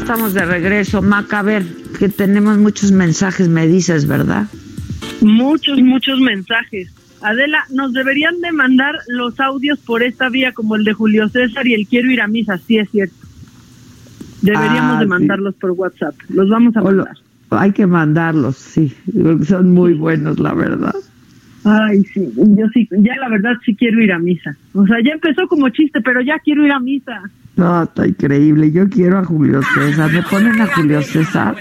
[0.05, 1.01] Estamos de regreso.
[1.01, 1.63] Maca, a ver,
[1.97, 4.45] que tenemos muchos mensajes, me dices, ¿verdad?
[5.21, 6.93] Muchos, muchos mensajes.
[7.21, 11.65] Adela, nos deberían de mandar los audios por esta vía como el de Julio César
[11.65, 13.15] y el quiero ir a misa, sí es cierto.
[14.43, 15.09] Deberíamos Ah, de sí.
[15.09, 16.13] mandarlos por WhatsApp.
[16.29, 17.15] Los vamos a lo- mandar.
[17.49, 18.93] hay que mandarlos, sí.
[19.47, 20.93] Son muy buenos, la verdad.
[21.63, 24.55] Ay, sí, yo sí, ya la verdad sí quiero ir a misa.
[24.75, 27.23] O sea, ya empezó como chiste, pero ya quiero ir a misa.
[27.57, 28.69] No, está increíble.
[28.71, 30.11] Yo quiero a Julio César.
[30.11, 31.55] ¿Me ponen a Julio César?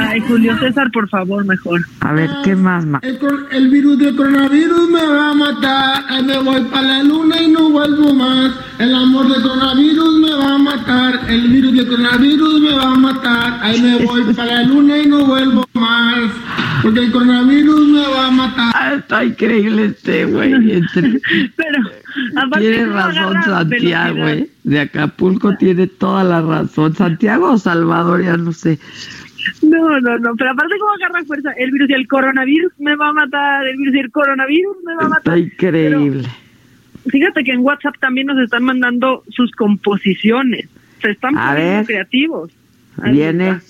[0.00, 1.80] Ay, Julio César, por favor, mejor.
[2.00, 2.84] A ver, ¿qué más?
[2.84, 3.00] ma-
[3.52, 6.04] El, virus del coronavirus me va a matar.
[6.08, 8.52] Ahí me voy para la luna y no vuelvo más.
[8.80, 11.20] El amor del coronavirus me va a matar.
[11.28, 13.58] El virus del coronavirus me va a matar.
[13.62, 16.30] Ahí me voy para la luna y no vuelvo más.
[16.82, 18.72] Porque el coronavirus me va a matar.
[18.74, 20.52] Ah, está increíble este güey.
[21.56, 21.78] Pero,
[22.58, 24.28] Tiene ¿cómo razón Santiago?
[24.28, 24.48] ¿eh?
[24.64, 26.94] De Acapulco tiene toda la razón.
[26.94, 28.78] Santiago o Salvador, ya no sé.
[29.62, 33.08] No, no, no, pero aparte cómo agarra fuerza el virus y el coronavirus me va
[33.08, 35.38] a matar, el virus y el coronavirus me va a matar.
[35.38, 36.28] Está increíble.
[37.08, 40.68] Fíjate que en WhatsApp también nos están mandando sus composiciones.
[41.00, 41.86] Se están A poniendo ver.
[41.86, 42.50] creativos.
[43.00, 43.48] Ahí Viene.
[43.50, 43.62] está.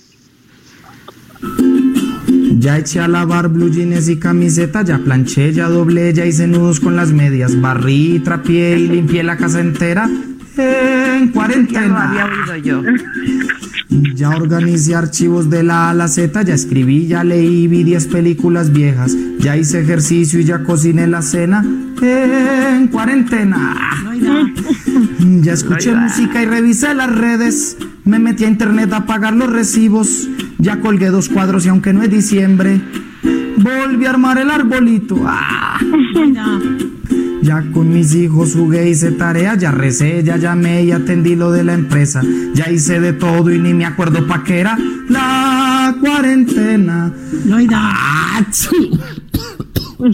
[2.59, 6.81] Ya eché a lavar blue jeans y camiseta, ya planché, ya doblé, ya hice nudos
[6.81, 10.09] con las medias, barrí, trapié y limpié la casa entera
[10.57, 12.11] en cuarentena.
[12.11, 12.83] había yo.
[13.89, 18.07] Ya organicé archivos de la A a la Z, ya escribí, ya leí, vi 10
[18.07, 21.65] películas viejas, ya hice ejercicio y ya cociné la cena
[22.01, 23.75] en cuarentena.
[25.41, 30.27] Ya escuché música y revisé las redes, me metí a internet a pagar los recibos,
[30.57, 32.81] ya colgué dos cuadros y aunque no es diciembre,
[33.57, 35.15] volví a armar el arbolito.
[37.41, 37.41] ¡Ah!
[37.41, 41.63] Ya con mis hijos jugué, hice tarea, ya recé, ya llamé y atendí lo de
[41.63, 42.21] la empresa.
[42.53, 47.13] Ya hice de todo y ni me acuerdo pa' qué era la cuarentena.
[47.73, 48.41] Ah.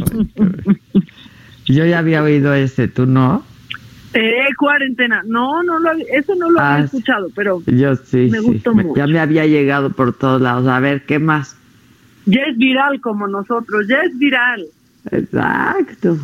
[1.65, 3.43] Yo ya había oído ese, ¿tú no?
[4.13, 5.23] Eh, cuarentena.
[5.25, 6.97] No, no lo había- eso no lo Ah, había sí.
[6.97, 8.45] escuchado, pero Yo sí, Me sí.
[8.45, 8.97] gustó Me- mucho.
[8.97, 10.67] Ya me había llegado por todos lados.
[10.67, 11.57] A ver, ¿qué más?
[12.27, 14.65] ya es viral como nosotros, ya es viral.
[15.11, 16.17] Exacto.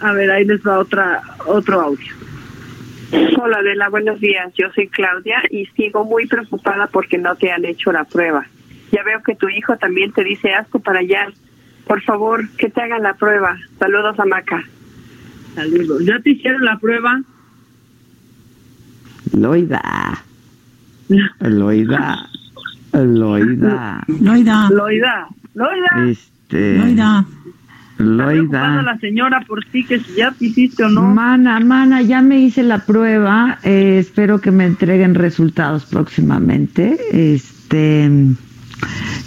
[0.00, 2.12] A ver, ahí les va otra otro audio.
[3.12, 4.52] Hola Adela, buenos días.
[4.56, 8.46] Yo soy Claudia y sigo muy preocupada porque no te han hecho la prueba.
[8.92, 11.26] Ya veo que tu hijo también te dice asco para allá.
[11.86, 13.56] Por favor, que te hagan la prueba.
[13.78, 14.64] Saludos a Maca.
[15.54, 16.04] Saludos.
[16.04, 17.20] ¿Ya te hicieron la prueba?
[19.32, 20.24] Loida.
[21.40, 22.28] Loida.
[22.92, 24.04] Loida.
[24.06, 24.68] Loida.
[24.70, 25.28] Loida.
[25.54, 26.10] Loida.
[26.10, 26.78] Este.
[26.78, 27.26] Loida.
[28.00, 28.82] Loida.
[28.82, 31.02] la señora por ti, que si ya te hiciste o no.
[31.02, 33.58] Mana, mana, ya me hice la prueba.
[33.62, 36.98] eh, espero que me entreguen resultados próximamente.
[37.12, 38.10] Este.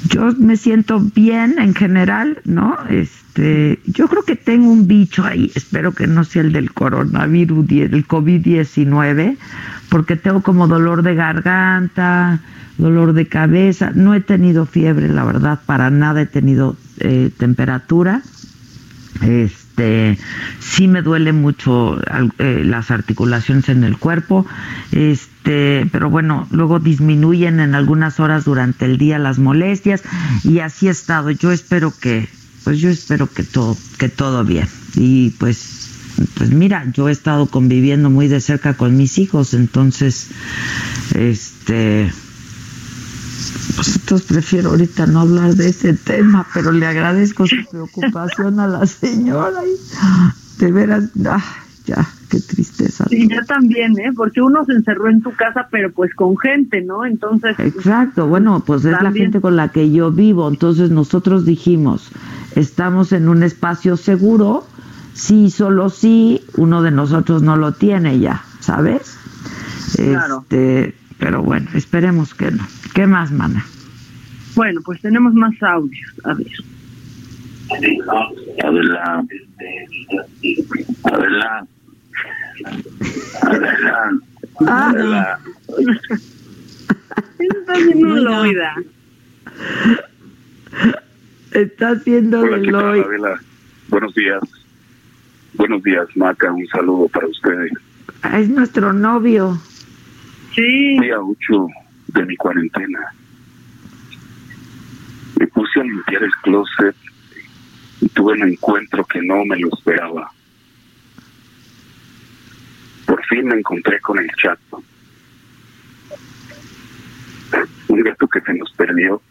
[0.10, 2.76] Yo me siento bien en general, ¿no?
[2.90, 7.66] Este, yo creo que tengo un bicho ahí, espero que no sea el del coronavirus,
[7.70, 9.38] el COVID-19,
[9.90, 12.42] porque tengo como dolor de garganta,
[12.78, 18.22] dolor de cabeza, no he tenido fiebre, la verdad, para nada he tenido eh, temperatura.
[19.26, 20.18] Este,
[20.60, 22.00] sí me duele mucho
[22.40, 24.46] eh, las articulaciones en el cuerpo,
[24.92, 30.04] este, pero bueno, luego disminuyen en algunas horas durante el día las molestias
[30.44, 31.32] y así he estado.
[31.32, 32.28] Yo espero que,
[32.64, 34.68] pues yo espero que todo, que todo bien.
[34.96, 35.90] Y pues,
[36.36, 40.30] pues mira, yo he estado conviviendo muy de cerca con mis hijos, entonces,
[41.16, 42.12] este,
[43.96, 48.86] entonces prefiero ahorita no hablar de ese tema, pero le agradezco su preocupación a la
[48.86, 49.62] señora.
[49.66, 51.44] y de veras, ah,
[51.86, 53.06] ya, qué tristeza.
[53.10, 54.12] Sí, yo también, ¿eh?
[54.16, 57.06] Porque uno se encerró en tu casa, pero pues con gente, ¿no?
[57.06, 57.60] Entonces.
[57.60, 62.12] Exacto, bueno, pues es la gente con la que yo vivo, entonces nosotros dijimos,
[62.56, 64.66] estamos en un espacio seguro,
[65.14, 69.18] sí, solo sí, uno de nosotros no lo tiene ya, ¿sabes?
[69.96, 70.46] Claro.
[70.50, 72.68] Este, pero bueno, esperemos que no.
[72.94, 73.66] ¿Qué más, mana?
[74.56, 76.06] Bueno, pues tenemos más audios.
[76.26, 76.48] A ver.
[78.62, 79.24] Adela.
[81.06, 81.66] Adela.
[83.42, 84.20] Adela.
[84.68, 85.40] Adela.
[87.40, 88.76] Está haciendo Loida.
[91.52, 93.00] Está haciendo Hola, de ¿qué tal, Loy.
[93.00, 93.42] Adela?
[93.88, 94.44] Buenos días.
[95.54, 96.52] Buenos días, Maca.
[96.52, 97.72] Un saludo para ustedes.
[98.34, 99.58] Es nuestro novio.
[100.56, 101.00] Sí.
[101.00, 101.68] Día 8
[102.10, 103.00] de mi cuarentena.
[105.40, 106.96] Me puse a limpiar el closet
[108.02, 110.32] y tuve un encuentro que no me lo esperaba.
[113.08, 114.84] Por fin me encontré con el chato.
[117.88, 119.22] Un gato que se nos perdió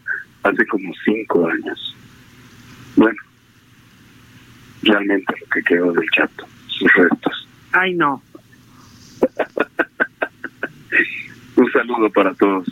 [0.42, 1.96] hace como cinco años.
[2.96, 3.20] Bueno,
[4.82, 7.48] realmente lo que quedó del chato, sus restos.
[7.72, 8.20] Ay, no.
[11.62, 12.66] Un saludo para todos.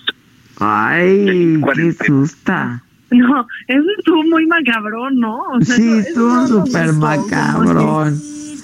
[0.58, 2.82] Ay, qué susta.
[3.10, 5.38] No, eso estuvo muy macabrón, ¿no?
[5.52, 8.20] O sea, sí, eso- estuvo súper macabrón.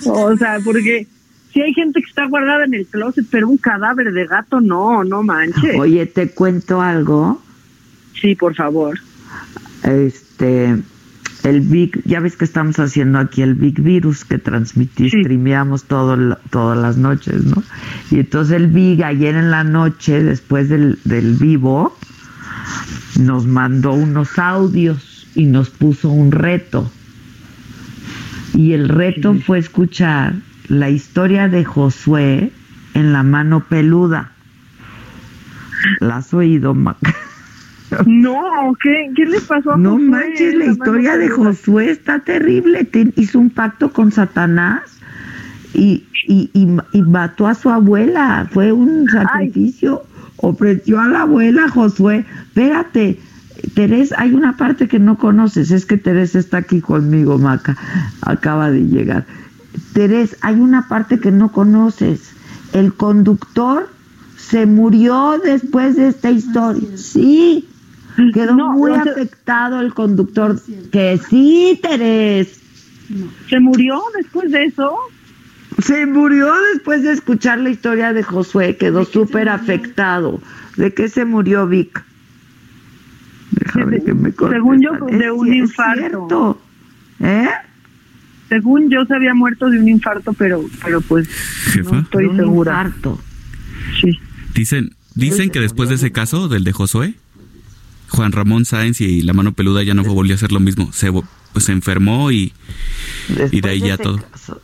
[0.06, 1.06] O sea, porque
[1.52, 5.02] si hay gente que está guardada en el closet, pero un cadáver de gato, no,
[5.04, 5.76] no manches.
[5.78, 7.40] Oye, te cuento algo.
[8.20, 8.98] Sí, por favor.
[9.82, 10.76] Este,
[11.46, 16.36] el Big, ya ves que estamos haciendo aquí el Big Virus que transmití, streameamos todo,
[16.50, 17.62] todas las noches, ¿no?
[18.10, 21.96] Y entonces el Big ayer en la noche, después del, del vivo,
[23.20, 26.90] nos mandó unos audios y nos puso un reto.
[28.54, 30.34] Y el reto fue escuchar
[30.66, 32.50] la historia de Josué
[32.94, 34.32] en la mano peluda.
[36.00, 37.14] ¿La has oído, Maca?
[38.06, 38.40] No,
[38.82, 40.04] ¿qué, qué le pasó a No Josué?
[40.08, 41.28] manches, la historia de?
[41.28, 42.84] Josué está terrible.
[42.84, 44.82] Te- hizo un pacto con Satanás
[45.74, 48.48] y, y, y, y mató a su abuela.
[48.52, 50.02] Fue un sacrificio.
[50.38, 52.24] Ofreció a la abuela Josué.
[52.48, 53.20] Espérate,
[53.74, 55.70] Teresa, hay una parte que no conoces.
[55.70, 57.76] Es que Teresa está aquí conmigo, Maca.
[58.22, 59.26] Acaba de llegar.
[59.92, 62.32] Teresa, hay una parte que no conoces.
[62.72, 63.88] El conductor
[64.36, 66.88] se murió después de esta historia.
[66.96, 67.68] Sí.
[68.32, 70.60] Quedó muy no afectado el conductor.
[70.90, 72.60] Que sí, Teres.
[73.48, 74.96] ¿Se murió después de eso?
[75.82, 78.76] Se murió después de escuchar la historia de Josué.
[78.76, 80.40] Quedó súper afectado.
[80.76, 82.02] ¿De qué se murió Vic?
[83.50, 86.60] Déjame que me Según yo, de un es infarto.
[87.20, 87.48] ¿Eh?
[88.48, 91.28] Según yo se había muerto de un infarto, pero, pero pues
[91.72, 91.98] Jefa.
[92.00, 92.72] estoy Un segura.
[92.86, 93.20] infarto.
[94.00, 94.18] Sí.
[94.54, 97.14] Dicen, dicen que después de ese caso, del de Josué,
[98.08, 100.92] Juan Ramón Sáenz y la mano peluda ya no volvió a hacer lo mismo.
[100.92, 102.52] Se, pues, se enfermó y,
[103.50, 104.18] y de ahí ya todo.
[104.30, 104.60] caso-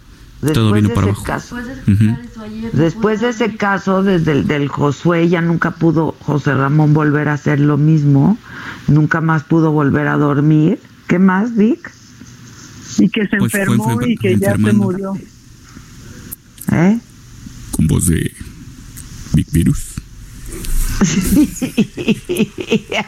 [0.53, 1.25] todo después vino de para ese abajo.
[1.25, 1.57] caso-.
[2.73, 7.35] Después de ese caso, desde el del Josué, ya nunca pudo José Ramón volver a
[7.35, 8.37] hacer lo mismo,
[8.89, 10.81] nunca más pudo volver a dormir.
[11.07, 11.93] ¿Qué más, Vic?
[12.99, 15.15] Y que se Pues fue enfermó enfer- y que ya se murió.
[16.73, 16.99] ¿Eh?
[17.71, 18.33] Con voz de
[19.35, 19.79] Big Virus.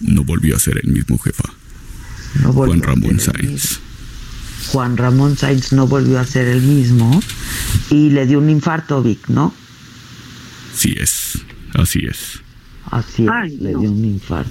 [0.00, 1.44] No volvió a ser el mismo jefa.
[2.42, 3.80] No Juan Ramón Sáenz.
[4.72, 7.20] Juan Ramón Sainz no volvió a ser el mismo
[7.90, 9.54] y le dio un infarto, Vic, ¿no?
[10.74, 11.44] Sí es,
[11.74, 12.40] así es.
[12.90, 13.80] Así es, Ay, le no.
[13.80, 14.50] dio un infarto.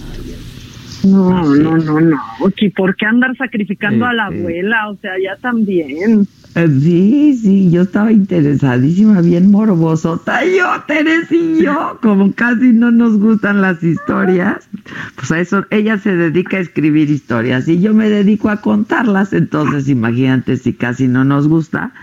[1.03, 2.17] No, no, no, no.
[2.57, 4.89] ¿Y por qué andar sacrificando a la abuela?
[4.89, 6.27] O sea, ya también.
[6.53, 10.43] Sí, sí, yo estaba interesadísima, bien morbosota.
[10.45, 14.67] Yo, Teres y yo, como casi no nos gustan las historias,
[15.15, 19.31] pues a eso, ella se dedica a escribir historias y yo me dedico a contarlas,
[19.31, 21.93] entonces imagínate si casi no nos gusta.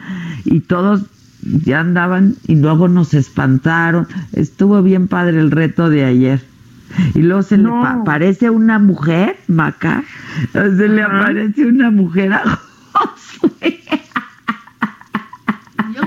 [0.46, 1.02] Y todos
[1.42, 4.06] ya andaban y luego nos espantaron.
[4.32, 6.40] Estuvo bien padre el reto de ayer.
[7.14, 7.84] Y luego se le No.
[7.84, 10.04] aparece una mujer, Maca,
[10.54, 12.58] se le aparece una mujer a
[12.92, 13.78] Josué.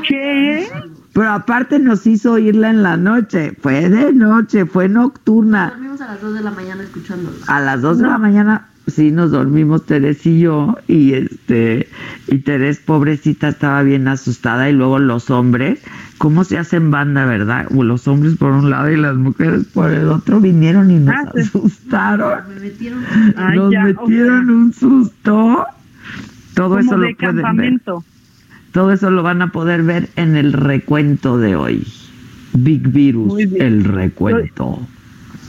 [0.08, 0.68] ¿Qué?
[1.14, 3.54] Pero aparte nos hizo oírla en la noche.
[3.62, 5.70] Fue de noche, fue nocturna.
[5.72, 7.36] Dormimos a las 2 de la mañana escuchándolo.
[7.48, 11.88] A las 2 de la mañana sí nos dormimos Teres y yo y este
[12.28, 15.82] y Teres pobrecita estaba bien asustada y luego los hombres,
[16.18, 17.68] ¿cómo se hacen banda, verdad?
[17.76, 21.14] O Los hombres por un lado y las mujeres por el otro vinieron y nos
[21.16, 22.40] Ah, asustaron.
[22.50, 23.04] Me metieron.
[23.36, 25.66] Ay, nos ya, o metieron sea, un susto.
[26.56, 27.82] Todo eso como lo de pueden ver.
[28.74, 31.86] Todo eso lo van a poder ver en el recuento de hoy.
[32.54, 34.80] Big Virus, el recuento.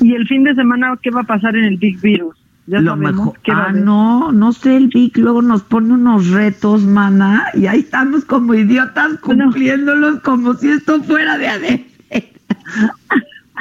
[0.01, 2.37] ¿Y el fin de semana qué va a pasar en el Big Virus?
[2.67, 3.39] Ya Lo sabemos mejor.
[3.43, 7.81] qué Ah, no, no sé, el Vic luego nos pone unos retos, mana, y ahí
[7.81, 11.87] estamos como idiotas cumpliéndolos como si esto fuera de adentro.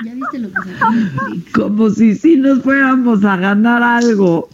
[0.04, 1.52] ¿Ya viste lo que?
[1.52, 4.50] Como si sí nos fuéramos a ganar algo.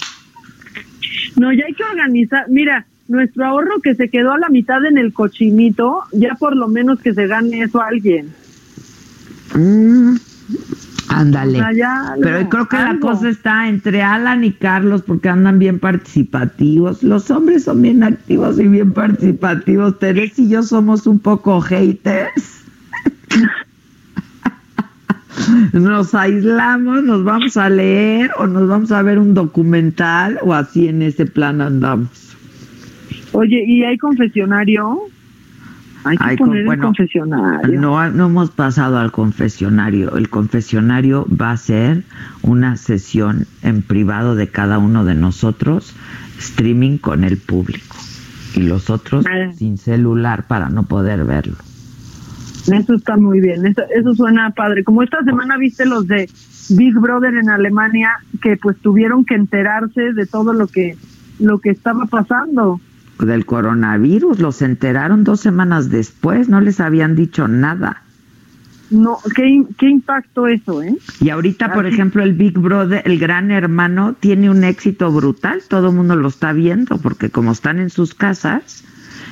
[1.36, 2.46] No, ya hay que organizar.
[2.50, 6.68] Mira, nuestro ahorro que se quedó a la mitad en el cochinito, ya por lo
[6.68, 8.34] menos que se gane eso alguien.
[9.56, 10.16] Mm,
[11.10, 11.64] ándale.
[12.22, 17.04] Pero creo que la cosa está entre Alan y Carlos porque andan bien participativos.
[17.04, 20.00] Los hombres son bien activos y bien participativos.
[20.00, 22.64] Teresa y yo somos un poco haters.
[25.72, 30.88] Nos aislamos, nos vamos a leer o nos vamos a ver un documental o así
[30.88, 32.27] en ese plan andamos.
[33.40, 34.98] Oye, ¿y hay confesionario?
[36.06, 37.80] Hay que Hay con- poner bueno, el confesionario.
[37.80, 40.16] No, no hemos pasado al confesionario.
[40.18, 42.04] El confesionario va a ser
[42.42, 45.94] una sesión en privado de cada uno de nosotros,
[46.40, 47.96] streaming con el público.
[48.56, 49.52] Y los otros Ah.
[49.56, 51.58] sin celular para no poder verlo.
[52.74, 54.84] Eso está muy bien, eso, eso suena padre.
[54.84, 56.28] Como esta semana viste los de
[56.72, 58.10] Big Brother en Alemania
[58.42, 60.98] que pues tuvieron que enterarse de todo lo que
[61.40, 62.82] lo que estaba pasando.
[63.20, 68.04] Del coronavirus, los enteraron dos semanas después, no les habían dicho nada.
[68.90, 70.96] No, qué, qué impacto eso, ¿eh?
[71.20, 75.62] Y ahorita, por ejemplo, el Big Brother, el Gran Hermano, tiene un éxito brutal.
[75.68, 78.86] Todo el mundo lo está viendo porque como están en sus casas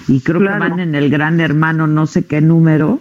[0.09, 2.99] y creo que van en el Gran Hermano, no sé qué número.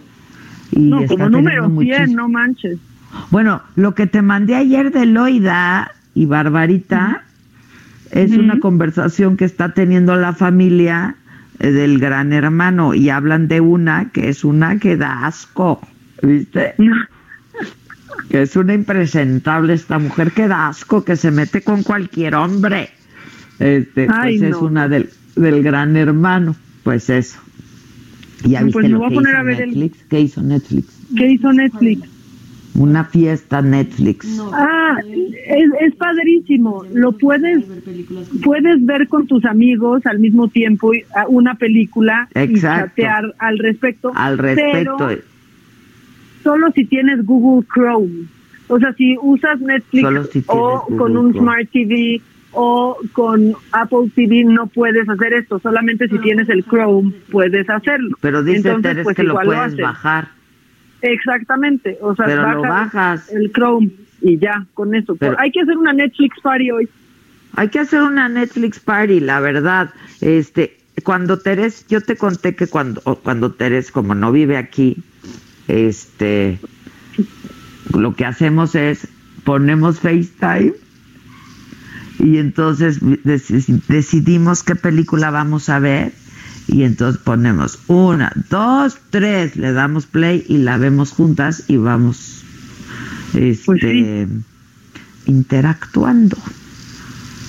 [0.71, 2.77] Y no, está como número teniendo 100, muchis- no manches.
[3.31, 7.24] Bueno, lo que te mandé ayer de Loida y Barbarita
[8.11, 11.15] es una conversación que está teniendo la familia
[11.59, 15.81] eh, del Gran Hermano y hablan de una que es una que da asco,
[16.21, 16.75] ¿viste?
[18.29, 22.89] que es una impresentable esta mujer que da asco, que se mete con cualquier hombre.
[23.59, 27.39] Este, Ay, pues es una del, del Gran Hermano, pues eso.
[28.43, 29.97] ¿Ya No, viste pues me lo voy a que poner hizo a ver el- Netflix?
[30.09, 30.87] ¿Qué hizo Netflix?
[31.17, 32.09] ¿Qué hizo Netflix?
[32.77, 34.39] Una fiesta Netflix.
[34.53, 34.97] Ah,
[35.47, 36.83] es, es padrísimo.
[36.93, 37.63] Lo puedes
[38.43, 42.87] puedes ver con tus amigos al mismo tiempo y- una película y Exacto.
[42.89, 44.11] chatear al respecto.
[44.13, 44.95] Al respecto.
[44.97, 45.21] pero
[46.43, 48.25] solo si tienes Google Chrome.
[48.67, 51.39] O sea, si usas Netflix si o Google con un Chrome.
[51.43, 52.21] Smart TV
[52.51, 55.59] o con Apple TV no puedes hacer esto.
[55.59, 58.17] Solamente si tienes el Chrome puedes hacerlo.
[58.21, 59.79] Pero dice Entonces, Teres pues, que lo puedes haces.
[59.79, 60.27] bajar.
[61.01, 63.91] Exactamente, o sea, Pero lo bajas el Chrome
[64.21, 65.15] y ya, con eso.
[65.15, 66.89] Pero- Hay que hacer una Netflix party hoy.
[67.57, 69.91] Hay que hacer una Netflix party, la verdad.
[70.21, 74.97] Este, cuando Teres, yo te conté que cuando, cuando Teres, como no vive aquí,
[75.67, 76.59] este,
[77.93, 79.07] lo que hacemos es
[79.43, 80.73] ponemos FaceTime
[82.19, 86.11] y entonces deci- decidimos qué película vamos a ver
[86.67, 92.43] y entonces ponemos una, dos, tres, le damos play y la vemos juntas y vamos
[93.33, 94.27] este,
[95.25, 96.37] interactuando.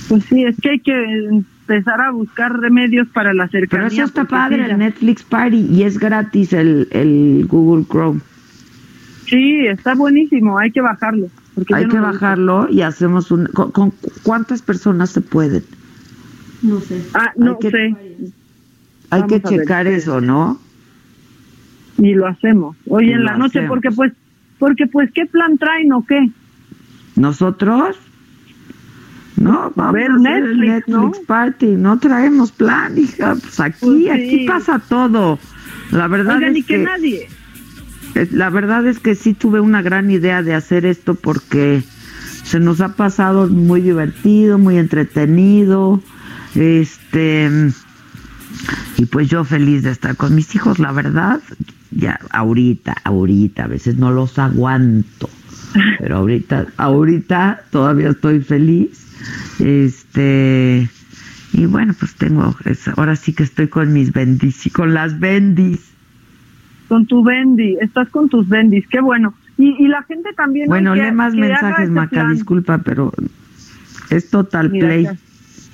[0.09, 3.87] Pues sí, es que hay que empezar a buscar remedios para la Pero cercanía.
[3.89, 8.21] eso está padre, sí, el Netflix Party, y es gratis el, el Google Chrome.
[9.29, 11.29] Sí, está buenísimo, hay que bajarlo.
[11.55, 13.47] Porque Hay no que bajarlo y hacemos un...
[13.47, 15.65] ¿con, con cuántas personas se pueden?
[16.63, 17.03] No sé.
[17.15, 17.97] Ah, no que- sé.
[19.11, 20.61] Hay Vamos que checar eso, ¿no?
[21.99, 22.77] Y lo hacemos.
[22.89, 23.69] Hoy Y en la noche, hacemos.
[23.69, 24.13] porque pues,
[24.59, 26.31] porque pues, ¿qué plan traen o qué?
[27.15, 27.97] ¿Nosotros?
[29.37, 31.03] No, vamos a ver, el Netflix, ¿no?
[31.07, 34.09] Netflix Party, no traemos plan, hija, pues aquí, Pues sí.
[34.09, 35.39] aquí pasa todo.
[35.93, 36.83] La verdad Oigan, es y que que...
[36.85, 37.29] nadie.
[38.33, 41.83] La verdad es que sí tuve una gran idea de hacer esto porque
[42.45, 46.01] se nos ha pasado muy divertido, muy entretenido,
[46.55, 47.51] este
[48.97, 51.41] y pues yo feliz de estar con mis hijos, la verdad,
[51.91, 55.29] ya ahorita, ahorita, a veces no los aguanto,
[55.99, 59.07] pero ahorita, ahorita todavía estoy feliz,
[59.61, 60.89] este
[61.53, 65.93] y bueno pues tengo, es- ahora sí que estoy con mis bendis, con las bendis.
[66.89, 69.35] Con tu Bendy, estás con tus Bendis, qué bueno.
[69.59, 70.69] Y, y la gente también.
[70.69, 72.33] Bueno, que- lee más que mensajes, este Maca, plan.
[72.33, 73.13] disculpa, pero
[74.11, 75.09] es Total Mira, Play.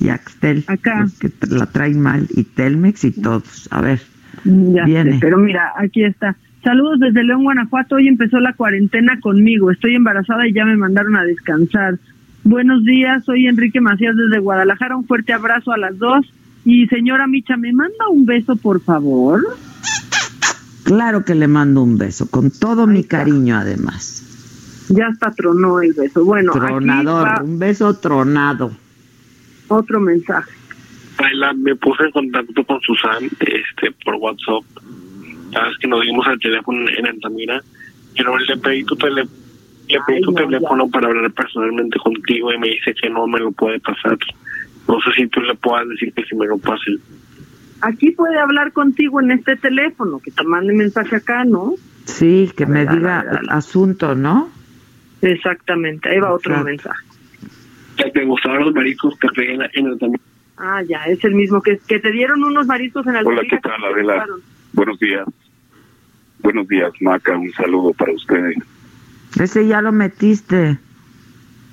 [0.02, 3.68] Y Axtel, los que la traen mal, y Telmex y todos.
[3.70, 4.00] A ver,
[4.44, 5.12] Ya viene.
[5.14, 6.36] sé, pero mira, aquí está.
[6.64, 7.96] Saludos desde León, Guanajuato.
[7.96, 9.70] Hoy empezó la cuarentena conmigo.
[9.70, 11.98] Estoy embarazada y ya me mandaron a descansar.
[12.44, 14.96] Buenos días, soy Enrique Macías desde Guadalajara.
[14.96, 16.26] Un fuerte abrazo a las dos.
[16.64, 19.40] Y señora Micha, ¿me manda un beso, por favor?
[20.84, 24.86] Claro que le mando un beso, con todo mi cariño además.
[24.88, 26.24] Ya hasta tronó el beso.
[26.24, 28.72] Bueno, aquí Tronador, va un beso tronado.
[29.72, 30.50] Otro mensaje.
[31.16, 34.64] Paila, me puse en contacto con Susan este, por WhatsApp.
[35.52, 37.60] Sabes que nos dimos al teléfono en Altamira,
[38.16, 39.24] pero le pedí tu, tele,
[39.88, 43.38] le pedí tu no, teléfono para hablar personalmente contigo y me dice que no me
[43.38, 44.16] lo puede pasar.
[44.88, 46.92] No sé si tú le puedas decir que si me lo pase.
[47.82, 51.74] Aquí puede hablar contigo en este teléfono, que te mande mensaje acá, ¿no?
[52.04, 53.50] Sí, que me ver, a diga ver, a ver.
[53.50, 54.50] asunto, ¿no?
[55.20, 56.68] Exactamente, ahí va otro Exacto.
[56.70, 57.11] mensaje.
[58.04, 60.22] Que te gustaban los mariscos que pedí en, en Altamira.
[60.56, 63.58] Ah, ya, es el mismo que, que te dieron unos mariscos en el Hola, ¿qué
[63.58, 64.26] tal, Adela?
[64.72, 65.26] Buenos días.
[66.40, 67.36] Buenos días, Maca.
[67.36, 68.56] Un saludo para ustedes.
[69.40, 70.78] Ese ya lo metiste.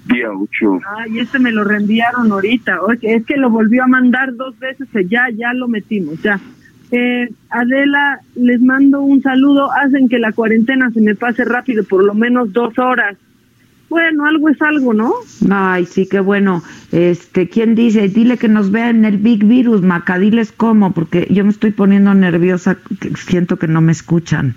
[0.06, 0.80] Día 8.
[0.86, 2.82] Ah, y este me lo reenviaron ahorita.
[2.82, 6.40] Oye, es que lo volvió a mandar dos veces, eh, ya, ya lo metimos, ya.
[6.92, 9.72] Eh, Adela, les mando un saludo.
[9.72, 13.18] Hacen que la cuarentena se me pase rápido, por lo menos dos horas.
[13.90, 15.14] Bueno, algo es algo, ¿no?
[15.50, 16.64] Ay, sí, qué bueno.
[16.92, 18.08] Este, ¿quién dice?
[18.08, 21.72] Dile que nos vea en el Big Virus, Maca, diles cómo, porque yo me estoy
[21.72, 24.56] poniendo nerviosa, que siento que no me escuchan.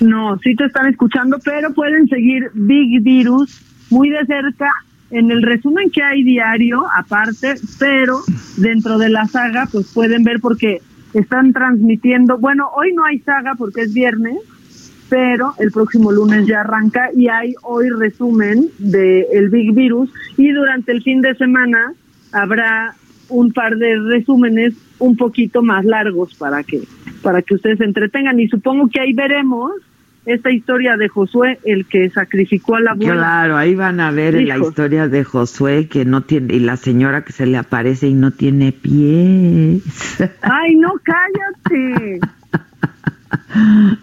[0.00, 3.60] No, sí te están escuchando, pero pueden seguir Big Virus
[3.90, 4.70] muy de cerca
[5.10, 8.20] en el resumen que hay diario, aparte, pero
[8.56, 10.80] dentro de la saga, pues pueden ver porque
[11.14, 14.36] están transmitiendo, bueno, hoy no hay saga porque es viernes,
[15.08, 20.50] pero el próximo lunes ya arranca y hay hoy resumen de el Big Virus y
[20.52, 21.92] durante el fin de semana
[22.32, 22.94] habrá
[23.28, 26.82] un par de resúmenes un poquito más largos para que
[27.22, 29.72] para que ustedes se entretengan y supongo que ahí veremos
[30.28, 33.14] esta historia de Josué, el que sacrificó a la abuela.
[33.14, 37.24] Claro, ahí van a ver la historia de Josué que no tiene y la señora
[37.24, 39.82] que se le aparece y no tiene pies.
[40.42, 42.20] Ay, no, cállate.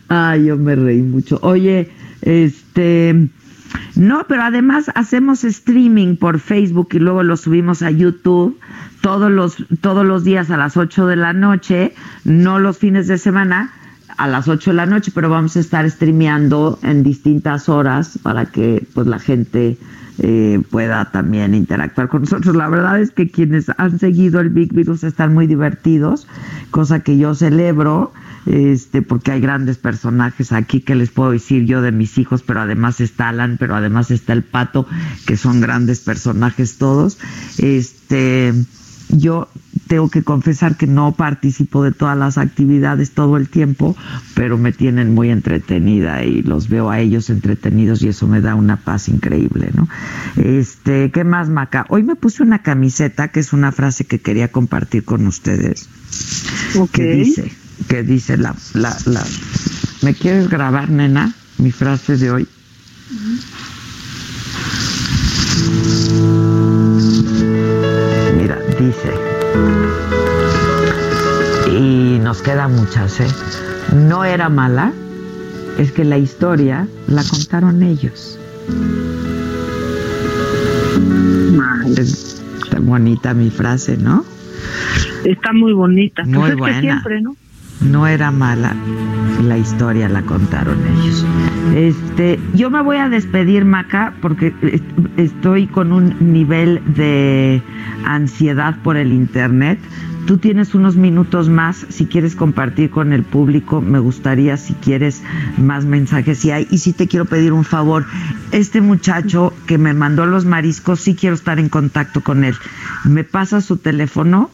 [0.08, 1.40] Ay, yo me reí mucho.
[1.42, 1.92] Oye,
[2.22, 3.30] este,
[3.96, 8.60] no, pero además hacemos streaming por Facebook y luego lo subimos a YouTube
[9.02, 11.94] todos los todos los días a las 8 de la noche,
[12.24, 13.72] no los fines de semana
[14.18, 18.46] a las 8 de la noche, pero vamos a estar streameando en distintas horas para
[18.46, 19.78] que pues la gente
[20.20, 22.56] eh, pueda también interactuar con nosotros.
[22.56, 26.28] La verdad es que quienes han seguido el Big Virus están muy divertidos,
[26.72, 28.14] cosa que yo celebro,
[28.46, 32.62] este, porque hay grandes personajes aquí que les puedo decir yo de mis hijos, pero
[32.62, 34.88] además está Alan, pero además está el Pato,
[35.26, 37.18] que son grandes personajes todos.
[37.58, 38.54] Este,
[39.10, 39.50] yo
[39.88, 43.96] tengo que confesar que no participo de todas las actividades todo el tiempo,
[44.34, 48.56] pero me tienen muy entretenida y los veo a ellos entretenidos y eso me da
[48.56, 49.88] una paz increíble, ¿no?
[50.38, 51.86] Este, ¿qué más, Maca?
[51.90, 55.88] Hoy me puse una camiseta que es una frase que quería compartir con ustedes.
[56.92, 57.52] Que dice,
[57.88, 59.24] que dice la, la, la,
[60.02, 61.34] ¿me quieres grabar, nena?
[61.58, 62.48] Mi frase de hoy.
[68.38, 69.12] Mira, dice,
[71.72, 73.28] y nos quedan muchas, ¿eh?
[73.96, 74.92] No era mala,
[75.78, 78.38] es que la historia la contaron ellos.
[81.98, 84.24] Es tan bonita mi frase, ¿no?
[85.24, 86.24] Está muy bonita.
[86.24, 86.82] Pues Muy es que buena.
[86.82, 87.36] siempre, ¿no?
[87.82, 88.76] No era mala,
[89.44, 91.26] la historia la contaron ellos.
[91.76, 94.84] Este, yo me voy a despedir, Maca, porque est-
[95.18, 97.62] estoy con un nivel de
[98.06, 99.80] ansiedad por el internet.
[100.26, 105.22] Tú tienes unos minutos más, si quieres compartir con el público, me gustaría si quieres
[105.58, 106.68] más mensajes si hay.
[106.72, 108.06] Y sí te quiero pedir un favor,
[108.52, 112.56] este muchacho que me mandó los mariscos, sí quiero estar en contacto con él.
[113.04, 114.50] ¿Me pasa su teléfono?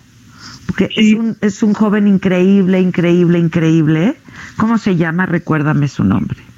[0.66, 4.16] Porque es, un, es un joven increíble, increíble, increíble.
[4.58, 5.26] ¿Cómo se llama?
[5.26, 6.51] Recuérdame su nombre.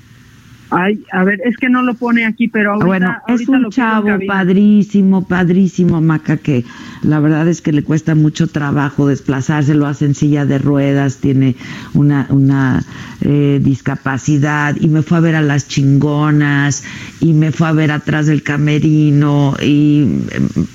[0.75, 3.61] Ay, a ver, es que no lo pone aquí, pero ahorita, bueno, es ahorita un
[3.61, 6.65] lo chavo padrísimo, padrísimo, Maca, que
[7.03, 11.17] la verdad es que le cuesta mucho trabajo desplazarse, lo hace en silla de ruedas,
[11.17, 11.55] tiene
[11.93, 12.83] una, una
[13.21, 16.83] eh, discapacidad y me fue a ver a las chingonas
[17.19, 20.07] y me fue a ver atrás del camerino y,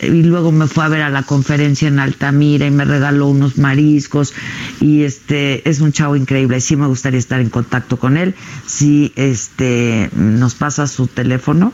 [0.01, 3.59] y luego me fue a ver a la conferencia en Altamira y me regaló unos
[3.59, 4.33] mariscos
[4.81, 8.35] y este es un chavo increíble, sí me gustaría estar en contacto con él,
[8.67, 11.73] si este nos pasa su teléfono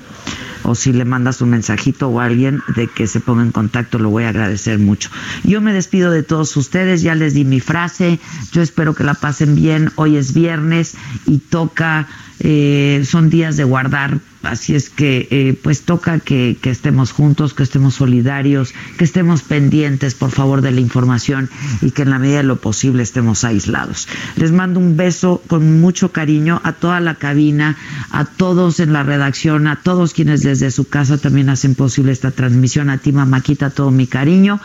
[0.64, 4.10] o si le mandas un mensajito o alguien de que se ponga en contacto, lo
[4.10, 5.10] voy a agradecer mucho.
[5.44, 8.18] Yo me despido de todos ustedes, ya les di mi frase,
[8.52, 10.94] yo espero que la pasen bien, hoy es viernes
[11.26, 12.08] y toca,
[12.40, 17.54] eh, son días de guardar, así es que eh, pues toca que, que estemos juntos,
[17.54, 21.50] que estemos solidarios, que estemos pendientes por favor de la información
[21.82, 24.08] y que en la medida de lo posible estemos aislados.
[24.36, 27.76] Les mando un beso con mucho cariño a toda la cabina,
[28.10, 32.31] a todos en la redacción, a todos quienes desde su casa también hacen posible esta
[32.31, 34.60] transmisión, a ti Maquita, todo mi cariño,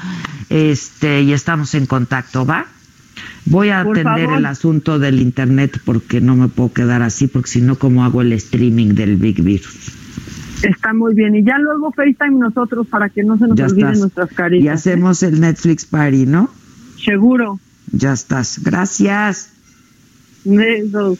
[0.50, 2.66] este, y estamos en contacto, ¿va?
[3.46, 4.40] Voy a Por atender favor.
[4.40, 8.22] el asunto del internet porque no me puedo quedar así, porque si no, ¿cómo hago
[8.22, 9.92] el streaming del Big Virus?
[10.62, 11.36] Está muy bien.
[11.36, 14.00] Y ya luego FaceTime nosotros para que no se nos Ya olviden estás.
[14.00, 14.66] nuestras caritas.
[14.66, 16.50] Y hacemos el Netflix Party, ¿no?
[17.04, 17.60] Seguro.
[17.92, 18.62] Ya estás.
[18.64, 19.52] Gracias.
[20.44, 21.18] Besos.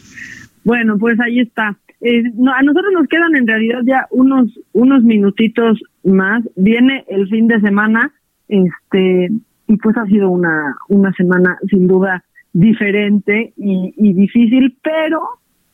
[0.64, 1.76] Bueno, pues ahí está.
[2.00, 6.42] Eh, no, a nosotros nos quedan en realidad ya unos unos minutitos más.
[6.56, 8.12] Viene el fin de semana,
[8.48, 9.28] este
[9.66, 15.20] y pues ha sido una una semana sin duda diferente y, y difícil, pero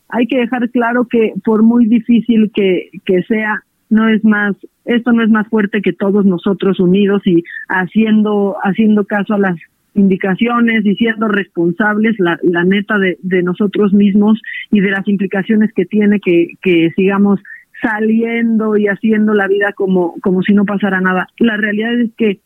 [0.09, 5.13] hay que dejar claro que por muy difícil que, que sea, no es más, esto
[5.13, 9.57] no es más fuerte que todos nosotros unidos y haciendo, haciendo caso a las
[9.97, 14.41] indicaciones y siendo responsables, la, la neta, de, de nosotros mismos
[14.71, 17.41] y de las implicaciones que tiene que, que sigamos
[17.83, 21.29] saliendo y haciendo la vida como, como si no pasara nada.
[21.39, 22.41] La realidad es que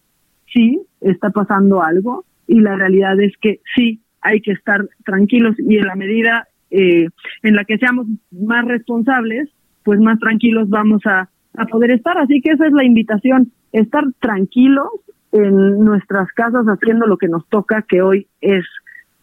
[0.53, 5.77] sí está pasando algo y la realidad es que sí hay que estar tranquilos y
[5.77, 7.09] en la medida eh,
[7.43, 9.49] en la que seamos más responsables,
[9.83, 12.19] pues más tranquilos vamos a, a poder estar.
[12.19, 14.89] Así que esa es la invitación, estar tranquilos
[15.33, 18.65] en nuestras casas haciendo lo que nos toca, que hoy es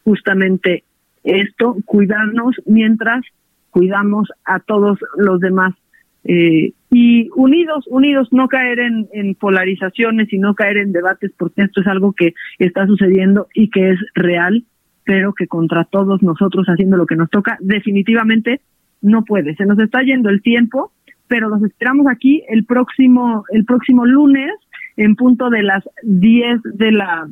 [0.03, 0.83] justamente
[1.23, 3.25] esto, cuidarnos mientras
[3.71, 5.75] cuidamos a todos los demás.
[6.23, 11.63] Eh, y unidos, unidos, no caer en, en polarizaciones y no caer en debates, porque
[11.63, 14.63] esto es algo que está sucediendo y que es real,
[15.03, 18.61] pero que contra todos nosotros haciendo lo que nos toca, definitivamente
[19.01, 19.55] no puede.
[19.55, 20.91] Se nos está yendo el tiempo,
[21.27, 24.51] pero los esperamos aquí el próximo, el próximo lunes
[24.97, 27.29] en punto de las 10 de la,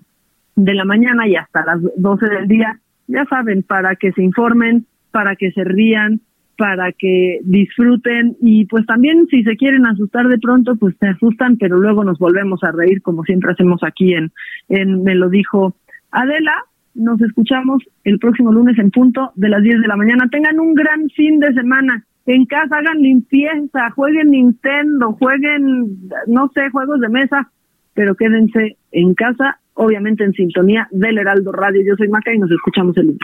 [0.55, 2.79] de la mañana y hasta las 12 del día.
[3.07, 6.21] Ya saben, para que se informen, para que se rían,
[6.57, 11.57] para que disfruten y pues también si se quieren asustar de pronto, pues se asustan,
[11.57, 14.31] pero luego nos volvemos a reír como siempre hacemos aquí en,
[14.69, 15.75] en Me lo dijo
[16.11, 16.63] Adela.
[16.93, 20.29] Nos escuchamos el próximo lunes en punto de las 10 de la mañana.
[20.31, 22.05] Tengan un gran fin de semana.
[22.27, 27.51] En casa hagan limpieza, jueguen Nintendo, jueguen, no sé, juegos de mesa,
[27.93, 31.83] pero quédense en casa, obviamente en sintonía del Heraldo Radio.
[31.85, 33.19] Yo soy Maca y nos escuchamos el lunes.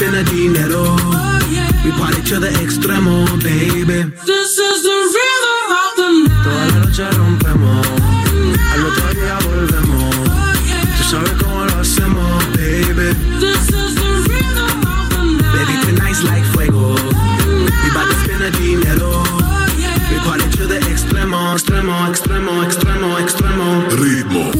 [0.00, 0.82] We bout to spend the dinero.
[1.84, 4.10] We party to the extremo, baby.
[6.42, 7.86] Toda la noche rompemos,
[8.72, 10.14] al otro día volvemos.
[10.96, 13.12] Tú sabes cómo lo hacemos, baby.
[15.52, 16.94] Baby, tonight's like fuego.
[16.94, 19.22] We bout to spend the dinero.
[20.08, 23.66] We party to the extremo, extremo, extremo, extremo, extremo.
[24.00, 24.59] Ritmo.